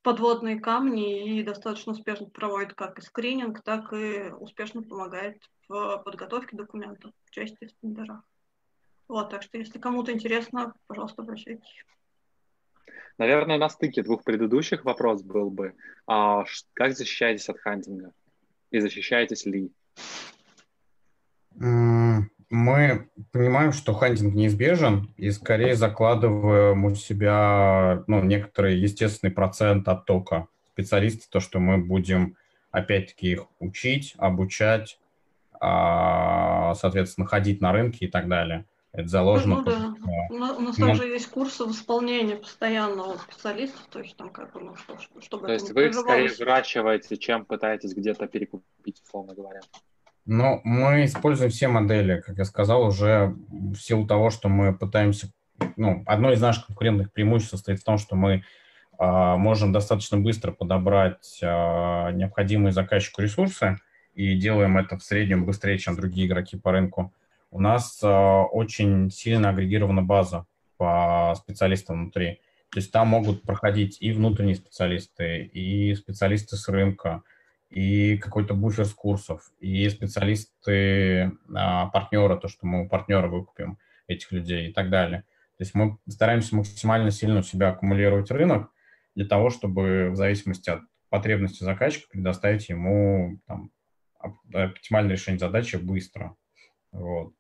подводные 0.04 0.60
камни 0.60 1.40
и 1.40 1.44
достаточно 1.44 1.92
успешно 1.92 2.28
проводит 2.28 2.76
как 2.76 2.98
и 2.98 3.02
скрининг, 3.02 3.62
так 3.62 3.92
и 3.92 4.32
успешно 4.40 4.82
помогает 4.82 5.42
в 5.68 5.98
подготовке 6.06 6.56
документов 6.56 7.12
в 7.26 7.32
части 7.32 7.66
в 7.66 7.74
тендерах. 7.82 8.22
Вот, 9.10 9.30
так 9.30 9.44
что 9.44 9.58
если 9.58 9.80
кому-то 9.80 10.14
интересно, 10.14 10.74
пожалуйста, 10.88 11.24
обращайтесь. 11.24 11.84
Наверное, 13.18 13.58
на 13.58 13.68
стыке 13.68 14.04
двух 14.04 14.24
предыдущих 14.24 14.86
вопрос 14.86 15.24
был 15.24 15.50
бы, 15.50 15.76
а 16.06 16.46
как 16.74 16.96
защищаетесь 16.96 17.50
от 17.50 17.58
хантинга? 17.60 18.14
И 18.72 18.80
защищаетесь 18.80 19.46
ли? 19.46 19.72
Мы 21.60 23.10
понимаем, 23.32 23.74
что 23.74 23.94
хантинг 23.94 24.34
неизбежен, 24.34 25.12
и 25.18 25.32
скорее 25.32 25.76
закладываем 25.76 26.86
у 26.86 26.96
себя 26.96 28.04
ну, 28.08 28.24
некоторый 28.24 28.78
естественный 28.78 29.32
процент 29.32 29.88
оттока 29.88 30.48
специалистов, 30.68 31.28
то, 31.30 31.40
что 31.40 31.60
мы 31.60 31.78
будем 31.78 32.38
опять-таки 32.72 33.32
их 33.32 33.48
учить, 33.60 34.14
обучать, 34.18 35.00
а, 35.60 36.76
соответственно, 36.76 37.28
ходить 37.28 37.62
на 37.62 37.72
рынке 37.72 38.06
и 38.06 38.08
так 38.08 38.28
далее. 38.28 38.66
Это 38.94 39.10
заложено. 39.10 39.58
Ну, 39.58 39.64
да. 39.64 39.96
У 40.30 40.38
нас 40.38 40.78
ну, 40.78 40.88
также 40.88 41.08
есть 41.08 41.30
курсы 41.30 41.66
в 41.66 41.72
исполнении 41.72 42.36
постоянного 42.36 43.18
специалистов, 43.18 43.82
то 43.90 44.00
есть 44.00 44.16
там 44.16 44.30
как 44.30 44.54
бы, 44.54 44.62
ну, 44.62 44.76
что, 44.76 44.98
чтобы... 45.22 45.48
То 45.48 45.54
есть 45.54 45.72
вы 45.72 45.88
их 45.88 45.94
скорее 45.94 46.30
выращиваете, 46.30 47.18
чем 47.18 47.46
пытаетесь 47.46 47.94
где-то 47.94 48.28
перекупить, 48.28 49.02
условно 49.04 49.36
говоря. 49.36 49.60
Ну, 50.28 50.62
мы 50.64 51.06
используем 51.06 51.50
все 51.50 51.70
модели, 51.70 52.22
как 52.26 52.38
я 52.38 52.46
сказал, 52.46 52.84
уже 52.84 53.34
в 53.50 53.78
силу 53.78 54.06
того, 54.06 54.30
что 54.30 54.50
мы 54.50 54.78
пытаемся... 54.78 55.32
Ну, 55.78 56.04
одно 56.06 56.32
из 56.32 56.42
наших 56.42 56.68
конкурентных 56.68 57.12
преимуществ 57.12 57.52
состоит 57.52 57.80
в 57.80 57.84
том, 57.84 57.98
что 57.98 58.16
мы 58.16 58.44
э, 59.00 59.36
можем 59.38 59.72
достаточно 59.72 60.18
быстро 60.18 60.52
подобрать 60.52 61.40
э, 61.42 61.46
необходимые 61.46 62.74
заказчику 62.74 63.22
ресурсы 63.22 63.78
и 64.14 64.36
делаем 64.36 64.78
это 64.78 64.98
в 64.98 65.04
среднем 65.04 65.46
быстрее, 65.46 65.78
чем 65.78 65.96
другие 65.96 66.28
игроки 66.28 66.58
по 66.58 66.72
рынку 66.72 67.14
у 67.50 67.62
нас 67.62 68.00
э, 68.04 68.08
очень 68.08 69.10
сильно 69.10 69.50
агрегирована 69.50 70.02
база 70.02 70.46
по 70.78 71.34
специалистам 71.38 72.02
внутри. 72.04 72.42
То 72.72 72.80
есть 72.80 72.92
там 72.92 73.08
могут 73.08 73.44
проходить 73.44 73.98
и 74.02 74.12
внутренние 74.12 74.56
специалисты, 74.56 75.44
и 75.44 75.96
специалисты 75.96 76.58
с 76.58 76.68
рынка, 76.68 77.24
и 77.70 78.18
какой-то 78.18 78.54
буфер 78.54 78.86
с 78.86 78.94
курсов, 78.94 79.52
и 79.60 79.88
специалисты 79.90 81.32
а, 81.54 81.88
партнера, 81.88 82.38
то, 82.38 82.48
что 82.48 82.66
мы 82.66 82.86
у 82.86 82.90
партнера 82.90 83.28
выкупим 83.28 83.78
этих 84.08 84.32
людей 84.32 84.70
и 84.70 84.74
так 84.74 84.90
далее. 84.90 85.24
То 85.58 85.64
есть 85.64 85.76
мы 85.76 85.98
стараемся 86.08 86.56
максимально 86.56 87.12
сильно 87.12 87.40
у 87.40 87.44
себя 87.44 87.70
аккумулировать 87.70 88.32
рынок 88.32 88.72
для 89.16 89.26
того, 89.26 89.50
чтобы 89.50 90.12
в 90.12 90.16
зависимости 90.16 90.70
от 90.70 90.82
потребности 91.10 91.64
заказчика 91.64 92.08
предоставить 92.10 92.70
ему 92.70 93.40
там, 93.48 93.72
оптимальное 94.54 95.14
решение 95.14 95.40
задачи 95.40 95.76
быстро. 95.78 96.36
Вот. 96.92 97.34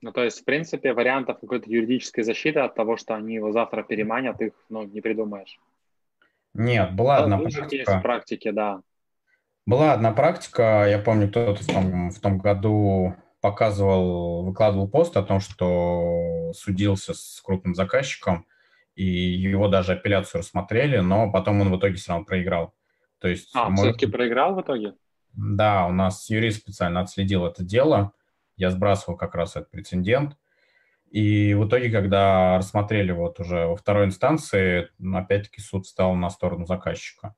Ну, 0.00 0.12
то 0.12 0.22
есть, 0.22 0.40
в 0.40 0.44
принципе, 0.44 0.92
вариантов 0.92 1.40
какой-то 1.40 1.70
юридической 1.70 2.24
защиты 2.24 2.60
от 2.60 2.74
того, 2.74 2.96
что 2.96 3.14
они 3.14 3.36
его 3.36 3.52
завтра 3.52 3.82
переманят, 3.82 4.40
их 4.40 4.52
ну, 4.68 4.82
не 4.82 5.00
придумаешь. 5.00 5.58
Нет, 6.54 6.94
была 6.94 7.18
одна 7.18 7.38
практика. 7.38 8.00
Практике, 8.00 8.52
да. 8.52 8.80
Была 9.66 9.92
одна 9.92 10.12
практика, 10.12 10.86
я 10.88 10.98
помню, 10.98 11.28
кто-то 11.28 11.62
в 11.62 11.66
том, 11.66 12.10
в 12.10 12.20
том 12.20 12.38
году 12.38 13.16
показывал, 13.40 14.44
выкладывал 14.44 14.88
пост 14.88 15.16
о 15.16 15.22
том, 15.22 15.40
что 15.40 16.52
судился 16.54 17.12
с 17.14 17.40
крупным 17.44 17.74
заказчиком, 17.74 18.46
и 18.94 19.04
его 19.04 19.68
даже 19.68 19.92
апелляцию 19.92 20.40
рассмотрели, 20.40 20.98
но 20.98 21.30
потом 21.30 21.60
он 21.60 21.70
в 21.70 21.78
итоге 21.78 21.96
все 21.96 22.12
равно 22.12 22.24
проиграл. 22.24 22.74
То 23.18 23.28
есть, 23.28 23.50
а, 23.54 23.68
может... 23.70 23.96
все-таки 23.96 24.06
проиграл 24.06 24.54
в 24.54 24.60
итоге? 24.60 24.94
Да, 25.32 25.86
у 25.86 25.92
нас 25.92 26.28
юрист 26.30 26.60
специально 26.60 27.00
отследил 27.00 27.44
это 27.44 27.64
дело, 27.64 28.12
я 28.56 28.70
сбрасывал 28.70 29.16
как 29.16 29.34
раз 29.34 29.56
этот 29.56 29.70
прецедент. 29.70 30.36
И 31.10 31.54
в 31.54 31.68
итоге, 31.68 31.90
когда 31.90 32.58
рассмотрели 32.58 33.12
вот 33.12 33.38
уже 33.40 33.66
во 33.66 33.76
второй 33.76 34.06
инстанции, 34.06 34.88
опять-таки 35.14 35.60
суд 35.60 35.86
стал 35.86 36.14
на 36.14 36.30
сторону 36.30 36.66
заказчика. 36.66 37.34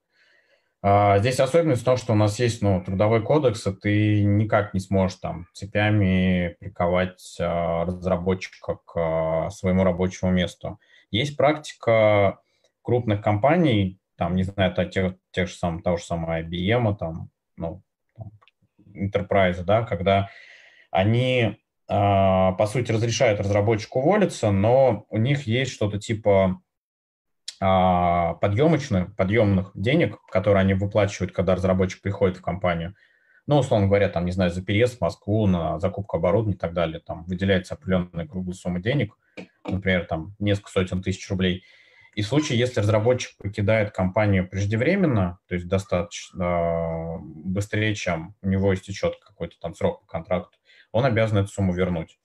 А, 0.83 1.19
здесь 1.19 1.41
особенность 1.41 1.83
в 1.83 1.85
том, 1.85 1.97
что 1.97 2.13
у 2.13 2.17
нас 2.17 2.39
есть 2.39 2.63
ну, 2.63 2.81
трудовой 2.81 3.23
кодекс, 3.23 3.67
и 3.67 3.73
ты 3.73 4.23
никак 4.23 4.73
не 4.73 4.81
сможешь 4.81 5.19
там 5.19 5.47
цепями 5.53 6.57
приковать 6.61 7.37
а, 7.41 7.85
разработчика 7.85 8.77
к 8.85 8.93
а, 8.95 9.51
своему 9.51 9.85
рабочему 9.85 10.31
месту. 10.31 10.79
Есть 11.11 11.37
практика 11.37 12.39
крупных 12.83 13.21
компаний, 13.21 13.99
там, 14.17 14.37
не 14.37 14.45
знаю, 14.45 14.71
это 14.71 14.87
тех, 14.87 15.15
тех 15.33 15.49
же 15.49 15.55
самых, 15.55 15.83
того 15.83 15.97
же 15.97 16.05
самого 16.05 16.41
IBM, 16.43 16.97
там, 16.97 17.31
ну, 17.57 17.83
Enterprise, 18.95 19.63
да, 19.65 19.83
когда 19.83 20.31
они, 20.91 21.59
по 21.89 22.67
сути, 22.67 22.91
разрешают 22.91 23.41
разработчику 23.41 24.01
уволиться, 24.01 24.51
но 24.51 25.07
у 25.09 25.19
них 25.19 25.47
есть 25.47 25.73
что-то 25.73 25.99
типа 25.99 26.61
а, 27.59 28.35
подъемочных, 28.35 29.15
подъемных 29.17 29.71
денег, 29.75 30.19
которые 30.31 30.61
они 30.61 30.75
выплачивают, 30.75 31.33
когда 31.33 31.55
разработчик 31.55 32.03
приходит 32.03 32.37
в 32.37 32.43
компанию. 32.43 32.95
Ну, 33.47 33.59
условно 33.59 33.87
говоря, 33.87 34.09
там, 34.09 34.25
не 34.25 34.33
знаю, 34.33 34.51
за 34.51 34.63
переезд 34.63 34.99
в 34.99 35.01
Москву, 35.01 35.47
на 35.47 35.79
закупку 35.79 36.17
оборудования 36.17 36.57
и 36.57 36.59
так 36.59 36.75
далее, 36.75 37.01
там 37.01 37.25
выделяется 37.25 37.75
определенная 37.75 38.27
круглая 38.27 38.55
сумма 38.55 38.81
денег, 38.81 39.17
например, 39.65 40.05
там 40.05 40.35
несколько 40.39 40.71
сотен 40.71 41.03
тысяч 41.03 41.29
рублей. 41.31 41.63
И 42.15 42.23
в 42.23 42.27
случае, 42.27 42.59
если 42.59 42.81
разработчик 42.81 43.37
покидает 43.39 43.93
компанию 43.93 44.49
преждевременно, 44.49 45.39
то 45.49 45.55
есть 45.55 45.69
достаточно 45.69 46.43
э, 46.43 47.19
быстрее, 47.21 47.95
чем 47.95 48.35
у 48.43 48.49
него 48.49 48.75
истечет 48.75 49.17
какой-то 49.21 49.57
там 49.61 49.75
срок 49.75 50.01
по 50.01 50.07
контракту, 50.07 50.59
он 50.97 51.05
обязан 51.05 51.37
эту 51.39 51.49
сумму 51.49 51.75
вернуть. 51.75 52.19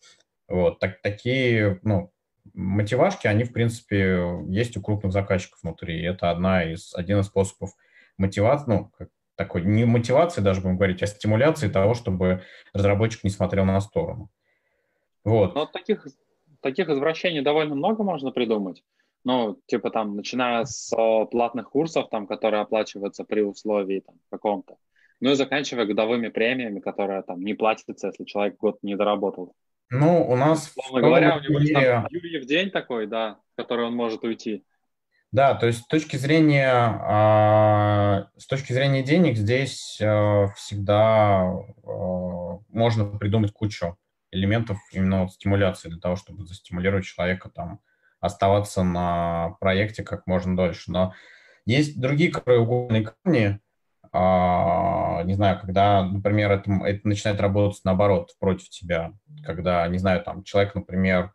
Вот, 0.47 0.79
так, 0.79 1.01
такие, 1.01 1.79
ну, 1.83 2.11
мотивашки, 2.53 3.27
они, 3.27 3.43
в 3.43 3.51
принципе, 3.51 4.41
есть 4.47 4.77
у 4.77 4.81
крупных 4.81 5.11
заказчиков 5.11 5.59
внутри. 5.61 6.01
Это 6.01 6.31
одна 6.31 6.63
из, 6.63 6.93
один 6.95 7.19
из 7.19 7.25
способов 7.25 7.71
мотивации, 8.17 8.65
ну, 8.67 8.91
такой, 9.35 9.63
не 9.63 9.83
мотивации 9.83 10.39
даже, 10.39 10.61
будем 10.61 10.77
говорить, 10.77 11.03
а 11.03 11.07
стимуляции 11.07 11.67
того, 11.67 11.93
чтобы 11.95 12.43
разработчик 12.73 13.25
не 13.25 13.29
смотрел 13.29 13.65
на 13.65 13.81
сторону. 13.81 14.29
Вот. 15.25 15.53
Но 15.53 15.65
таких, 15.65 16.07
таких 16.61 16.87
извращений 16.87 17.41
довольно 17.41 17.75
много 17.75 18.03
можно 18.03 18.31
придумать. 18.31 18.83
Ну, 19.25 19.59
типа 19.65 19.91
там, 19.91 20.15
начиная 20.15 20.63
с 20.63 20.95
платных 21.29 21.69
курсов, 21.69 22.09
там, 22.09 22.25
которые 22.25 22.61
оплачиваются 22.61 23.25
при 23.25 23.41
условии 23.41 23.99
там, 23.99 24.15
каком-то, 24.31 24.77
Ну 25.21 25.31
и 25.31 25.35
заканчивая 25.35 25.85
годовыми 25.85 26.27
премиями, 26.29 26.79
которые 26.79 27.21
там 27.21 27.41
не 27.41 27.53
платятся, 27.53 28.07
если 28.07 28.25
человек 28.25 28.57
год 28.57 28.79
не 28.81 28.95
доработал. 28.95 29.53
Ну, 29.89 30.25
у 30.27 30.35
нас... 30.35 30.73
Условно 30.75 31.07
говоря, 31.07 31.37
у 31.37 31.41
него 31.41 31.59
есть 31.59 31.73
там 31.73 32.07
Юрьев 32.09 32.45
день 32.45 32.71
такой, 32.71 33.07
да, 33.07 33.39
в 33.53 33.61
который 33.61 33.85
он 33.85 33.95
может 33.95 34.23
уйти. 34.23 34.65
Да, 35.31 35.53
то 35.53 35.67
есть 35.67 35.83
с 35.83 35.87
точки 35.87 36.17
зрения, 36.17 36.73
э, 36.73 38.39
с 38.39 38.47
точки 38.47 38.73
зрения 38.73 39.01
денег 39.01 39.37
здесь 39.37 39.97
э, 40.01 40.47
всегда 40.57 41.45
э, 41.45 41.87
можно 42.69 43.05
придумать 43.05 43.53
кучу 43.53 43.97
элементов 44.31 44.77
именно 44.91 45.23
вот 45.23 45.33
стимуляции 45.33 45.89
для 45.89 45.99
того, 45.99 46.17
чтобы 46.17 46.45
застимулировать 46.45 47.05
человека 47.05 47.49
там 47.49 47.79
оставаться 48.19 48.83
на 48.83 49.55
проекте 49.59 50.03
как 50.03 50.27
можно 50.27 50.55
дольше. 50.55 50.91
Но 50.91 51.13
есть 51.65 51.99
другие 51.99 52.31
краеугольные 52.31 53.09
камни, 53.23 53.47
а, 53.47 53.70
не 54.13 55.33
знаю, 55.35 55.59
когда, 55.59 56.03
например, 56.03 56.51
это, 56.51 56.71
это 56.85 57.07
начинает 57.07 57.39
работать 57.39 57.81
наоборот 57.85 58.31
против 58.39 58.69
тебя, 58.69 59.13
когда, 59.45 59.87
не 59.87 59.99
знаю, 59.99 60.21
там 60.21 60.43
человек, 60.43 60.75
например, 60.75 61.33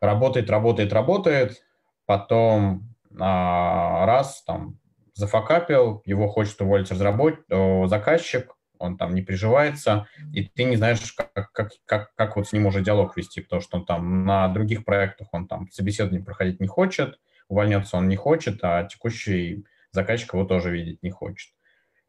работает, 0.00 0.50
работает, 0.50 0.92
работает, 0.92 1.62
потом 2.06 2.94
а, 3.18 4.06
раз 4.06 4.42
там 4.44 4.78
зафакапил, 5.14 6.02
его 6.04 6.28
хочет 6.28 6.60
уволить 6.60 6.90
разработчик, 6.90 7.44
заказчик, 7.86 8.56
он 8.78 8.96
там 8.96 9.14
не 9.14 9.22
приживается, 9.22 10.06
и 10.32 10.44
ты 10.44 10.64
не 10.64 10.76
знаешь, 10.76 11.12
как, 11.12 11.52
как, 11.52 11.72
как, 11.84 12.14
как 12.14 12.36
вот 12.36 12.48
с 12.48 12.52
ним 12.52 12.66
уже 12.66 12.82
диалог 12.82 13.16
вести, 13.16 13.42
потому 13.42 13.60
что 13.60 13.78
он 13.78 13.84
там 13.84 14.24
на 14.24 14.48
других 14.48 14.84
проектах 14.84 15.28
он 15.32 15.46
там 15.46 15.70
собеседование 15.70 16.24
проходить 16.24 16.60
не 16.60 16.66
хочет, 16.66 17.20
увольняться 17.48 17.98
он 17.98 18.08
не 18.08 18.16
хочет, 18.16 18.60
а 18.62 18.84
текущий 18.84 19.66
заказчик 19.92 20.32
его 20.32 20.44
тоже 20.44 20.70
видеть 20.70 21.02
не 21.02 21.10
хочет. 21.10 21.52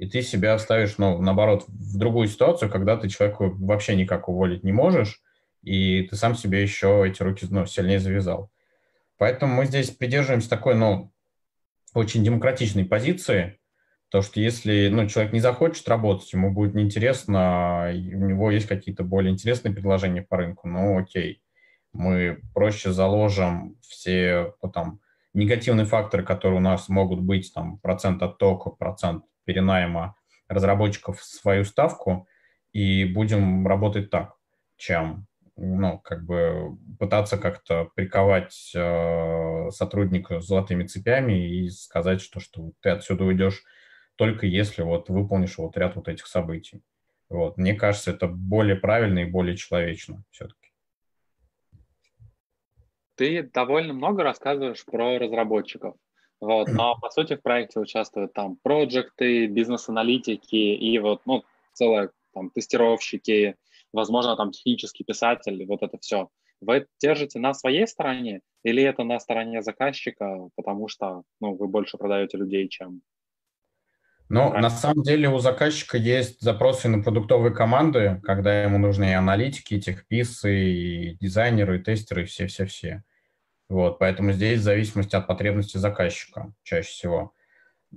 И 0.02 0.08
ты 0.08 0.24
себя 0.24 0.58
ставишь, 0.58 0.98
ну, 0.98 1.22
наоборот, 1.22 1.66
в 1.68 1.96
другую 1.96 2.28
ситуацию, 2.28 2.72
когда 2.72 2.98
ты 2.98 3.08
человеку 3.08 3.52
вообще 3.60 3.96
никак 3.96 4.30
уволить 4.30 4.64
не 4.64 4.72
можешь, 4.72 5.22
и 5.62 6.02
ты 6.10 6.16
сам 6.16 6.34
себе 6.34 6.64
еще 6.64 7.04
эти 7.08 7.22
руки 7.22 7.46
ну, 7.52 7.68
сильнее 7.68 8.00
завязал. 8.00 8.50
Поэтому 9.20 9.54
мы 9.54 9.66
здесь 9.68 9.92
придерживаемся 9.92 10.50
такой, 10.50 10.74
ну, 10.74 11.14
очень 11.94 12.24
демократичной 12.24 12.84
позиции, 12.84 13.60
то, 14.10 14.24
что 14.24 14.40
если 14.40 14.88
ну, 14.88 15.08
человек 15.08 15.34
не 15.34 15.40
захочет 15.40 15.88
работать, 15.88 16.34
ему 16.34 16.52
будет 16.52 16.74
неинтересно, 16.74 17.92
у 17.94 18.26
него 18.26 18.50
есть 18.50 18.68
какие-то 18.68 19.04
более 19.04 19.32
интересные 19.32 19.72
предложения 19.72 20.24
по 20.24 20.38
рынку, 20.38 20.68
ну 20.68 20.98
окей, 20.98 21.44
мы 21.94 22.40
проще 22.56 22.92
заложим 22.92 23.78
все 23.82 24.56
ну, 24.64 24.72
там, 24.72 25.00
негативные 25.36 25.86
факторы, 25.86 26.24
которые 26.24 26.58
у 26.58 26.64
нас 26.64 26.90
могут 26.90 27.20
быть, 27.20 27.54
там, 27.54 27.78
процент 27.78 28.24
оттока, 28.24 28.72
процент 28.72 29.26
перенайма 29.46 30.16
разработчиков 30.48 31.20
в 31.20 31.24
свою 31.24 31.64
ставку, 31.64 32.28
и 32.74 33.06
будем 33.06 33.68
работать 33.68 34.10
так, 34.10 34.36
чем 34.78 35.28
ну, 35.58 36.00
как 36.00 36.26
бы 36.26 36.78
пытаться 36.98 37.38
как-то 37.38 37.90
приковать 37.96 38.72
э, 38.76 39.70
сотрудника 39.70 40.40
золотыми 40.40 40.86
цепями 40.86 41.48
и 41.48 41.70
сказать, 41.70 42.22
что, 42.22 42.40
что 42.40 42.72
ты 42.82 42.90
отсюда 42.90 43.26
уйдешь 43.26 43.64
только 44.16 44.46
если 44.46 44.82
вот 44.84 45.10
выполнишь 45.10 45.58
вот 45.58 45.78
ряд 45.78 45.96
вот 45.96 46.08
этих 46.08 46.28
событий. 46.28 46.84
Вот. 47.30 47.58
Мне 47.58 47.74
кажется, 47.74 48.12
это 48.12 48.28
более 48.28 48.76
правильно 48.76 49.20
и 49.20 49.26
более 49.26 49.56
человечно 49.56 50.24
все-таки. 50.32 50.70
Ты 53.16 53.44
довольно 53.44 53.94
много 53.94 54.24
рассказываешь 54.24 54.84
про 54.86 55.18
разработчиков. 55.18 55.96
Вот, 56.42 56.70
но 56.70 56.98
по 57.00 57.12
сути 57.12 57.36
в 57.36 57.42
проекте 57.42 57.80
участвуют 57.80 58.34
там 58.34 58.58
проекты, 58.64 59.46
бизнес-аналитики 59.46 60.56
и 60.56 60.98
вот, 60.98 61.22
ну, 61.26 61.44
целое 61.74 62.10
там 62.34 62.50
тестировщики, 62.50 63.56
возможно, 63.94 64.36
там 64.36 64.52
технический 64.52 65.04
писатель, 65.04 65.64
вот 65.68 65.84
это 65.84 66.00
все. 66.00 66.30
Вы 66.60 66.88
держите 67.00 67.40
на 67.40 67.54
своей 67.54 67.88
стороне 67.88 68.42
или 68.64 68.82
это 68.84 69.04
на 69.04 69.20
стороне 69.20 69.62
заказчика, 69.62 70.50
потому 70.56 70.88
что, 70.88 71.24
ну, 71.40 71.56
вы 71.56 71.68
больше 71.68 71.98
продаете 71.98 72.38
людей, 72.38 72.68
чем 72.68 73.02
ну, 74.34 74.54
на 74.54 74.70
самом 74.70 75.04
деле 75.04 75.28
у 75.28 75.40
заказчика 75.40 75.98
есть 75.98 76.40
запросы 76.40 76.88
на 76.88 77.04
продуктовые 77.04 77.54
команды, 77.54 78.22
когда 78.24 78.64
ему 78.64 78.78
нужны 78.78 79.10
и 79.10 79.14
аналитики, 79.14 79.74
и 79.74 79.82
техписы, 79.82 80.56
и 80.56 81.18
дизайнеры, 81.20 81.80
и 81.80 81.84
тестеры, 81.84 82.24
и 82.24 82.26
все-все-все. 82.26 83.04
Вот, 83.72 84.00
поэтому 84.00 84.34
здесь 84.34 84.60
в 84.60 84.64
зависимости 84.64 85.16
от 85.16 85.28
потребностей 85.28 85.80
заказчика 85.80 86.52
чаще 86.62 86.90
всего. 86.90 87.34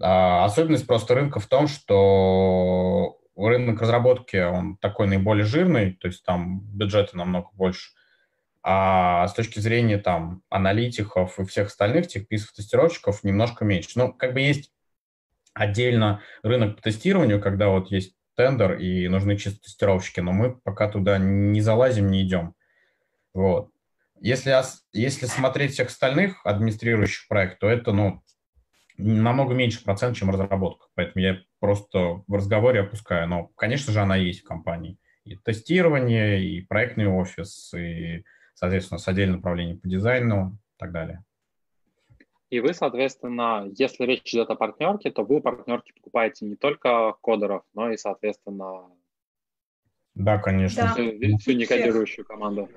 А 0.01 0.45
особенность 0.45 0.87
просто 0.87 1.17
рынка 1.17 1.41
в 1.41 1.49
том, 1.49 1.67
что 1.67 3.19
рынок 3.35 3.81
разработки, 3.81 4.37
он 4.37 4.77
такой 4.77 5.09
наиболее 5.09 5.45
жирный, 5.45 5.95
то 5.95 6.07
есть 6.07 6.25
там 6.25 6.61
бюджеты 6.61 7.17
намного 7.17 7.49
больше. 7.55 7.91
А 8.63 9.27
с 9.27 9.35
точки 9.35 9.59
зрения 9.59 9.99
там 9.99 10.43
аналитиков 10.49 11.41
и 11.41 11.45
всех 11.45 11.67
остальных 11.67 12.07
техписов, 12.07 12.53
тестировщиков 12.53 13.25
немножко 13.25 13.65
меньше. 13.65 13.91
Ну, 13.97 14.13
как 14.13 14.33
бы 14.33 14.43
есть 14.43 14.73
отдельно 15.55 16.23
рынок 16.45 16.77
по 16.77 16.83
тестированию, 16.83 17.41
когда 17.41 17.71
вот 17.71 17.91
есть 17.91 18.15
тендер 18.37 18.79
и 18.79 19.09
нужны 19.09 19.37
чисто 19.37 19.61
тестировщики, 19.63 20.21
но 20.21 20.31
мы 20.31 20.55
пока 20.55 20.89
туда 20.89 21.19
не 21.19 21.61
залазим, 21.61 22.13
не 22.13 22.23
идем. 22.23 22.55
Вот. 23.33 23.74
Если, 24.25 24.55
если 24.95 25.27
смотреть 25.27 25.73
всех 25.73 25.89
остальных 25.89 26.47
администрирующих 26.47 27.29
проект, 27.29 27.59
то 27.59 27.69
это, 27.69 27.93
ну, 27.93 28.23
намного 28.97 29.53
меньше 29.53 29.85
процент, 29.85 30.17
чем 30.17 30.31
разработка. 30.31 30.87
Поэтому 30.95 31.23
я 31.23 31.43
просто 31.61 32.23
в 32.27 32.33
разговоре 32.33 32.81
опускаю. 32.81 33.29
Но, 33.29 33.49
конечно 33.49 33.93
же, 33.93 34.01
она 34.01 34.17
есть 34.17 34.41
в 34.41 34.49
компании. 34.49 34.97
И 35.25 35.37
тестирование, 35.37 36.43
и 36.43 36.63
проектный 36.63 37.07
офис, 37.07 37.75
и, 37.75 38.25
соответственно, 38.55 38.97
с 38.97 39.07
отдельным 39.07 39.37
направлением 39.37 39.79
по 39.79 39.89
дизайну 39.89 40.53
и 40.55 40.79
так 40.79 40.93
далее. 40.93 41.23
И 42.49 42.61
вы, 42.61 42.73
соответственно, 42.73 43.71
если 43.77 44.05
речь 44.07 44.33
идет 44.33 44.49
о 44.49 44.55
партнерке, 44.55 45.11
то 45.11 45.23
вы 45.23 45.37
у 45.37 45.41
партнерки 45.43 45.93
покупаете 45.93 46.47
не 46.47 46.57
только 46.57 47.13
кодеров, 47.21 47.65
но 47.75 47.91
и, 47.91 47.99
соответственно, 47.99 48.89
да, 50.15 50.39
конечно. 50.39 50.95
Всю, 50.95 51.37
всю 51.39 51.53
некодирующую 51.53 52.25
команду. 52.25 52.71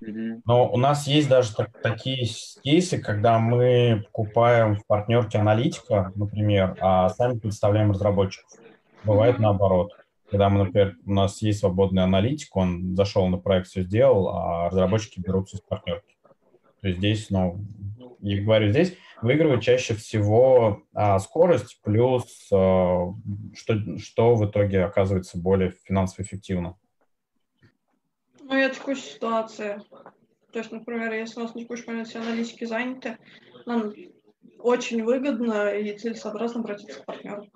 Но 0.00 0.70
у 0.70 0.76
нас 0.76 1.06
есть 1.06 1.28
даже 1.28 1.54
так, 1.54 1.70
такие 1.82 2.26
кейсы, 2.62 2.98
когда 2.98 3.38
мы 3.38 4.04
покупаем 4.06 4.76
в 4.76 4.86
партнерке 4.86 5.38
аналитика, 5.38 6.12
например, 6.14 6.76
а 6.80 7.08
сами 7.10 7.38
представляем 7.38 7.90
разработчиков. 7.90 8.50
Бывает 9.04 9.38
наоборот. 9.38 9.92
Когда 10.30 10.50
мы, 10.50 10.64
например, 10.64 10.96
у 11.06 11.12
нас 11.12 11.40
есть 11.40 11.60
свободный 11.60 12.02
аналитик, 12.04 12.54
он 12.54 12.94
зашел 12.94 13.26
на 13.28 13.38
проект, 13.38 13.68
все 13.68 13.82
сделал, 13.82 14.28
а 14.28 14.68
разработчики 14.68 15.20
берутся 15.20 15.56
из 15.56 15.62
партнерки. 15.62 16.16
То 16.80 16.88
есть 16.88 16.98
здесь, 16.98 17.30
ну, 17.30 17.64
я 18.20 18.42
говорю, 18.42 18.68
здесь 18.68 18.94
выигрывает 19.22 19.62
чаще 19.62 19.94
всего 19.94 20.82
а, 20.94 21.18
скорость 21.18 21.80
плюс 21.82 22.48
а, 22.52 23.14
что, 23.54 23.98
что 23.98 24.34
в 24.36 24.46
итоге 24.46 24.84
оказывается 24.84 25.38
более 25.38 25.74
финансово 25.84 26.24
эффективно. 26.24 26.76
Ну, 28.48 28.56
я 28.56 28.70
текущая 28.70 29.10
ситуация. 29.10 29.82
То 30.52 30.60
есть, 30.60 30.72
например, 30.72 31.12
если 31.12 31.38
у 31.38 31.42
нас 31.42 31.54
на 31.54 31.60
текущий 31.60 31.86
момент 31.86 32.08
все 32.08 32.20
аналитики 32.20 32.64
заняты, 32.64 33.18
нам 33.66 33.92
очень 34.58 35.04
выгодно 35.04 35.68
и 35.74 35.96
целесообразно 35.98 36.60
обратиться 36.60 37.02
к 37.02 37.04
партнеру. 37.04 37.46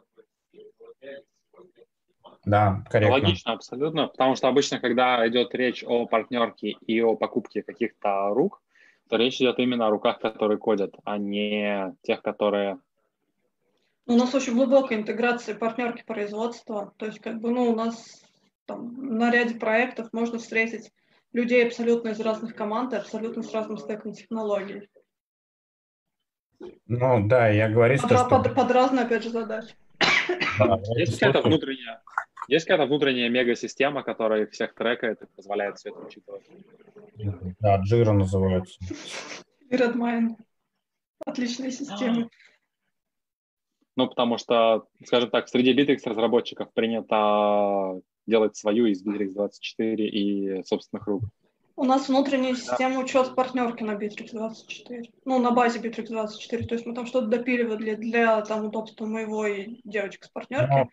Да, 2.45 2.85
корректно. 2.91 3.15
Логично, 3.15 3.53
абсолютно, 3.53 4.09
потому 4.09 4.37
что 4.37 4.49
обычно, 4.49 4.81
когда 4.81 5.27
идет 5.29 5.55
речь 5.55 5.83
о 5.83 6.07
партнерке 6.07 6.77
и 6.87 7.01
о 7.01 7.17
покупке 7.17 7.63
каких-то 7.63 8.29
рук, 8.29 8.61
то 9.09 9.17
речь 9.17 9.41
идет 9.41 9.59
именно 9.61 9.87
о 9.87 9.91
руках, 9.91 10.21
которые 10.21 10.59
кодят, 10.59 10.95
а 11.05 11.17
не 11.17 11.95
тех, 12.03 12.21
которые... 12.21 12.79
У 14.07 14.13
нас 14.13 14.35
очень 14.35 14.55
глубокая 14.55 14.99
интеграция 14.99 15.55
партнерки 15.55 16.05
производства. 16.05 16.93
То 16.99 17.07
есть, 17.07 17.21
как 17.21 17.41
бы, 17.41 17.51
ну, 17.51 17.71
у 17.71 17.75
нас 17.75 18.22
там, 18.67 19.17
на 19.17 19.31
ряде 19.31 19.55
проектов 19.55 20.09
можно 20.13 20.39
встретить 20.39 20.93
людей 21.33 21.67
абсолютно 21.67 22.11
из 22.11 22.21
разных 22.21 22.55
команд 22.55 22.93
и 22.93 22.97
абсолютно 22.97 23.43
с 23.43 23.53
разным 23.53 23.79
стеком 23.79 24.13
технологий. 24.13 24.89
Ну 26.87 27.27
да, 27.27 27.49
я 27.49 27.69
говорю, 27.69 27.99
под, 28.01 28.11
что... 28.11 28.29
Под, 28.29 28.55
под 28.55 28.71
разные, 28.71 29.05
опять 29.05 29.25
же, 29.25 29.31
задачи. 29.31 29.75
Да, 30.59 30.79
есть 30.97 31.19
какая-то 31.19 31.43
внутренняя, 31.43 32.03
есть 32.49 32.67
какая-то 32.67 32.87
внутренняя 32.87 33.29
мега-система, 33.29 34.03
которая 34.03 34.47
всех 34.47 34.75
трекает 34.75 35.23
и 35.23 35.27
позволяет 35.27 35.79
все 35.79 35.91
это 35.91 36.01
учитывать? 36.01 36.45
Да, 37.61 37.81
Jira 37.81 38.13
называется. 38.13 38.79
Redmine. 39.71 40.37
Отличная 41.25 41.71
система. 41.71 42.29
Ну, 43.97 44.09
потому 44.09 44.39
что, 44.39 44.87
скажем 45.05 45.31
так, 45.31 45.49
среди 45.49 45.75
Bittrex 45.75 46.01
разработчиков 46.05 46.73
принято 46.73 48.01
делать 48.27 48.57
свою 48.57 48.87
из 48.87 49.05
Bittrex 49.05 49.33
24 49.33 50.09
и 50.09 50.65
собственных 50.65 51.07
рук. 51.07 51.25
У 51.75 51.85
нас 51.85 52.09
внутренняя 52.09 52.55
система 52.55 53.01
учет 53.01 53.35
партнерки 53.35 53.83
на 53.83 53.93
Bittrex 53.93 54.31
24. 54.33 55.11
Ну, 55.25 55.39
на 55.39 55.53
базе 55.53 55.81
Bittrex 55.81 56.09
24. 56.09 56.67
То 56.67 56.75
есть 56.75 56.87
мы 56.87 56.95
там 56.95 57.07
что-то 57.07 57.29
допиливали 57.29 57.95
для, 57.95 57.97
для 57.97 58.43
там, 58.43 58.67
удобства 58.67 59.07
моего 59.07 59.47
и 59.47 59.81
девочек 59.85 60.25
с 60.25 60.29
партнерки. 60.29 60.89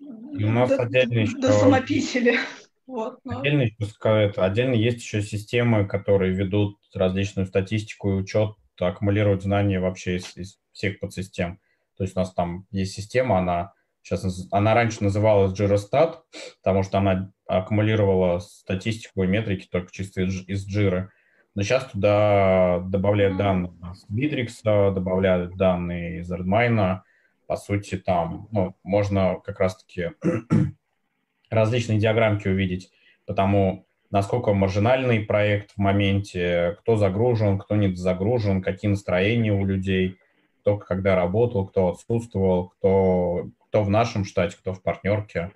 И 0.00 0.44
у 0.44 0.50
нас 0.50 0.70
отдельно 0.72 1.20
еще... 1.20 1.38
До 1.38 1.52
самописили. 1.52 2.38
Вот, 2.86 3.18
но... 3.24 3.40
отдельно, 3.40 3.62
еще, 3.62 4.40
отдельно 4.40 4.74
есть 4.74 4.98
еще 4.98 5.20
системы, 5.20 5.88
которые 5.88 6.32
ведут 6.32 6.78
различную 6.94 7.46
статистику 7.46 8.10
и 8.10 8.14
учет, 8.14 8.50
аккумулируют 8.78 9.42
знания 9.42 9.80
вообще 9.80 10.18
из, 10.18 10.36
из 10.36 10.60
всех 10.70 11.00
подсистем. 11.00 11.58
То 11.96 12.04
есть 12.04 12.16
у 12.16 12.20
нас 12.20 12.32
там 12.32 12.64
есть 12.70 12.92
система, 12.92 13.38
она 13.38 13.72
сейчас 14.06 14.46
она 14.52 14.74
раньше 14.74 15.02
называлась 15.02 15.58
Girostat, 15.58 16.18
потому 16.62 16.84
что 16.84 16.98
она 16.98 17.32
аккумулировала 17.46 18.38
статистику 18.38 19.24
и 19.24 19.26
метрики 19.26 19.66
только 19.68 19.90
чисто 19.90 20.22
из, 20.22 20.66
Jira. 20.68 21.08
Но 21.54 21.62
сейчас 21.62 21.86
туда 21.86 22.80
добавляют 22.86 23.36
данные 23.36 23.72
из 23.92 24.06
Bittrex, 24.08 24.92
добавляют 24.92 25.56
данные 25.56 26.20
из 26.20 26.30
Redmine. 26.30 27.00
По 27.46 27.56
сути, 27.56 27.96
там 27.96 28.48
ну, 28.52 28.76
можно 28.84 29.40
как 29.44 29.58
раз-таки 29.58 30.12
различные 31.50 31.98
диаграммки 31.98 32.48
увидеть, 32.48 32.90
потому 33.24 33.86
насколько 34.10 34.52
маржинальный 34.52 35.20
проект 35.20 35.72
в 35.72 35.78
моменте, 35.78 36.76
кто 36.80 36.96
загружен, 36.96 37.58
кто 37.58 37.74
не 37.74 37.94
загружен, 37.94 38.62
какие 38.62 38.90
настроения 38.90 39.52
у 39.52 39.64
людей, 39.64 40.18
кто 40.60 40.78
когда 40.78 41.16
работал, 41.16 41.66
кто 41.66 41.88
отсутствовал, 41.88 42.68
кто, 42.70 43.50
кто 43.68 43.82
в 43.82 43.90
нашем 43.90 44.24
штате, 44.24 44.56
кто 44.56 44.72
в 44.72 44.82
партнерке. 44.82 45.52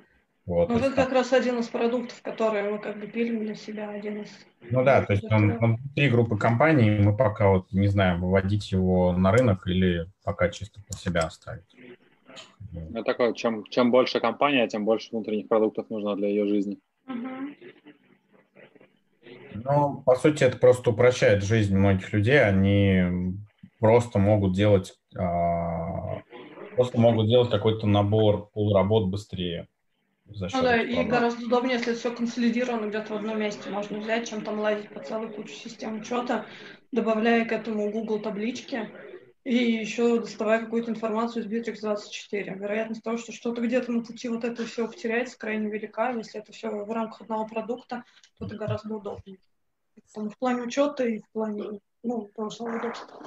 Вот, 0.46 0.68
ну, 0.68 0.78
это 0.78 0.90
как 0.90 1.12
раз 1.12 1.32
один 1.32 1.58
из 1.60 1.68
продуктов, 1.68 2.20
которые 2.22 2.70
мы 2.70 2.78
как 2.78 2.98
бы 2.98 3.06
пилим 3.06 3.44
для 3.44 3.54
себя, 3.54 3.90
один 3.90 4.22
из... 4.22 4.28
Ну 4.70 4.82
да, 4.82 5.02
то 5.02 5.12
есть 5.12 5.30
он, 5.30 5.56
он 5.62 5.76
внутри 5.76 6.08
группы 6.08 6.36
компаний, 6.36 6.90
мы 6.90 7.16
пока 7.16 7.50
вот 7.50 7.72
не 7.72 7.86
знаем, 7.86 8.20
выводить 8.20 8.72
его 8.72 9.12
на 9.12 9.30
рынок 9.30 9.66
или 9.66 10.06
пока 10.24 10.48
чисто 10.48 10.80
под 10.88 10.98
себя 10.98 11.20
оставить. 11.20 11.76
Ну, 12.72 13.04
такое, 13.04 13.32
чем, 13.34 13.64
чем 13.64 13.90
больше 13.90 14.20
компания, 14.20 14.66
тем 14.66 14.84
больше 14.84 15.10
внутренних 15.12 15.48
продуктов 15.48 15.90
нужно 15.90 16.16
для 16.16 16.28
ее 16.28 16.46
жизни. 16.46 16.78
Ну, 19.54 20.02
по 20.06 20.14
сути, 20.16 20.44
это 20.44 20.56
просто 20.56 20.90
упрощает 20.90 21.42
жизнь 21.44 21.76
многих 21.76 22.12
людей. 22.12 22.42
Они 22.42 23.34
просто 23.78 24.18
могут 24.18 24.54
делать, 24.54 24.94
а, 25.16 26.22
просто 26.80 26.98
могут 26.98 27.28
делать 27.28 27.50
какой-то 27.50 27.86
набор 27.86 28.48
пул 28.48 28.72
работ 28.72 29.08
быстрее. 29.08 29.68
За 30.24 30.48
счет 30.48 30.58
ну 30.58 30.62
да, 30.62 30.80
и 30.80 31.04
гораздо 31.04 31.44
удобнее, 31.44 31.76
если 31.76 31.94
все 31.94 32.10
консолидировано 32.10 32.86
где-то 32.88 33.12
в 33.12 33.16
одном 33.16 33.38
месте 33.38 33.68
можно 33.68 33.98
взять, 33.98 34.28
чем 34.30 34.42
там 34.42 34.60
лазить 34.60 34.88
по 34.88 35.00
целой 35.00 35.28
куче 35.28 35.54
систем 35.54 36.00
учета, 36.00 36.46
добавляя 36.90 37.44
к 37.44 37.52
этому 37.52 37.90
Google 37.90 38.20
таблички 38.20 38.88
и 39.44 39.54
еще 39.54 40.20
доставая 40.20 40.60
какую-то 40.60 40.90
информацию 40.90 41.44
из 41.44 41.50
Bittrex 41.50 41.80
24. 41.80 42.54
Вероятность 42.54 43.02
того, 43.02 43.18
что 43.18 43.32
что-то 43.32 43.60
где-то 43.60 43.92
на 43.92 44.02
пути 44.02 44.28
вот 44.28 44.44
это 44.44 44.64
все 44.64 44.88
потеряется, 44.88 45.36
крайне 45.36 45.68
велика. 45.68 46.12
Если 46.12 46.40
это 46.40 46.52
все 46.52 46.70
в 46.70 46.90
рамках 46.90 47.22
одного 47.22 47.46
продукта, 47.46 48.04
то 48.38 48.46
это 48.46 48.56
гораздо 48.56 48.94
удобнее. 48.94 49.38
Там, 50.14 50.30
в 50.30 50.38
плане 50.38 50.62
учета 50.62 51.04
и 51.04 51.18
в 51.18 51.28
плане 51.32 51.80
ну, 52.02 52.30
просто 52.34 52.64
удобства. 52.64 53.22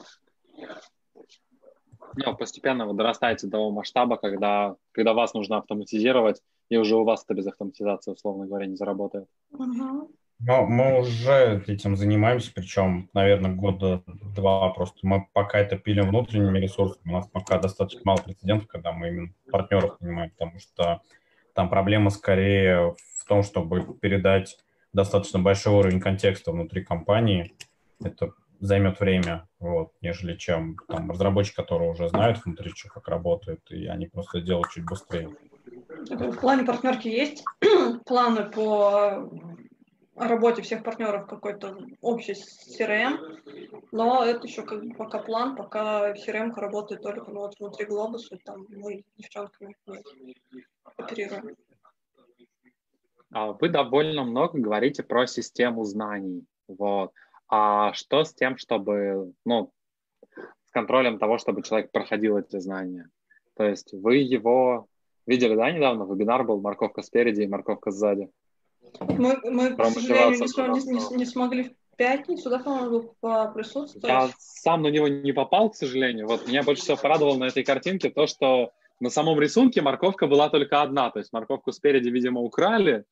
Ну, 2.16 2.36
постепенно 2.36 2.86
вы 2.86 2.94
дорастаете 2.94 3.48
до 3.48 3.54
того 3.54 3.72
масштаба, 3.72 4.18
когда, 4.18 4.76
когда 4.92 5.14
вас 5.14 5.34
нужно 5.34 5.58
автоматизировать, 5.58 6.42
и 6.70 6.78
уже 6.78 6.96
у 6.96 7.04
вас 7.04 7.24
это 7.24 7.34
без 7.34 7.48
автоматизации, 7.48 8.12
условно 8.12 8.46
говоря, 8.46 8.66
не 8.66 8.76
заработает. 8.76 9.28
Угу. 9.52 10.12
Но 10.46 10.66
мы 10.66 11.00
уже 11.00 11.64
этим 11.68 11.96
занимаемся, 11.96 12.52
причем, 12.54 13.10
наверное, 13.14 13.54
года 13.54 14.04
два 14.36 14.70
просто. 14.72 15.00
Мы 15.04 15.26
пока 15.32 15.60
это 15.60 15.78
пилим 15.78 16.10
внутренними 16.10 16.60
ресурсами. 16.60 17.12
У 17.12 17.16
нас 17.16 17.28
пока 17.28 17.60
достаточно 17.60 18.02
мало 18.04 18.18
прецедентов, 18.18 18.68
когда 18.68 18.92
мы 18.92 19.08
именно 19.08 19.34
партнеров 19.50 20.00
понимаем, 20.00 20.32
потому 20.32 20.60
что 20.60 21.02
там 21.54 21.70
проблема 21.70 22.10
скорее 22.10 22.96
в 23.16 23.26
том, 23.26 23.44
чтобы 23.44 23.94
передать 23.96 24.58
достаточно 24.92 25.40
большой 25.40 25.76
уровень 25.76 26.02
контекста 26.02 26.52
внутри 26.52 26.84
компании. 26.84 27.54
Это 28.04 28.34
займет 28.64 29.00
время, 29.00 29.48
вот, 29.60 29.92
нежели 30.02 30.38
чем 30.38 30.78
там 30.88 31.12
разработчики, 31.12 31.56
которые 31.56 31.92
уже 31.92 32.08
знают 32.08 32.44
внутри, 32.44 32.72
что 32.74 32.88
как 32.88 33.10
работает, 33.10 33.60
и 33.70 33.88
они 33.88 34.08
просто 34.08 34.40
делают 34.40 34.72
чуть 34.72 34.86
быстрее. 34.86 35.36
В 36.10 36.38
плане 36.38 36.64
партнерки 36.64 37.10
есть 37.10 37.44
планы 38.06 38.50
по 38.50 39.30
работе 40.16 40.62
всех 40.62 40.84
партнеров 40.84 41.28
какой-то 41.28 41.78
общий 42.02 42.34
CRM, 42.34 43.82
но 43.92 44.24
это 44.24 44.48
еще 44.48 44.64
как 44.64 44.82
бы 44.82 44.96
пока 44.96 45.20
план, 45.20 45.58
пока 45.58 46.14
CRM 46.14 46.54
работает 46.56 47.02
только 47.02 47.32
ну, 47.32 47.42
вот 47.42 47.56
внутри 47.60 47.86
глобуса, 47.86 48.38
там 48.46 48.66
мы 48.70 49.04
девчонками 49.18 49.76
оперируем. 50.96 51.58
А 53.32 53.52
вы 53.52 53.68
довольно 53.68 54.24
много 54.24 54.60
говорите 54.60 55.04
про 55.04 55.28
систему 55.28 55.84
знаний. 55.84 56.46
Вот. 56.68 57.12
А 57.56 57.94
что 57.94 58.24
с 58.24 58.34
тем, 58.34 58.58
чтобы, 58.58 59.32
ну, 59.46 59.72
с 60.66 60.72
контролем 60.72 61.20
того, 61.20 61.38
чтобы 61.38 61.62
человек 61.62 61.92
проходил 61.92 62.36
эти 62.40 62.58
знания? 62.58 63.12
То 63.56 63.64
есть 63.64 63.94
вы 63.94 64.16
его 64.16 64.88
видели, 65.28 65.54
да, 65.54 65.70
недавно? 65.70 66.12
Вебинар 66.12 66.44
был 66.44 66.60
«Морковка 66.62 67.04
спереди 67.04 67.42
и 67.44 67.48
морковка 67.48 67.92
сзади». 67.92 68.32
Мы, 69.02 69.38
мы 69.44 69.76
к 69.76 69.86
сожалению, 69.86 70.40
не, 70.74 70.94
не, 70.94 71.16
не 71.18 71.26
смогли 71.26 71.64
в 71.66 71.96
пятницу, 71.96 72.50
да, 72.50 72.58
по-моему, 72.58 73.14
присутствовать. 73.54 74.08
Я 74.08 74.32
сам 74.40 74.82
на 74.82 74.88
него 74.88 75.08
не 75.08 75.32
попал, 75.32 75.70
к 75.70 75.76
сожалению. 75.76 76.26
Вот 76.26 76.48
меня 76.48 76.64
больше 76.64 76.82
всего 76.82 76.98
порадовало 76.98 77.38
на 77.38 77.44
этой 77.46 77.64
картинке 77.64 78.10
то, 78.10 78.26
что 78.26 78.72
на 79.00 79.12
самом 79.12 79.40
рисунке 79.40 79.84
морковка 79.84 80.26
была 80.26 80.50
только 80.50 80.82
одна, 80.82 81.12
то 81.12 81.20
есть 81.20 81.32
морковку 81.32 81.72
спереди, 81.72 82.10
видимо, 82.10 82.42
украли, 82.42 83.06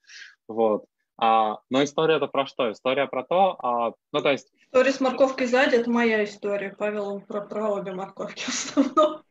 вот. 0.47 0.85
А, 1.23 1.59
но 1.69 1.83
история 1.83 2.15
это 2.15 2.25
про 2.25 2.47
что? 2.47 2.71
История 2.71 3.05
про 3.05 3.23
то, 3.23 3.55
а, 3.59 3.93
ну 4.11 4.21
то 4.21 4.31
есть... 4.31 4.51
История 4.65 4.91
с 4.91 4.99
морковкой 4.99 5.45
сзади– 5.45 5.75
это 5.77 5.87
моя 5.87 6.23
история, 6.23 6.75
Павел, 6.75 7.21
про, 7.21 7.41
про 7.41 7.69
обе 7.69 7.91
морковки 7.91 8.41
в 8.45 8.49
основном. 8.49 9.21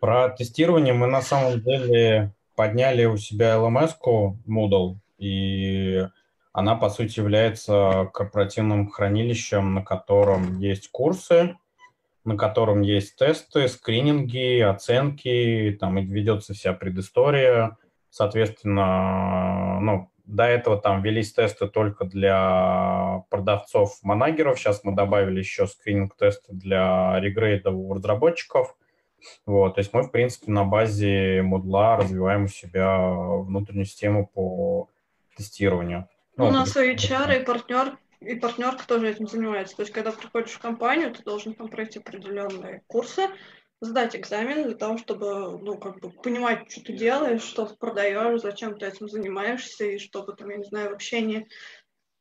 Про 0.00 0.30
тестирование 0.30 0.92
мы 0.92 1.06
на 1.06 1.22
самом 1.22 1.60
деле 1.60 2.34
подняли 2.56 3.04
у 3.04 3.16
себя 3.16 3.54
LMS-ку 3.54 4.38
Moodle, 4.48 4.96
и 5.18 6.04
она, 6.52 6.74
по 6.74 6.90
сути, 6.90 7.20
является 7.20 8.10
корпоративным 8.12 8.90
хранилищем, 8.90 9.72
на 9.72 9.84
котором 9.84 10.58
есть 10.58 10.90
курсы, 10.90 11.56
на 12.24 12.36
котором 12.36 12.80
есть 12.80 13.14
тесты, 13.14 13.68
скрининги, 13.68 14.60
оценки, 14.60 15.76
там 15.78 15.96
ведется 15.96 16.54
вся 16.54 16.72
предыстория. 16.72 17.76
Соответственно, 18.10 19.78
ну, 19.80 20.10
до 20.24 20.44
этого 20.44 20.80
там 20.80 21.02
велись 21.02 21.32
тесты 21.32 21.68
только 21.68 22.04
для 22.04 23.24
продавцов-манагеров. 23.30 24.58
Сейчас 24.58 24.82
мы 24.84 24.94
добавили 24.94 25.38
еще 25.38 25.66
скрининг-тесты 25.66 26.52
для 26.52 27.18
регрейдов 27.20 27.74
у 27.74 27.92
разработчиков. 27.94 28.76
Вот, 29.46 29.74
то 29.74 29.80
есть 29.80 29.92
мы, 29.94 30.02
в 30.02 30.10
принципе, 30.10 30.50
на 30.50 30.64
базе 30.64 31.40
модла 31.42 31.96
развиваем 31.96 32.44
у 32.44 32.48
себя 32.48 32.98
внутреннюю 32.98 33.86
систему 33.86 34.26
по 34.26 34.88
тестированию. 35.36 36.08
Ну, 36.36 36.48
у 36.48 36.50
нас 36.50 36.76
и 36.76 36.92
HR, 36.92 37.40
и 37.40 37.44
партнер, 37.44 37.96
и 38.20 38.34
партнерка 38.34 38.86
тоже 38.86 39.10
этим 39.10 39.26
занимается. 39.26 39.76
То 39.76 39.82
есть, 39.82 39.92
когда 39.92 40.12
приходишь 40.12 40.52
в 40.52 40.58
компанию, 40.58 41.12
ты 41.12 41.22
должен 41.22 41.54
там 41.54 41.68
пройти 41.68 42.00
определенные 42.00 42.82
курсы, 42.86 43.22
сдать 43.80 44.16
экзамен 44.16 44.64
для 44.64 44.74
того, 44.74 44.98
чтобы, 44.98 45.58
ну, 45.58 45.78
как 45.78 46.00
бы 46.00 46.10
понимать, 46.10 46.70
что 46.70 46.82
ты 46.82 46.92
делаешь, 46.92 47.42
что 47.42 47.66
ты 47.66 47.76
продаешь, 47.76 48.40
зачем 48.40 48.78
ты 48.78 48.86
этим 48.86 49.08
занимаешься, 49.08 49.84
и 49.84 49.98
чтобы, 49.98 50.34
там, 50.34 50.50
я 50.50 50.56
не 50.58 50.64
знаю, 50.64 50.90
в 50.90 50.94
общении 50.94 51.48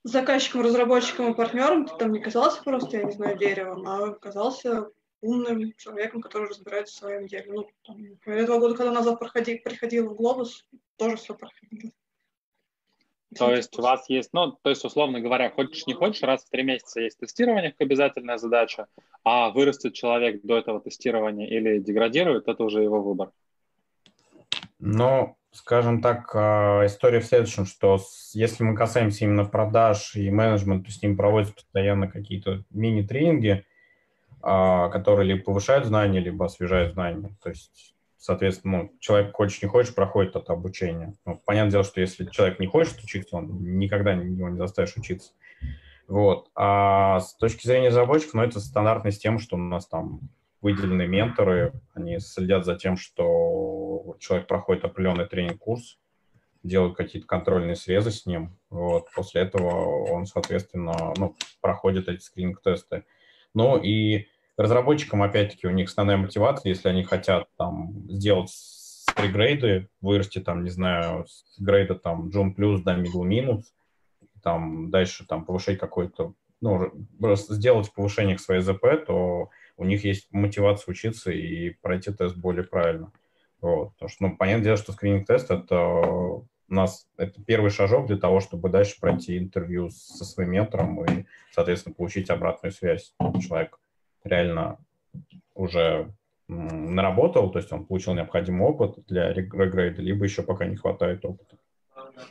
с 0.04 0.12
заказчиком, 0.12 0.62
разработчиком 0.62 1.32
и 1.32 1.36
партнером 1.36 1.86
ты 1.86 1.95
там 1.97 2.12
не 2.12 2.20
казался 2.20 2.62
просто, 2.64 2.97
я 2.97 3.04
не 3.04 3.12
знаю, 3.12 3.38
деревом, 3.38 3.88
а 3.88 4.14
казался 4.14 4.89
умным 5.22 5.74
человеком, 5.78 6.22
который 6.22 6.49
разбирается 6.49 6.95
в 6.95 6.97
своем 6.97 7.28
деле. 7.28 7.51
Ну, 7.54 7.70
там, 7.86 8.45
два 8.45 8.60
года, 8.60 8.76
когда 8.76 8.91
назад 8.91 9.20
проходи, 9.20 9.56
приходил 9.56 10.10
в 10.10 10.16
Глобус, 10.16 10.66
тоже 10.97 11.16
все 11.16 11.34
проходило. 11.34 11.91
То 13.38 13.53
есть 13.53 13.77
у 13.77 13.81
вас 13.81 14.09
есть, 14.09 14.29
ну, 14.34 14.51
то 14.51 14.69
есть, 14.69 14.84
условно 14.86 15.19
говоря, 15.19 15.49
хочешь 15.49 15.86
не 15.88 15.93
хочешь, 15.93 16.21
раз 16.23 16.43
в 16.43 16.49
три 16.49 16.63
месяца 16.63 17.01
есть 17.01 17.19
тестирование 17.19 17.71
как 17.71 17.81
обязательная 17.81 18.38
задача, 18.38 18.88
а 19.23 19.49
вырастет 19.49 19.93
человек 19.93 20.41
до 20.43 20.57
этого 20.57 20.79
тестирования 20.79 21.47
или 21.47 21.79
деградирует, 21.79 22.47
это 22.47 22.63
уже 22.63 22.81
его 22.81 23.01
выбор. 23.01 23.31
Ну, 24.79 25.38
скажем 25.51 26.01
так, 26.01 26.29
а, 26.36 26.86
история 26.86 27.19
в 27.19 27.25
следующем, 27.25 27.65
что 27.65 27.99
если 28.34 28.63
мы 28.63 28.75
касаемся 28.75 29.25
именно 29.25 29.45
продаж 29.45 30.15
и 30.15 30.29
менеджмента, 30.29 30.88
то 30.88 30.91
с 30.91 31.01
ним 31.01 31.15
проводятся 31.15 31.55
постоянно 31.55 32.07
какие-то 32.07 32.63
мини-тренинги, 32.71 33.65
а, 34.41 34.89
которые 34.89 35.27
либо 35.27 35.43
повышают 35.43 35.86
знания, 35.86 36.19
либо 36.19 36.45
освежают 36.45 36.93
знания. 36.93 37.29
То 37.41 37.49
есть 37.49 37.93
соответственно, 38.24 38.84
ну, 38.84 38.91
человек 39.01 39.36
хочешь 39.36 39.61
не 39.61 39.67
хочешь, 39.67 39.93
проходит 39.93 40.38
это 40.38 40.53
обучение. 40.53 41.13
Ну, 41.26 41.41
понятное 41.43 41.71
дело, 41.71 41.84
что 41.84 41.99
если 41.99 42.24
человек 42.28 42.57
не 42.57 42.67
хочет 42.67 42.97
учиться, 43.03 43.36
он 43.36 43.78
никогда 43.78 44.13
его 44.13 44.47
не 44.47 44.57
заставишь 44.57 44.95
учиться. 44.95 45.34
Вот. 46.07 46.49
А 46.55 47.19
с 47.19 47.36
точки 47.36 47.67
зрения 47.67 47.89
разработчиков, 47.89 48.36
ну, 48.36 48.43
это 48.43 48.61
стандартная 48.61 49.11
система, 49.11 49.39
что 49.39 49.57
у 49.57 49.59
нас 49.59 49.88
там 49.88 50.21
выделены 50.61 51.05
менторы, 51.05 51.74
они 51.95 52.19
следят 52.19 52.63
за 52.63 52.76
тем, 52.76 52.95
что 52.95 54.15
человек 54.19 54.47
проходит 54.47 54.86
определенный 54.86 55.28
тренинг-курс, 55.28 55.99
делают 56.63 56.95
какие-то 56.95 57.28
контрольные 57.28 57.76
срезы 57.76 58.11
с 58.11 58.26
ним. 58.26 58.57
Вот. 58.69 59.07
После 59.13 59.41
этого 59.41 60.05
он, 60.09 60.28
соответственно, 60.28 61.13
ну, 61.17 61.36
проходит 61.59 62.07
эти 62.07 62.21
скрининг-тесты. 62.21 63.03
Ну 63.53 63.78
и 63.78 64.28
разработчикам, 64.58 65.24
опять-таки, 65.24 65.68
у 65.68 65.72
них 65.72 65.89
основная 65.89 66.18
мотивация, 66.18 66.70
если 66.70 66.89
они 66.89 67.04
хотят 67.04 67.47
там 67.58 67.93
сделать 68.10 68.51
пригрейды, 69.16 69.89
вырасти 70.01 70.39
там, 70.39 70.64
не 70.64 70.70
знаю, 70.70 71.26
с 71.28 71.60
грейда 71.60 71.95
там 71.95 72.30
Джун 72.30 72.54
плюс 72.54 72.82
до 72.82 72.93
middle 72.93 73.24
минус, 73.24 73.74
там 74.41 74.89
дальше 74.89 75.26
там 75.26 75.45
повышать 75.45 75.80
какой-то, 75.80 76.34
ну, 76.62 76.91
сделать 77.49 77.91
повышение 77.93 78.38
к 78.38 78.41
своей 78.41 78.62
ЗП, 78.62 78.86
то 79.06 79.49
у 79.78 79.84
них 79.86 80.04
есть 80.04 80.28
мотивация 80.32 80.91
учиться 80.91 81.32
и 81.32 81.72
пройти 81.82 82.12
тест 82.12 82.36
более 82.38 82.64
правильно. 82.64 83.12
Вот. 83.62 83.93
Потому 83.93 84.10
что, 84.10 84.24
ну, 84.24 84.38
понятное 84.38 84.66
дело, 84.66 84.78
что 84.78 84.91
скрининг-тест— 84.91 85.49
это 85.51 85.78
у 86.74 86.76
нас 86.76 87.08
это 87.18 87.41
первый 87.43 87.70
шажок 87.70 88.08
для 88.08 88.18
того, 88.18 88.39
чтобы 88.39 88.70
дальше 88.70 88.99
пройти 88.99 89.38
интервью 89.38 89.89
со 89.89 90.26
своим 90.26 90.51
ментором 90.51 91.04
и, 91.06 91.26
соответственно, 91.51 91.93
получить 91.95 92.30
обратную 92.30 92.72
связь. 92.72 93.14
Человек 93.41 93.80
реально 94.24 94.78
уже 95.55 96.13
наработал, 96.47 97.51
то 97.51 97.59
есть 97.59 97.71
он 97.71 97.86
получил 97.86 98.13
необходимый 98.13 98.67
опыт 98.67 99.05
для 99.07 99.34
регрейда, 99.34 100.01
либо 100.01 100.26
еще 100.26 100.43
пока 100.43 100.65
не 100.65 100.76
хватает 100.76 101.24
опыта. 101.26 101.57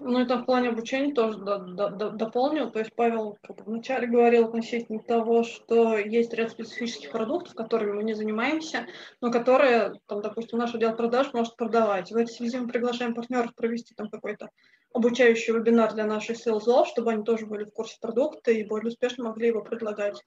Ну, 0.00 0.20
это 0.20 0.38
в 0.38 0.44
плане 0.44 0.68
обучения 0.68 1.12
тоже 1.12 1.38
до, 1.38 1.58
до, 1.58 1.90
до, 1.90 2.10
дополнил. 2.10 2.70
То 2.70 2.78
есть 2.78 2.94
Павел 2.94 3.36
как 3.42 3.66
вначале 3.66 4.06
говорил 4.06 4.44
относительно 4.44 5.00
того, 5.00 5.42
что 5.42 5.98
есть 5.98 6.32
ряд 6.34 6.50
специфических 6.50 7.10
продуктов, 7.10 7.54
которыми 7.54 7.92
мы 7.92 8.04
не 8.04 8.14
занимаемся, 8.14 8.86
но 9.20 9.30
которые, 9.32 9.94
там, 10.06 10.22
допустим, 10.22 10.58
наш 10.58 10.74
отдел 10.74 10.94
продаж 10.94 11.32
может 11.32 11.56
продавать. 11.56 12.12
В 12.12 12.16
этой 12.16 12.30
связи 12.30 12.58
мы 12.58 12.68
приглашаем 12.68 13.14
партнеров 13.14 13.54
провести 13.54 13.94
там 13.94 14.08
какой-то 14.08 14.50
обучающий 14.94 15.54
вебинар 15.54 15.92
для 15.94 16.04
наших 16.04 16.36
селзов, 16.36 16.88
чтобы 16.88 17.12
они 17.12 17.24
тоже 17.24 17.46
были 17.46 17.64
в 17.64 17.72
курсе 17.72 17.96
продукта 18.00 18.52
и 18.52 18.64
более 18.64 18.88
успешно 18.88 19.24
могли 19.24 19.48
его 19.48 19.62
предлагать. 19.62 20.22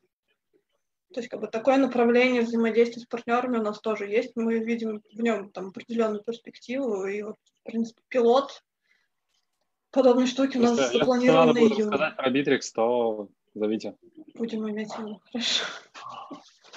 То 1.15 1.21
есть 1.21 1.29
как 1.29 1.39
бы 1.39 1.47
такое 1.47 1.77
направление 1.77 2.41
взаимодействия 2.41 3.01
с 3.01 3.05
партнерами 3.05 3.57
у 3.57 3.61
нас 3.61 3.79
тоже 3.79 4.05
есть. 4.05 4.33
Мы 4.35 4.59
видим 4.59 5.01
в 5.13 5.21
нем 5.21 5.49
там 5.49 5.67
определенную 5.67 6.21
перспективу. 6.21 7.05
И 7.05 7.21
вот, 7.21 7.37
в 7.61 7.63
принципе, 7.63 8.01
пилот 8.09 8.61
подобной 9.91 10.27
штуки 10.27 10.57
у 10.57 10.61
нас 10.61 10.77
Если 10.77 10.99
запланирован 10.99 11.53
на 11.53 11.59
июнь. 11.59 11.87
сказать 11.87 12.17
про 12.17 12.29
Bittrex, 12.29 12.59
то 12.75 13.29
зовите. 13.53 13.95
Будем 14.33 14.69
иметь 14.69 14.89
его, 14.97 15.21
хорошо. 15.31 15.63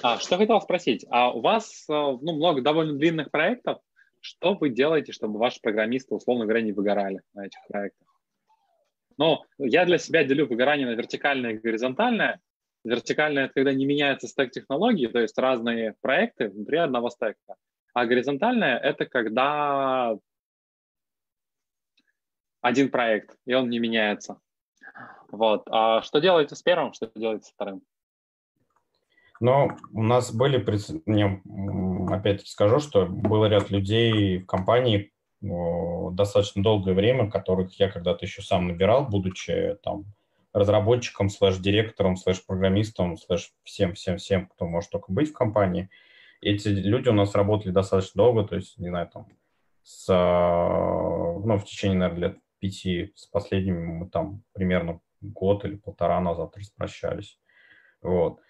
А, 0.05 0.19
что 0.21 0.37
хотел 0.37 0.61
спросить. 0.61 1.05
А 1.11 1.33
у 1.33 1.41
вас 1.41 1.87
э, 1.89 1.93
ну, 1.93 2.37
много 2.37 2.63
довольно 2.63 2.93
длинных 2.93 3.33
проектов. 3.33 3.81
Что 4.21 4.55
вы 4.55 4.69
делаете, 4.69 5.11
чтобы 5.11 5.41
ваши 5.41 5.61
программисты, 5.61 6.15
условно 6.15 6.45
говоря, 6.45 6.63
не 6.63 6.71
выгорали 6.71 7.23
на 7.35 7.45
этих 7.45 7.59
проектах? 7.67 8.07
Ну, 9.17 9.41
я 9.59 9.85
для 9.85 9.99
себя 9.99 10.23
делю 10.23 10.47
выгорание 10.47 10.87
на 10.87 10.93
вертикальное 10.93 11.55
и 11.55 11.59
горизонтальное. 11.59 12.41
Вертикальное– 12.89 13.45
это 13.47 13.55
когда 13.55 13.73
не 13.73 13.85
меняется 13.85 14.29
стек 14.29 14.51
технологий, 14.51 15.09
то 15.09 15.19
есть 15.19 15.39
разные 15.39 15.95
проекты 16.01 16.49
внутри 16.49 16.79
одного 16.79 17.11
стека. 17.11 17.57
А 17.95 18.07
горизонтальное– 18.07 18.79
это 18.83 19.07
когда 19.07 20.17
один 22.61 22.91
проект, 22.91 23.37
и 23.47 23.55
он 23.55 23.69
не 23.69 23.79
меняется. 23.79 24.41
Вот. 25.31 25.65
А 25.71 26.03
что 26.03 26.21
делаете 26.21 26.55
с 26.55 26.63
первым, 26.63 26.93
что 26.93 27.11
делаете 27.15 27.45
с 27.45 27.53
вторым? 27.53 27.83
Но 29.41 29.77
у 29.93 30.03
нас 30.03 30.35
были, 30.35 30.65
мне 31.07 31.43
опять-таки 32.11 32.51
скажу, 32.51 32.81
что 32.81 33.07
был 33.07 33.45
ряд 33.47 33.71
людей 33.71 34.39
в 34.39 34.47
компании 34.47 35.13
достаточно 35.41 36.63
долгое 36.63 36.95
время, 36.95 37.31
которых 37.31 37.79
я 37.79 37.89
когда-то 37.91 38.25
еще 38.25 38.43
сам 38.43 38.67
набирал, 38.67 39.07
будучи 39.07 39.77
там 39.83 40.07
разработчиком, 40.59 41.29
слэш-директором, 41.29 42.17
слэш-программистом, 42.17 43.17
слэш 43.17 43.53
всем-всем-всем, 43.65 44.47
кто 44.47 44.67
может 44.67 44.91
только 44.91 45.13
быть 45.13 45.31
в 45.31 45.33
компании. 45.33 45.91
Эти 46.41 46.69
люди 46.69 47.09
у 47.09 47.15
нас 47.15 47.35
работали 47.35 47.73
достаточно 47.73 48.23
долго, 48.23 48.45
то 48.45 48.57
есть, 48.57 48.79
не 48.79 48.89
знаю, 48.89 49.09
там, 49.09 49.27
с, 49.83 50.07
ну, 50.09 51.59
в 51.59 51.65
течение, 51.65 51.99
наверное, 51.99 52.29
лет 52.29 52.39
пяти, 52.59 53.13
с 53.17 53.27
последними 53.27 53.85
мы 53.85 54.09
там 54.09 54.43
примерно 54.53 55.01
год 55.21 55.65
или 55.65 55.77
полтора 55.77 56.21
назад 56.21 56.57
распрощались. 56.57 57.41
Вот. 58.03 58.41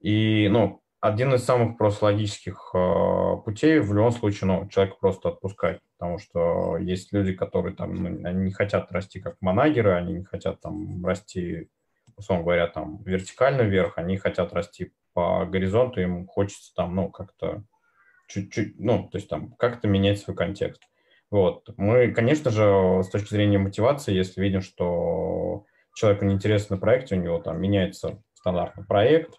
И, 0.00 0.48
ну, 0.48 0.83
один 1.04 1.34
из 1.34 1.44
самых 1.44 1.76
просто 1.76 2.06
логических 2.06 2.70
э, 2.72 3.36
путей 3.44 3.78
в 3.78 3.92
любом 3.92 4.10
случае, 4.10 4.48
ну, 4.48 4.68
человека 4.68 4.96
просто 4.98 5.28
отпускать, 5.28 5.80
потому 5.98 6.18
что 6.18 6.78
есть 6.78 7.12
люди, 7.12 7.34
которые 7.34 7.76
там, 7.76 7.94
ну, 7.94 8.26
они 8.26 8.44
не 8.44 8.52
хотят 8.52 8.90
расти 8.90 9.20
как 9.20 9.36
манагеры, 9.42 9.92
они 9.92 10.14
не 10.14 10.24
хотят 10.24 10.62
там 10.62 11.04
расти, 11.04 11.68
условно 12.16 12.44
говоря, 12.44 12.68
там 12.68 13.02
вертикально 13.02 13.62
вверх, 13.62 13.98
они 13.98 14.16
хотят 14.16 14.54
расти 14.54 14.94
по 15.12 15.44
горизонту, 15.44 16.00
им 16.00 16.26
хочется 16.26 16.72
там, 16.74 16.96
ну, 16.96 17.10
как-то 17.10 17.64
чуть-чуть, 18.26 18.80
ну, 18.80 19.06
то 19.06 19.18
есть 19.18 19.28
там 19.28 19.52
как-то 19.58 19.86
менять 19.86 20.20
свой 20.20 20.34
контекст. 20.34 20.82
Вот. 21.30 21.68
Мы, 21.76 22.12
конечно 22.12 22.50
же, 22.50 23.02
с 23.02 23.10
точки 23.10 23.28
зрения 23.28 23.58
мотивации, 23.58 24.14
если 24.14 24.40
видим, 24.40 24.62
что 24.62 25.66
человеку 25.94 26.24
неинтересно 26.24 26.76
на 26.76 26.80
проекте, 26.80 27.16
у 27.16 27.20
него 27.20 27.40
там 27.40 27.60
меняется 27.60 28.22
стандартный 28.32 28.86
проект, 28.86 29.34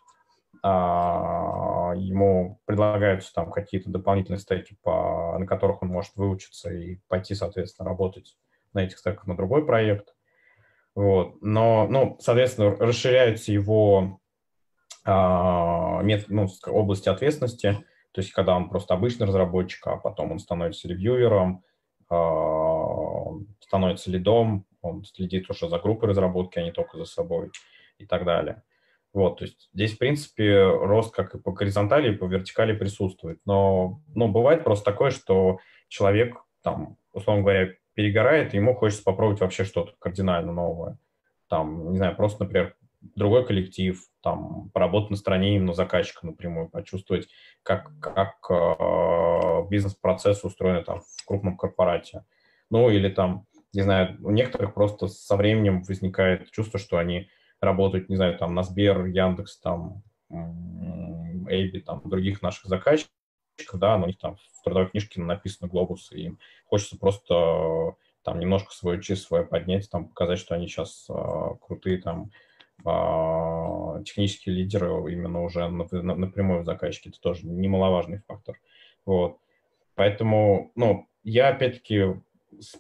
ему 0.68 2.59
предлагаются 2.66 3.34
там 3.34 3.51
какие-то 3.51 3.89
дополнительные 3.89 4.39
стеки, 4.39 4.78
по, 4.82 5.38
на 5.38 5.45
которых 5.45 5.84
он 5.84 5.89
может 5.89 6.16
выучиться 6.16 6.74
и 6.74 6.97
пойти, 7.07 7.36
соответственно, 7.36 7.89
работать 7.89 8.36
на 8.74 8.84
этих 8.84 8.97
стеках 8.97 9.28
на 9.28 9.36
другой 9.36 9.66
проект. 9.66 10.16
Вот. 10.95 11.41
Но, 11.41 11.88
ну, 11.88 12.18
соответственно, 12.20 12.76
расширяются 12.76 13.51
его 13.51 14.20
а, 15.04 16.01
мет, 16.01 16.25
ну, 16.29 16.47
области 16.66 17.09
ответственности, 17.09 17.86
то 18.12 18.21
есть 18.21 18.32
когда 18.32 18.55
он 18.55 18.70
просто 18.70 18.93
обычный 18.93 19.28
разработчик, 19.28 19.86
а 19.87 19.97
потом 19.97 20.32
он 20.32 20.39
становится 20.39 20.87
ревьюером, 20.87 21.63
а, 22.09 23.33
становится 23.59 24.09
лидом, 24.09 24.66
он 24.82 25.04
следит 25.04 25.50
уже 25.50 25.70
за 25.70 25.79
группой 25.79 26.09
разработки, 26.09 26.59
а 26.59 26.63
не 26.63 26.71
только 26.71 26.97
за 26.97 27.05
собой 27.05 27.51
и 27.97 28.05
так 28.05 28.25
далее. 28.25 28.63
Вот, 29.16 29.37
то 29.39 29.46
есть 29.46 29.70
здесь, 29.74 29.93
в 29.93 29.97
принципе, 29.97 30.62
рост 30.62 31.16
как 31.16 31.36
и 31.36 31.39
по 31.39 31.54
горизонтали, 31.54 32.13
и 32.13 32.17
по 32.17 32.25
вертикали 32.25 32.74
присутствует. 32.74 33.39
Но, 33.46 34.01
но 34.13 34.28
бывает 34.28 34.66
просто 34.66 34.83
такое, 34.83 35.09
что 35.09 35.59
человек, 35.87 36.36
там, 36.62 36.97
условно 37.13 37.43
говоря, 37.43 37.70
перегорает, 37.93 38.54
и 38.54 38.58
ему 38.58 38.75
хочется 38.75 39.05
попробовать 39.05 39.39
вообще 39.39 39.63
что-то 39.63 39.93
кардинально 40.00 40.51
новое. 40.51 40.97
Там, 41.47 41.92
не 41.92 41.97
знаю, 41.97 42.13
просто, 42.17 42.43
например, 42.43 42.75
другой 43.16 43.46
коллектив, 43.46 44.04
там, 44.21 44.70
поработать 44.74 45.12
на 45.12 45.16
стороне 45.16 45.55
именно 45.55 45.74
заказчика 45.74 46.25
напрямую, 46.25 46.67
почувствовать, 46.67 47.29
как, 47.63 47.92
как 48.01 48.36
э, 48.50 49.70
бизнес-процесс 49.70 50.43
устроен 50.43 50.83
там 50.83 51.00
в 51.00 51.25
крупном 51.25 51.55
корпорате. 51.55 52.25
Ну, 52.70 52.89
или 52.89 53.08
там, 53.08 53.46
не 53.71 53.82
знаю, 53.82 54.17
у 54.21 54.32
некоторых 54.32 54.74
просто 54.74 55.08
со 55.08 55.37
временем 55.37 55.83
возникает 55.83 56.51
чувство, 56.51 56.82
что 56.82 56.97
они 56.97 57.29
работают, 57.66 58.09
не 58.09 58.16
знаю, 58.16 58.37
там, 58.37 58.55
на 58.55 58.63
Сбер, 58.63 59.05
Яндекс, 59.05 59.59
там, 59.59 60.04
Эйби, 61.50 61.79
там, 61.79 62.01
других 62.05 62.42
наших 62.42 62.66
заказчиков, 62.66 63.09
да, 63.74 63.97
но 63.97 64.05
у 64.05 64.08
них 64.08 64.17
там 64.17 64.37
в 64.37 64.63
трудовой 64.63 64.89
книжке 64.89 65.21
написано 65.21 65.70
глобус, 65.70 66.12
и 66.12 66.21
им 66.24 66.39
хочется 66.66 66.97
просто 66.97 67.96
там 68.24 68.39
немножко 68.39 68.74
свое 68.74 69.01
число 69.01 69.43
поднять, 69.43 69.89
там, 69.89 70.08
показать, 70.08 70.39
что 70.39 70.55
они 70.55 70.67
сейчас 70.67 71.05
э, 71.09 71.13
крутые, 71.62 72.00
там, 72.00 72.32
а, 72.83 74.01
технические 74.04 74.55
лидеры 74.55 74.89
именно 75.12 75.43
уже 75.43 75.67
напрямую 75.70 76.62
в 76.62 76.66
заказчике. 76.66 77.09
Это 77.09 77.21
тоже 77.21 77.46
немаловажный 77.47 78.21
фактор. 78.28 78.59
Вот. 79.05 79.37
Поэтому, 79.96 80.71
ну, 80.75 81.08
я 81.24 81.50
опять-таки, 81.50 82.16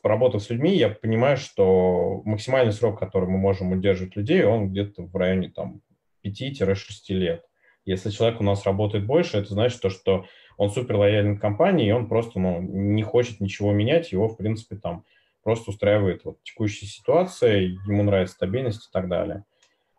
поработав 0.01 0.41
с 0.41 0.49
людьми, 0.49 0.75
я 0.75 0.89
понимаю, 0.89 1.37
что 1.37 2.21
максимальный 2.25 2.73
срок, 2.73 2.99
который 2.99 3.29
мы 3.29 3.37
можем 3.37 3.71
удерживать 3.71 4.15
людей, 4.15 4.43
он 4.43 4.69
где-то 4.69 5.03
в 5.03 5.15
районе 5.15 5.49
там 5.49 5.81
5-6 6.25 6.75
лет. 7.09 7.45
Если 7.85 8.09
человек 8.09 8.41
у 8.41 8.43
нас 8.43 8.65
работает 8.65 9.05
больше, 9.05 9.37
это 9.37 9.53
значит 9.53 9.81
то, 9.81 9.89
что 9.89 10.25
он 10.57 10.71
супер 10.71 10.95
лоялен 10.95 11.37
к 11.37 11.41
компании, 11.41 11.87
и 11.87 11.91
он 11.91 12.07
просто 12.07 12.39
ну, 12.39 12.59
не 12.61 13.03
хочет 13.03 13.39
ничего 13.39 13.71
менять, 13.73 14.11
его, 14.11 14.27
в 14.27 14.37
принципе, 14.37 14.75
там 14.75 15.05
просто 15.43 15.69
устраивает 15.69 16.25
вот, 16.25 16.41
текущая 16.43 16.87
ситуация, 16.87 17.59
ему 17.59 18.03
нравится 18.03 18.35
стабильность 18.35 18.87
и 18.89 18.91
так 18.91 19.07
далее. 19.07 19.43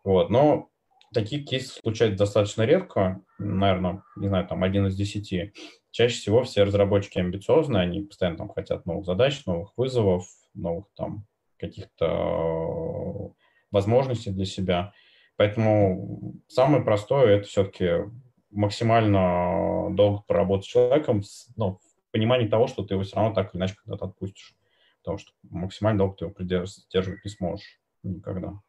Вот, 0.03 0.29
но 0.29 0.69
такие 1.13 1.43
кейсы 1.43 1.79
случаются 1.79 2.19
достаточно 2.19 2.63
редко, 2.63 3.21
наверное, 3.37 4.03
не 4.15 4.27
знаю, 4.27 4.47
там 4.47 4.63
один 4.63 4.87
из 4.87 4.95
десяти. 4.95 5.53
Чаще 5.91 6.15
всего 6.15 6.43
все 6.43 6.63
разработчики 6.63 7.19
амбициозные, 7.19 7.83
они 7.83 8.01
постоянно 8.01 8.37
там 8.37 8.49
хотят 8.49 8.85
новых 8.85 9.05
задач, 9.05 9.45
новых 9.45 9.73
вызовов, 9.77 10.27
новых 10.53 10.85
там 10.95 11.25
каких-то 11.57 13.33
возможностей 13.71 14.31
для 14.31 14.45
себя. 14.45 14.93
Поэтому 15.37 16.35
самое 16.47 16.83
простое 16.83 17.37
это 17.37 17.47
все-таки 17.47 18.09
максимально 18.49 19.89
долго 19.95 20.23
поработать 20.27 20.65
с 20.65 20.69
человеком, 20.69 21.21
ну, 21.55 21.79
в 21.79 22.11
понимание 22.11 22.49
того, 22.49 22.67
что 22.67 22.83
ты 22.83 22.95
его 22.95 23.03
все 23.03 23.15
равно 23.15 23.33
так 23.33 23.53
или 23.53 23.59
иначе 23.59 23.75
когда-то 23.83 24.05
отпустишь. 24.05 24.55
Потому 25.03 25.17
что 25.17 25.31
максимально 25.43 25.99
долго 25.99 26.15
ты 26.15 26.25
его 26.25 26.33
придерживать 26.33 27.23
не 27.23 27.29
сможешь 27.29 27.79
никогда. 28.03 28.59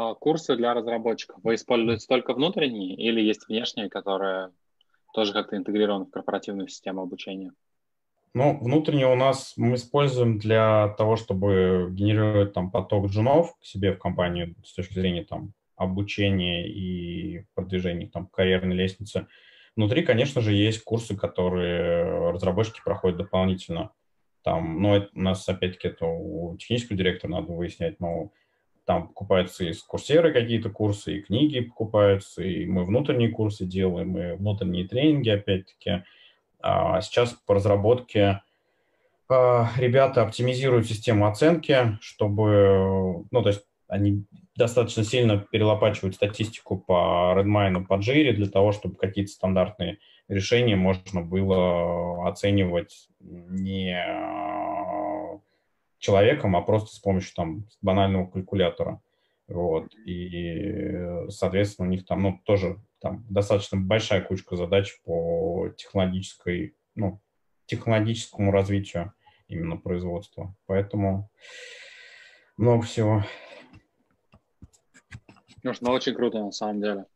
А 0.00 0.14
курсы 0.14 0.54
для 0.54 0.74
разработчиков 0.74 1.40
вы 1.42 1.56
используете 1.56 2.06
только 2.06 2.32
внутренние 2.32 2.94
или 2.94 3.20
есть 3.20 3.48
внешние, 3.48 3.90
которые 3.90 4.52
тоже 5.12 5.32
как-то 5.32 5.56
интегрированы 5.56 6.04
в 6.04 6.12
корпоративную 6.12 6.68
систему 6.68 7.02
обучения? 7.02 7.50
Ну, 8.32 8.56
внутренние 8.60 9.08
у 9.08 9.16
нас 9.16 9.54
мы 9.56 9.74
используем 9.74 10.38
для 10.38 10.94
того, 10.96 11.16
чтобы 11.16 11.88
генерировать 11.90 12.52
там 12.52 12.70
поток 12.70 13.08
джунов 13.08 13.56
к 13.58 13.64
себе 13.64 13.92
в 13.92 13.98
компанию 13.98 14.54
с 14.64 14.72
точки 14.72 14.94
зрения 14.94 15.24
там 15.24 15.52
обучения 15.74 16.68
и 16.68 17.44
продвижения 17.56 18.06
там 18.06 18.28
карьерной 18.28 18.76
лестницы. 18.76 19.26
Внутри, 19.74 20.04
конечно 20.04 20.40
же, 20.40 20.52
есть 20.52 20.84
курсы, 20.84 21.16
которые 21.16 22.30
разработчики 22.30 22.82
проходят 22.84 23.18
дополнительно. 23.18 23.90
Там, 24.44 24.80
ну, 24.80 24.94
это 24.94 25.08
у 25.12 25.20
нас, 25.20 25.48
опять-таки, 25.48 25.88
это 25.88 26.06
у 26.06 26.56
технического 26.56 26.96
директора 26.96 27.32
надо 27.32 27.52
выяснять, 27.52 27.98
но 27.98 28.30
там 28.88 29.08
покупаются 29.08 29.64
из 29.64 29.82
курсеры 29.82 30.32
какие-то 30.32 30.70
курсы, 30.70 31.18
и 31.18 31.20
книги 31.20 31.60
покупаются, 31.60 32.42
и 32.42 32.64
мы 32.64 32.86
внутренние 32.86 33.28
курсы 33.28 33.66
делаем, 33.66 34.16
и 34.16 34.32
внутренние 34.32 34.88
тренинги, 34.88 35.28
опять-таки. 35.28 36.04
А 36.62 37.02
сейчас 37.02 37.34
по 37.46 37.54
разработке 37.54 38.40
а, 39.28 39.68
ребята 39.76 40.22
оптимизируют 40.22 40.86
систему 40.86 41.26
оценки, 41.26 41.98
чтобы, 42.00 43.26
ну, 43.30 43.42
то 43.42 43.50
есть 43.50 43.66
они 43.88 44.24
достаточно 44.56 45.04
сильно 45.04 45.36
перелопачивают 45.36 46.14
статистику 46.14 46.78
по 46.78 47.34
Redmine, 47.36 47.84
по 47.84 47.98
Jira 47.98 48.32
для 48.32 48.48
того, 48.48 48.72
чтобы 48.72 48.96
какие-то 48.96 49.30
стандартные 49.30 49.98
решения 50.28 50.76
можно 50.76 51.20
было 51.20 52.26
оценивать 52.26 53.10
не 53.20 54.02
человеком, 55.98 56.56
а 56.56 56.62
просто 56.62 56.94
с 56.94 56.98
помощью 56.98 57.34
там 57.34 57.68
банального 57.82 58.26
калькулятора. 58.26 59.00
Вот. 59.48 59.94
И, 60.04 61.26
соответственно, 61.28 61.88
у 61.88 61.90
них 61.90 62.04
там, 62.04 62.22
ну, 62.22 62.40
тоже 62.44 62.80
там 63.00 63.24
достаточно 63.30 63.78
большая 63.78 64.22
кучка 64.22 64.56
задач 64.56 65.00
по 65.04 65.70
технологической, 65.76 66.76
ну, 66.94 67.20
технологическому 67.66 68.50
развитию 68.50 69.12
именно 69.48 69.76
производства. 69.76 70.54
Поэтому 70.66 71.30
много 72.56 72.82
всего. 72.82 73.24
Ну, 75.62 75.72
очень 75.90 76.14
круто 76.14 76.38
на 76.38 76.52
самом 76.52 76.80
деле. 76.80 77.06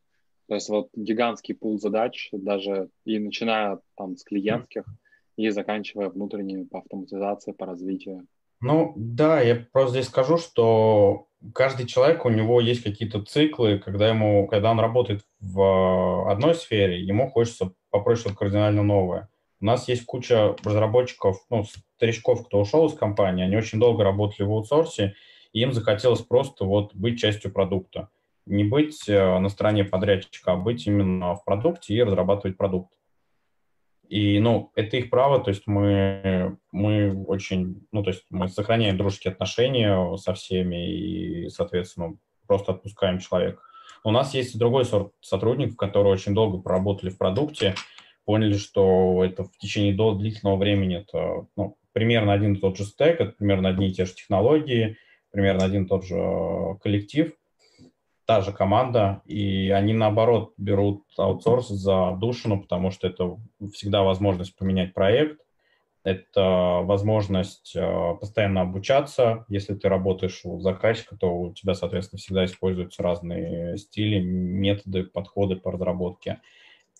То 0.48 0.54
есть 0.56 0.68
вот 0.68 0.90
гигантский 0.94 1.54
пул 1.54 1.78
задач, 1.78 2.28
даже 2.32 2.90
и 3.04 3.18
начиная 3.18 3.78
там 3.96 4.16
с 4.16 4.24
клиентских, 4.24 4.84
и 5.36 5.48
заканчивая 5.48 6.08
внутренними 6.08 6.64
по 6.64 6.80
автоматизации, 6.80 7.52
по 7.52 7.66
развитию. 7.66 8.26
Ну 8.62 8.92
да, 8.96 9.40
я 9.40 9.56
просто 9.72 9.94
здесь 9.94 10.06
скажу, 10.06 10.38
что 10.38 11.26
каждый 11.52 11.86
человек, 11.86 12.24
у 12.24 12.30
него 12.30 12.60
есть 12.60 12.84
какие-то 12.84 13.20
циклы, 13.22 13.80
когда, 13.80 14.08
ему, 14.08 14.46
когда 14.46 14.70
он 14.70 14.78
работает 14.78 15.22
в 15.40 16.30
одной 16.30 16.54
сфере, 16.54 17.02
ему 17.02 17.28
хочется 17.28 17.72
попробовать 17.90 18.20
что-то 18.20 18.36
кардинально 18.36 18.84
новое. 18.84 19.28
У 19.60 19.64
нас 19.64 19.88
есть 19.88 20.06
куча 20.06 20.54
разработчиков, 20.64 21.44
ну, 21.50 21.64
старичков, 21.96 22.46
кто 22.46 22.60
ушел 22.60 22.86
из 22.86 22.94
компании, 22.94 23.44
они 23.44 23.56
очень 23.56 23.80
долго 23.80 24.04
работали 24.04 24.46
в 24.46 24.52
аутсорсе, 24.52 25.14
и 25.52 25.60
им 25.60 25.72
захотелось 25.72 26.20
просто 26.20 26.64
вот 26.64 26.94
быть 26.94 27.18
частью 27.18 27.52
продукта. 27.52 28.10
Не 28.46 28.62
быть 28.62 29.08
э, 29.08 29.38
на 29.38 29.48
стороне 29.48 29.84
подрядчика, 29.84 30.52
а 30.52 30.56
быть 30.56 30.86
именно 30.86 31.34
в 31.34 31.44
продукте 31.44 31.94
и 31.94 32.02
разрабатывать 32.02 32.56
продукт. 32.56 32.92
И, 34.12 34.40
ну, 34.40 34.70
это 34.74 34.98
их 34.98 35.08
право, 35.08 35.38
то 35.38 35.48
есть 35.48 35.62
мы, 35.66 36.58
мы 36.70 37.24
очень, 37.24 37.86
ну, 37.92 38.02
то 38.02 38.10
есть 38.10 38.26
мы 38.28 38.46
сохраняем 38.48 38.98
дружеские 38.98 39.32
отношения 39.32 40.18
со 40.18 40.34
всеми 40.34 40.86
и, 40.86 41.48
соответственно, 41.48 42.18
просто 42.46 42.72
отпускаем 42.72 43.20
человека. 43.20 43.62
У 44.04 44.10
нас 44.10 44.34
есть 44.34 44.58
другой 44.58 44.84
сорт 44.84 45.14
сотрудников, 45.22 45.78
которые 45.78 46.12
очень 46.12 46.34
долго 46.34 46.58
проработали 46.58 47.08
в 47.08 47.16
продукте, 47.16 47.74
поняли, 48.26 48.58
что 48.58 49.24
это 49.24 49.44
в 49.44 49.56
течение 49.56 49.94
до 49.94 50.12
длительного 50.12 50.56
времени 50.56 50.98
это 50.98 51.46
ну, 51.56 51.78
примерно 51.94 52.34
один 52.34 52.52
и 52.52 52.60
тот 52.60 52.76
же 52.76 52.84
стек, 52.84 53.18
это 53.18 53.32
примерно 53.32 53.70
одни 53.70 53.88
и 53.88 53.94
те 53.94 54.04
же 54.04 54.12
технологии, 54.12 54.98
примерно 55.30 55.64
один 55.64 55.84
и 55.84 55.88
тот 55.88 56.04
же 56.04 56.16
э, 56.18 56.74
коллектив, 56.82 57.32
та 58.32 58.40
же 58.40 58.52
команда, 58.52 59.20
и 59.26 59.68
они, 59.68 59.92
наоборот, 59.92 60.54
берут 60.56 61.04
аутсорс 61.18 61.68
за 61.68 62.16
душину, 62.18 62.62
потому 62.62 62.90
что 62.90 63.06
это 63.06 63.36
всегда 63.74 64.02
возможность 64.02 64.56
поменять 64.56 64.94
проект, 64.94 65.38
это 66.02 66.80
возможность 66.82 67.76
э, 67.76 68.14
постоянно 68.18 68.62
обучаться. 68.62 69.44
Если 69.48 69.74
ты 69.74 69.90
работаешь 69.90 70.40
у 70.44 70.60
заказчика, 70.60 71.14
то 71.14 71.26
у 71.26 71.52
тебя, 71.52 71.74
соответственно, 71.74 72.20
всегда 72.20 72.46
используются 72.46 73.02
разные 73.02 73.76
стили, 73.76 74.18
методы, 74.18 75.04
подходы 75.04 75.56
по 75.56 75.70
разработке. 75.70 76.40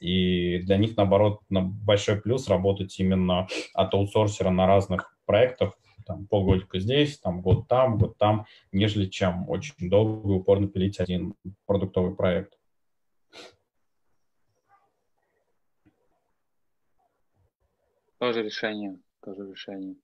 И 0.01 0.59
для 0.59 0.77
них, 0.77 0.99
наоборот, 0.99 1.41
на 1.49 1.63
большой 1.63 2.21
плюс 2.21 2.47
работать 2.47 3.01
именно 3.01 3.49
от 3.73 3.95
аутсорсера 3.95 4.51
на 4.51 4.67
разных 4.67 5.17
проектах, 5.25 5.79
там, 6.13 6.27
полгодика 6.27 6.79
здесь, 6.79 7.19
там, 7.19 7.41
год 7.41 7.69
там, 7.69 7.99
год 7.99 8.19
там, 8.19 8.47
нежели 8.71 9.07
чем 9.07 9.49
очень 9.49 9.89
долго 9.89 10.31
и 10.31 10.37
упорно 10.37 10.69
пилить 10.69 11.01
один 11.01 11.35
продуктовый 11.67 12.15
проект. 12.15 12.59
Тоже 18.19 18.43
решение, 18.43 18.99
тоже 19.25 19.51
решение. 19.51 19.97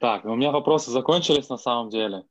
Так, 0.00 0.24
у 0.24 0.34
меня 0.34 0.50
вопросы 0.50 0.90
закончились 0.90 1.48
на 1.48 1.58
самом 1.58 1.90
деле. 1.90 2.24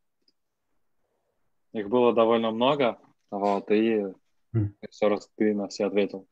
Их 1.73 1.87
было 1.87 2.11
довольно 2.11 2.51
много, 2.51 2.97
вот, 3.29 3.71
и 3.71 4.13
mm. 4.53 4.73
все 4.89 5.07
раз 5.07 5.29
ты 5.37 5.53
на 5.53 5.69
все 5.69 5.85
ответил. 5.85 6.27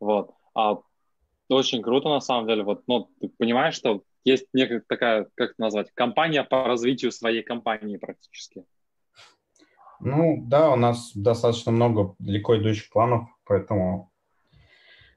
Вот. 0.00 0.32
А 0.52 0.78
очень 1.48 1.82
круто, 1.82 2.08
на 2.08 2.20
самом 2.20 2.48
деле. 2.48 2.64
Вот, 2.64 2.82
ну, 2.88 3.08
ты 3.20 3.28
понимаешь, 3.28 3.74
что 3.74 4.02
есть 4.24 4.46
некая 4.52 4.82
такая, 4.86 5.26
как 5.34 5.50
это 5.50 5.60
назвать, 5.60 5.90
компания 5.94 6.44
по 6.44 6.64
развитию 6.64 7.12
своей 7.12 7.42
компании 7.42 7.96
практически. 7.96 8.64
Ну, 10.00 10.42
да, 10.46 10.70
у 10.70 10.76
нас 10.76 11.12
достаточно 11.14 11.72
много 11.72 12.14
далеко 12.18 12.56
идущих 12.56 12.90
планов, 12.90 13.28
поэтому 13.44 14.10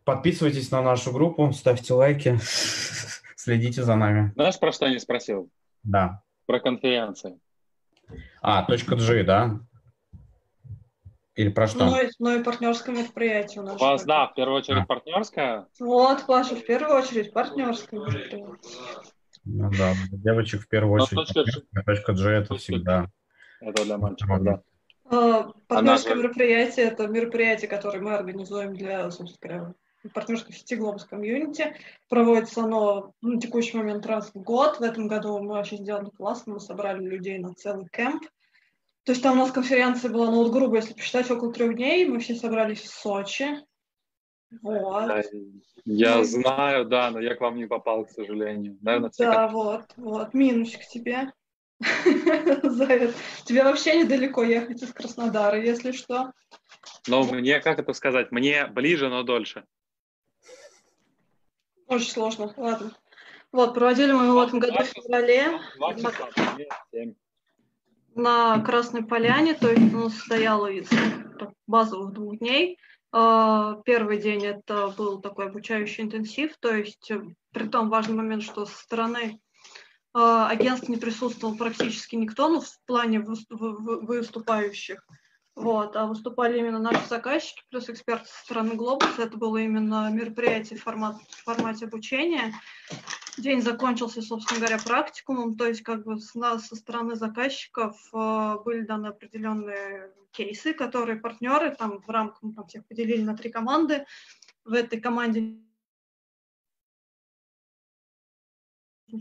подписывайтесь 0.03 0.71
на 0.71 0.81
нашу 0.81 1.13
группу, 1.13 1.51
ставьте 1.53 1.93
лайки, 1.93 2.37
следите 3.35 3.83
за 3.83 3.95
нами. 3.95 4.31
Знаешь, 4.35 4.59
про 4.59 4.71
что 4.71 4.85
я 4.85 4.91
не 4.91 4.99
спросил? 4.99 5.49
Да. 5.83 6.21
Про 6.45 6.59
конференции. 6.59 7.39
А, 8.41 8.63
точка 8.63 8.95
G, 8.97 9.23
да? 9.23 9.59
Или 11.35 11.49
про 11.49 11.67
что? 11.67 11.85
Ну, 11.85 12.01
и, 12.01 12.09
ну 12.19 12.39
и 12.39 12.43
партнерское 12.43 12.95
мероприятие 12.95 13.61
у 13.61 13.65
нас. 13.65 13.81
У 13.81 13.83
вас, 13.83 14.03
да, 14.05 14.27
в 14.27 14.35
первую 14.35 14.59
очередь 14.59 14.83
а. 14.83 14.85
партнерское. 14.85 15.67
Вот, 15.79 16.25
Паша, 16.27 16.55
в 16.55 16.65
первую 16.65 16.97
очередь 16.97 17.33
партнерское 17.33 17.99
мероприятие. 17.99 18.55
Ну 19.45 19.71
да, 19.71 19.93
девочек 20.11 20.61
в 20.61 20.67
первую 20.67 21.01
очередь. 21.01 21.27
точка, 21.27 21.43
G, 21.43 21.83
точка 21.83 22.13
G 22.13 22.29
это 22.29 22.55
всегда. 22.55 23.09
Это 23.61 23.83
для 23.83 23.97
мальчиков, 23.97 24.43
да. 24.43 24.61
А, 25.05 25.51
партнерское 25.67 26.13
Она... 26.13 26.23
мероприятие– 26.23 26.85
это 26.87 27.07
мероприятие, 27.07 27.67
которое 27.67 27.99
мы 27.99 28.13
организуем 28.13 28.75
для, 28.75 29.09
собственно 29.11 29.39
говоря, 29.41 29.73
партнерской 30.13 30.53
сети 30.53 30.75
Globus 30.75 31.01
Community. 31.09 31.73
Проводится 32.09 32.63
оно 32.63 33.13
на 33.21 33.39
текущий 33.39 33.77
момент 33.77 34.05
раз 34.05 34.31
в 34.33 34.41
год. 34.41 34.79
В 34.79 34.81
этом 34.81 35.07
году 35.07 35.39
мы 35.39 35.53
вообще 35.53 35.77
сделали 35.77 36.09
классно, 36.09 36.53
мы 36.53 36.59
собрали 36.59 37.03
людей 37.03 37.39
на 37.39 37.53
целый 37.53 37.87
кемп. 37.91 38.23
То 39.03 39.11
есть 39.11 39.21
там 39.21 39.33
у 39.33 39.41
нас 39.41 39.51
конференция 39.51 40.09
была, 40.09 40.31
ну 40.31 40.43
вот 40.43 40.53
грубо, 40.53 40.77
если 40.77 40.93
посчитать, 40.93 41.29
около 41.29 41.51
трех 41.51 41.75
дней. 41.75 42.05
Мы 42.05 42.19
все 42.19 42.35
собрались 42.35 42.81
в 42.81 42.93
Сочи. 42.93 43.57
Вот. 44.61 45.25
Я 45.85 46.17
ну, 46.17 46.23
знаю, 46.23 46.85
да, 46.85 47.11
но 47.11 47.19
я 47.19 47.35
к 47.35 47.41
вам 47.41 47.57
не 47.57 47.65
попал, 47.65 48.05
к 48.05 48.11
сожалению. 48.11 48.77
Наверное, 48.81 49.11
да, 49.17 49.47
вот, 49.47 49.83
вот, 49.97 50.33
минусик 50.33 50.87
тебе 50.87 51.33
это. 52.05 53.13
Тебе 53.45 53.63
вообще 53.63 54.03
недалеко 54.03 54.43
ехать 54.43 54.81
из 54.81 54.93
Краснодара, 54.93 55.59
если 55.59 55.91
что. 55.91 56.31
Но 57.07 57.23
мне, 57.23 57.59
как 57.59 57.79
это 57.79 57.91
сказать, 57.93 58.31
мне 58.31 58.67
ближе, 58.67 59.09
но 59.09 59.23
дольше. 59.23 59.65
Очень 61.87 62.11
сложно, 62.11 62.53
ладно. 62.55 62.95
Вот, 63.51 63.73
проводили 63.73 64.13
мы 64.13 64.33
в 64.33 64.39
этом 64.39 64.59
году 64.59 64.77
в 64.77 64.85
феврале. 64.85 65.59
2 68.15 68.21
часа, 68.21 68.21
7 68.21 68.23
на 68.23 68.59
Красной 68.63 69.03
Поляне, 69.03 69.53
то 69.53 69.69
есть 69.69 69.93
он 69.93 70.09
состоял 70.09 70.65
из 70.67 70.89
базовых 71.67 72.13
двух 72.13 72.37
дней. 72.37 72.77
А, 73.11 73.75
первый 73.85 74.17
день 74.17 74.45
это 74.45 74.87
был 74.97 75.21
такой 75.21 75.47
обучающий 75.47 76.03
интенсив, 76.03 76.57
то 76.59 76.75
есть 76.75 77.11
э, 77.11 77.21
при 77.51 77.67
том 77.67 77.89
важный 77.89 78.15
момент, 78.15 78.43
что 78.43 78.65
со 78.65 78.75
стороны 78.75 79.39
а, 80.13 80.49
агентства 80.49 80.91
не 80.91 80.97
присутствовал 80.97 81.55
практически 81.55 82.15
никто, 82.15 82.49
ну, 82.49 82.61
в 82.61 82.79
плане 82.85 83.19
выступающих. 83.19 85.05
Вот, 85.55 85.95
а 85.95 86.07
выступали 86.07 86.57
именно 86.57 86.79
наши 86.79 87.07
заказчики 87.07 87.61
плюс 87.69 87.87
эксперты 87.87 88.25
со 88.25 88.43
стороны 88.43 88.73
Глобуса. 88.73 89.21
Это 89.21 89.37
было 89.37 89.57
именно 89.57 90.09
мероприятие 90.09 90.79
в, 90.79 90.81
формат, 90.81 91.17
формате 91.29 91.85
обучения. 91.85 92.55
День 93.37 93.61
закончился, 93.61 94.21
собственно 94.21 94.59
говоря, 94.59 94.77
практикумом, 94.77 95.55
то 95.55 95.67
есть 95.67 95.81
как 95.81 96.03
бы 96.05 96.19
с 96.19 96.35
нас, 96.35 96.67
со 96.67 96.75
стороны 96.75 97.15
заказчиков 97.15 97.97
э, 98.13 98.55
были 98.63 98.81
даны 98.81 99.07
определенные 99.07 100.13
кейсы, 100.31 100.73
которые 100.73 101.19
партнеры 101.19 101.75
там 101.75 101.99
в 101.99 102.09
рамках, 102.09 102.41
мы 102.43 102.53
там 102.53 102.67
всех 102.67 102.85
поделили 102.85 103.23
на 103.23 103.35
три 103.35 103.49
команды. 103.51 104.05
В 104.63 104.73
этой 104.73 105.01
команде 105.01 105.57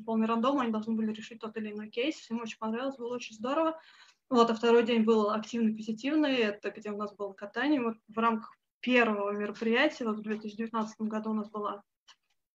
полный 0.05 0.27
рандом, 0.27 0.61
они 0.61 0.73
должны 0.73 0.95
были 0.95 1.13
решить 1.13 1.41
тот 1.41 1.57
или 1.57 1.73
иной 1.73 1.89
кейс. 1.89 2.17
Всем 2.17 2.41
очень 2.41 2.59
понравилось, 2.59 2.97
было 2.97 3.15
очень 3.15 3.35
здорово. 3.35 3.81
Вот, 4.29 4.51
а 4.51 4.55
второй 4.55 4.85
день 4.85 5.05
был 5.05 5.31
активный, 5.31 5.75
позитивный, 5.75 6.37
это 6.37 6.71
где 6.71 6.91
у 6.91 6.97
нас 6.97 7.15
было 7.15 7.33
катание. 7.33 7.83
Вот 7.83 7.97
в 8.09 8.19
рамках 8.19 8.57
первого 8.81 9.31
мероприятия, 9.31 10.05
вот 10.05 10.19
в 10.19 10.23
2019 10.23 11.01
году 11.03 11.31
у 11.31 11.35
нас 11.35 11.51
была 11.51 11.83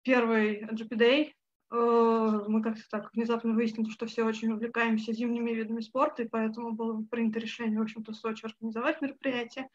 первый 0.01 0.63
GP 0.63 0.89
Day. 0.89 1.33
Э, 1.69 2.45
мы 2.47 2.61
как-то 2.61 2.81
так 2.89 3.13
внезапно 3.13 3.53
выяснили, 3.53 3.89
что 3.89 4.05
все 4.05 4.23
очень 4.23 4.51
увлекаемся 4.51 5.13
зимними 5.13 5.51
видами 5.51 5.81
спорта, 5.81 6.23
и 6.23 6.27
поэтому 6.27 6.71
было 6.71 7.01
принято 7.03 7.39
решение, 7.39 7.79
в 7.79 7.83
общем-то, 7.83 8.13
в 8.13 8.15
Сочи 8.15 8.45
организовать 8.45 9.01
мероприятие. 9.01 9.69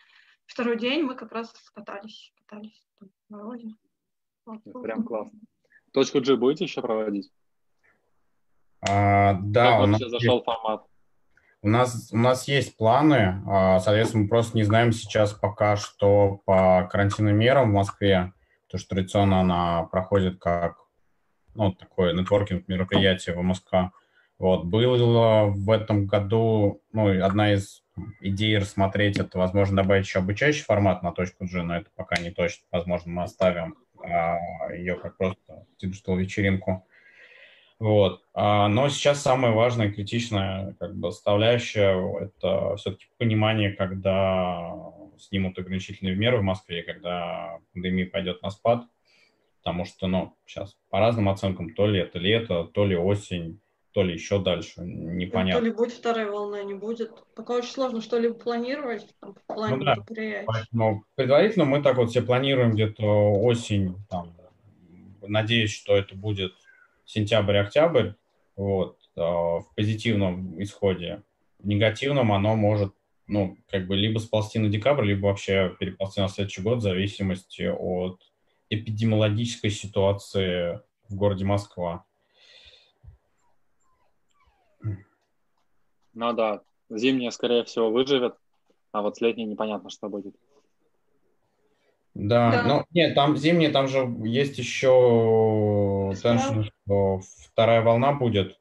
Второй 0.46 0.78
день 0.78 1.02
мы 1.02 1.14
как 1.14 1.32
раз 1.32 1.52
катались, 1.74 2.32
катались 2.44 2.86
там, 2.98 3.10
на 3.28 3.38
морозе. 3.38 3.68
Вот. 4.46 4.62
Прям 4.82 5.04
классно. 5.04 5.38
Точку 5.92 6.20
G 6.20 6.36
будете 6.36 6.64
еще 6.64 6.80
проводить? 6.80 7.30
А, 8.80 9.34
да, 9.42 9.78
как 9.78 9.88
вообще 9.88 10.08
зашел 10.08 10.36
есть... 10.36 10.44
формат? 10.44 10.86
У 11.64 11.68
нас, 11.68 12.10
у 12.12 12.16
нас 12.16 12.48
есть 12.48 12.76
планы, 12.76 13.40
а, 13.46 13.78
соответственно, 13.78 14.24
мы 14.24 14.28
просто 14.28 14.56
не 14.56 14.64
знаем 14.64 14.90
сейчас 14.90 15.32
пока, 15.32 15.76
что 15.76 16.40
по 16.44 16.88
карантинным 16.90 17.36
мерам 17.36 17.70
в 17.70 17.74
Москве, 17.74 18.32
потому 18.66 18.80
что 18.80 18.94
традиционно 18.96 19.40
она 19.40 19.84
проходит 19.84 20.40
как 20.40 20.81
ну, 21.54 21.72
такое 21.72 22.12
нетворкинг 22.12 22.68
мероприятие 22.68 23.34
в 23.34 23.42
Москве. 23.42 23.90
Вот, 24.38 24.64
было 24.64 25.46
в 25.46 25.70
этом 25.70 26.06
году, 26.06 26.82
ну, 26.92 27.24
одна 27.24 27.52
из 27.52 27.82
идей 28.20 28.58
рассмотреть 28.58 29.18
это, 29.18 29.38
возможно, 29.38 29.76
добавить 29.76 30.06
еще 30.06 30.18
обучающий 30.18 30.64
формат 30.64 31.02
на 31.02 31.12
точку 31.12 31.44
G, 31.44 31.62
но 31.62 31.76
это 31.76 31.90
пока 31.94 32.16
не 32.16 32.30
точно. 32.30 32.64
Возможно, 32.72 33.12
мы 33.12 33.22
оставим 33.22 33.76
а, 34.02 34.38
ее 34.74 34.96
как 34.96 35.16
просто 35.16 35.66
digital 35.78 36.16
вечеринку. 36.16 36.86
Вот. 37.78 38.22
А, 38.32 38.68
но 38.68 38.88
сейчас 38.88 39.22
самая 39.22 39.52
важная, 39.52 39.90
критичная 39.90 40.74
как 40.78 40.94
бы, 40.94 41.10
составляющая– 41.12 41.96
это 42.20 42.76
все-таки 42.76 43.06
понимание, 43.18 43.72
когда 43.72 44.72
снимут 45.18 45.58
ограничительные 45.58 46.14
меры 46.14 46.38
в 46.38 46.42
Москве, 46.42 46.82
когда 46.82 47.58
пандемия 47.72 48.06
пойдет 48.06 48.42
на 48.42 48.50
спад. 48.50 48.84
Потому 49.62 49.84
что, 49.84 50.08
ну, 50.08 50.34
сейчас 50.44 50.76
по 50.90 50.98
разным 50.98 51.28
оценкам, 51.28 51.72
то 51.74 51.86
ли 51.86 52.00
это 52.00 52.18
лето, 52.18 52.64
то 52.64 52.84
ли 52.84 52.96
осень, 52.96 53.60
то 53.92 54.02
ли 54.02 54.14
еще 54.14 54.40
дальше, 54.40 54.80
непонятно. 54.80 55.60
То 55.60 55.66
ли 55.66 55.72
будет 55.72 55.92
вторая 55.92 56.28
волна, 56.28 56.64
не 56.64 56.74
будет. 56.74 57.12
Пока 57.36 57.54
очень 57.54 57.70
сложно 57.70 58.00
что-либо 58.00 58.34
планировать 58.34 59.06
там, 59.20 59.34
в 59.34 59.54
плане 59.54 59.76
ну, 59.76 59.84
да. 59.84 59.94
мероприятий. 59.94 60.46
Поэтому 60.46 61.04
предварительно 61.14 61.64
мы 61.64 61.80
так 61.80 61.96
вот 61.96 62.10
все 62.10 62.22
планируем 62.22 62.72
где-то 62.72 63.04
осень, 63.04 63.94
там, 64.10 64.34
надеюсь, 65.20 65.72
что 65.72 65.96
это 65.96 66.16
будет 66.16 66.54
сентябрь-октябрь, 67.04 68.12
вот, 68.56 68.98
а, 69.16 69.60
в 69.60 69.74
позитивном 69.76 70.60
исходе. 70.60 71.22
В 71.60 71.68
негативном 71.68 72.32
оно 72.32 72.56
может, 72.56 72.94
ну, 73.28 73.58
как 73.70 73.86
бы 73.86 73.94
либо 73.94 74.18
сползти 74.18 74.58
на 74.58 74.68
декабрь, 74.68 75.04
либо 75.04 75.26
вообще 75.26 75.76
переползти 75.78 76.20
на 76.20 76.28
следующий 76.28 76.62
год 76.62 76.78
в 76.78 76.82
зависимости 76.82 77.62
от 77.62 78.20
эпидемиологической 78.74 79.70
ситуации 79.70 80.80
в 81.08 81.14
городе 81.14 81.44
Москва. 81.44 82.04
Ну 86.14 86.32
да, 86.34 86.62
зимняя, 86.90 87.30
скорее 87.30 87.64
всего, 87.64 87.90
выживет, 87.90 88.34
а 88.92 89.02
вот 89.02 89.16
с 89.16 89.20
летней 89.20 89.44
непонятно, 89.44 89.90
что 89.90 90.08
будет. 90.08 90.34
Да, 92.14 92.50
да. 92.50 92.62
ну 92.64 92.84
нет, 92.90 93.14
там 93.14 93.36
зимние, 93.38 93.70
там 93.70 93.88
же 93.88 94.00
есть 94.24 94.58
еще 94.58 96.12
теншн, 96.22 96.62
что 96.62 97.20
вторая 97.48 97.80
волна 97.80 98.12
будет, 98.12 98.58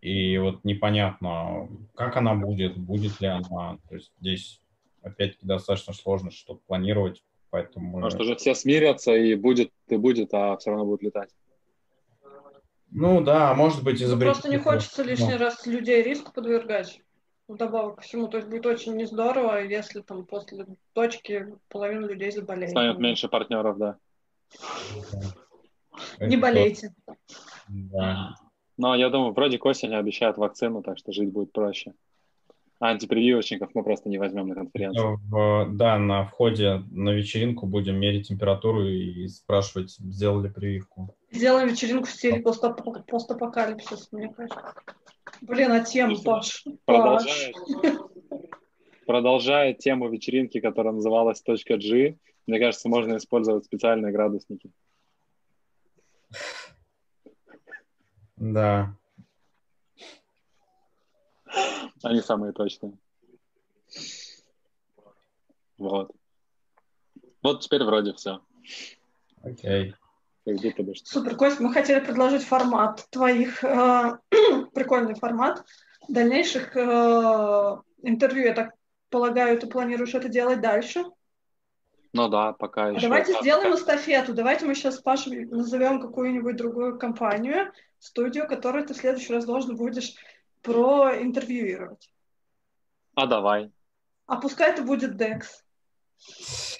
и 0.00 0.36
вот 0.38 0.64
непонятно, 0.64 1.68
как 1.94 2.16
она 2.16 2.34
будет, 2.34 2.76
будет 2.76 3.20
ли 3.20 3.28
она. 3.28 3.78
То 3.88 3.94
есть 3.94 4.10
здесь 4.20 4.60
опять-таки 5.02 5.46
достаточно 5.46 5.92
сложно 5.92 6.32
что-то 6.32 6.60
планировать, 6.66 7.22
поэтому... 7.50 7.98
Может, 7.98 8.20
уже 8.20 8.36
все 8.36 8.54
смирятся, 8.54 9.14
и 9.14 9.34
будет, 9.34 9.70
и 9.88 9.96
будет, 9.96 10.32
а 10.32 10.56
все 10.56 10.70
равно 10.70 10.86
будет 10.86 11.02
летать. 11.02 11.30
Ну 12.90 13.20
да, 13.20 13.54
может 13.54 13.84
быть, 13.84 14.02
изобретение. 14.02 14.26
Ну, 14.26 14.32
просто 14.32 14.48
не 14.48 14.58
хочется 14.58 15.02
лишний 15.02 15.36
раз 15.36 15.66
людей 15.66 16.02
риску 16.02 16.32
подвергать 16.32 17.00
вдобавок 17.46 17.96
ко 17.96 18.02
всему. 18.02 18.28
То 18.28 18.38
есть 18.38 18.48
будет 18.48 18.66
очень 18.66 18.96
не 18.96 19.04
здорово, 19.04 19.62
если 19.62 20.00
там 20.00 20.26
после 20.26 20.66
точки 20.92 21.54
половина 21.68 22.06
людей 22.06 22.32
заболеет. 22.32 22.70
Станет 22.70 22.98
меньше 22.98 23.28
партнеров, 23.28 23.78
да. 23.78 23.96
Не 26.18 26.36
болейте. 26.36 26.94
Да. 27.68 28.34
Но 28.76 28.94
я 28.96 29.10
думаю, 29.10 29.32
вроде 29.32 29.58
к 29.58 29.64
осени 29.66 29.94
обещают 29.94 30.38
вакцину, 30.38 30.82
так 30.82 30.98
что 30.98 31.12
жить 31.12 31.30
будет 31.30 31.52
проще. 31.52 31.92
Антипрививочников 32.80 33.70
мы 33.74 33.84
просто 33.84 34.08
не 34.08 34.18
возьмем 34.18 34.48
на 34.48 34.54
конференцию. 34.54 35.18
В, 35.28 35.68
да, 35.72 35.98
на 35.98 36.24
входе 36.24 36.82
на 36.90 37.10
вечеринку 37.10 37.66
будем 37.66 38.00
мерить 38.00 38.28
температуру 38.28 38.86
и 38.86 39.28
спрашивать, 39.28 39.90
сделали 39.90 40.48
прививку. 40.48 41.14
Сделаем 41.30 41.68
вечеринку 41.68 42.06
в 42.06 42.10
стиле 42.10 42.40
постапокалипсис, 42.40 44.08
мне 44.12 44.32
кажется. 44.32 44.74
Блин, 45.42 45.72
а 45.72 45.80
тему, 45.80 46.16
Паш. 46.22 46.64
Продолжая, 46.86 47.52
продолжая 49.06 49.74
тему 49.74 50.08
вечеринки, 50.08 50.60
которая 50.60 50.94
называлась 50.94 51.40
«Точка 51.42 51.76
G», 51.76 52.16
мне 52.46 52.58
кажется, 52.58 52.88
можно 52.88 53.16
использовать 53.16 53.64
специальные 53.64 54.12
градусники. 54.12 54.72
Да. 58.36 58.96
Они 62.02 62.20
самые 62.20 62.52
точные. 62.52 62.92
Вот. 65.78 66.10
Вот 67.42 67.60
теперь 67.60 67.82
вроде 67.84 68.12
все. 68.12 68.40
Окей. 69.42 69.90
Okay. 69.90 69.94
Супер, 71.04 71.36
Кость, 71.36 71.60
мы 71.60 71.72
хотели 71.72 72.00
предложить 72.00 72.42
формат 72.42 73.06
твоих, 73.10 73.62
э, 73.62 74.18
прикольный 74.74 75.14
формат 75.14 75.64
дальнейших 76.08 76.76
э, 76.76 77.76
интервью. 78.02 78.44
Я 78.46 78.54
так 78.54 78.72
полагаю, 79.10 79.58
ты 79.58 79.66
планируешь 79.66 80.14
это 80.14 80.28
делать 80.28 80.60
дальше? 80.60 81.04
Ну 82.12 82.28
да, 82.28 82.52
пока 82.52 82.86
а 82.86 82.90
еще. 82.90 83.02
Давайте 83.02 83.34
сделаем 83.40 83.74
эстафету. 83.74 84.34
Давайте 84.34 84.64
мы 84.64 84.74
сейчас 84.74 84.96
с 84.96 85.00
Пашей 85.00 85.44
назовем 85.44 86.00
какую-нибудь 86.00 86.56
другую 86.56 86.98
компанию, 86.98 87.72
студию, 87.98 88.48
которую 88.48 88.86
ты 88.86 88.94
в 88.94 88.96
следующий 88.96 89.32
раз 89.32 89.44
должен 89.44 89.76
будешь 89.76 90.14
проинтервьюировать. 90.62 92.12
А 93.14 93.26
давай. 93.26 93.70
А 94.26 94.36
пускай 94.36 94.72
это 94.72 94.82
будет 94.82 95.20
DEX. 95.20 95.42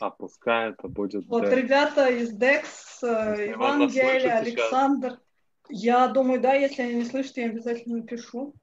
А 0.00 0.10
пускай 0.10 0.70
это 0.70 0.88
будет 0.88 1.26
Вот 1.26 1.44
DEX. 1.44 1.54
ребята 1.54 2.08
из 2.08 2.32
DEX, 2.36 2.64
э, 3.02 3.52
Иван 3.52 3.88
Геля, 3.88 4.38
Александр. 4.38 5.10
Сейчас. 5.10 5.82
Я 5.82 6.08
думаю, 6.08 6.40
да, 6.40 6.54
если 6.54 6.82
они 6.82 6.94
не 6.94 7.04
слышат, 7.04 7.36
я 7.36 7.46
обязательно 7.46 7.98
напишу. 7.98 8.54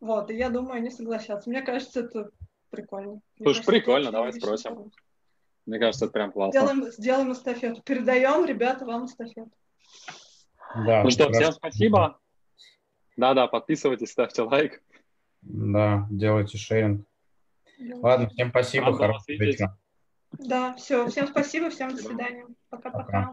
Вот, 0.00 0.30
и 0.30 0.36
я 0.36 0.50
думаю, 0.50 0.74
они 0.74 0.90
согласятся. 0.90 1.48
Мне 1.48 1.62
кажется, 1.62 2.00
это 2.00 2.30
прикольно. 2.70 3.20
Слушай, 3.42 3.64
прикольно, 3.64 4.10
давай 4.10 4.32
спросим. 4.32 4.90
Мне 5.66 5.78
кажется, 5.78 6.06
это 6.06 6.12
прям 6.12 6.32
классно. 6.32 6.60
Сделаем, 6.60 6.92
сделаем 6.92 7.32
эстафету. 7.32 7.82
Передаем, 7.82 8.44
ребята, 8.44 8.84
вам 8.84 9.06
эстафету. 9.06 9.50
Да, 10.86 11.02
ну 11.04 11.10
что, 11.10 11.30
всем 11.30 11.52
спасибо. 11.52 12.18
Да-да, 13.16 13.46
подписывайтесь, 13.46 14.10
ставьте 14.10 14.42
лайк. 14.42 14.82
Да, 15.42 16.06
делайте 16.10 16.58
шеринг. 16.58 17.06
Ладно, 17.78 18.28
всем 18.28 18.50
спасибо, 18.50 18.96
хорошего 18.96 19.36
вечера. 19.36 19.78
Да, 20.38 20.74
все, 20.74 21.08
всем 21.08 21.28
спасибо, 21.28 21.70
всем 21.70 21.90
до 21.90 22.02
свидания. 22.02 22.46
Пока-пока. 22.70 23.32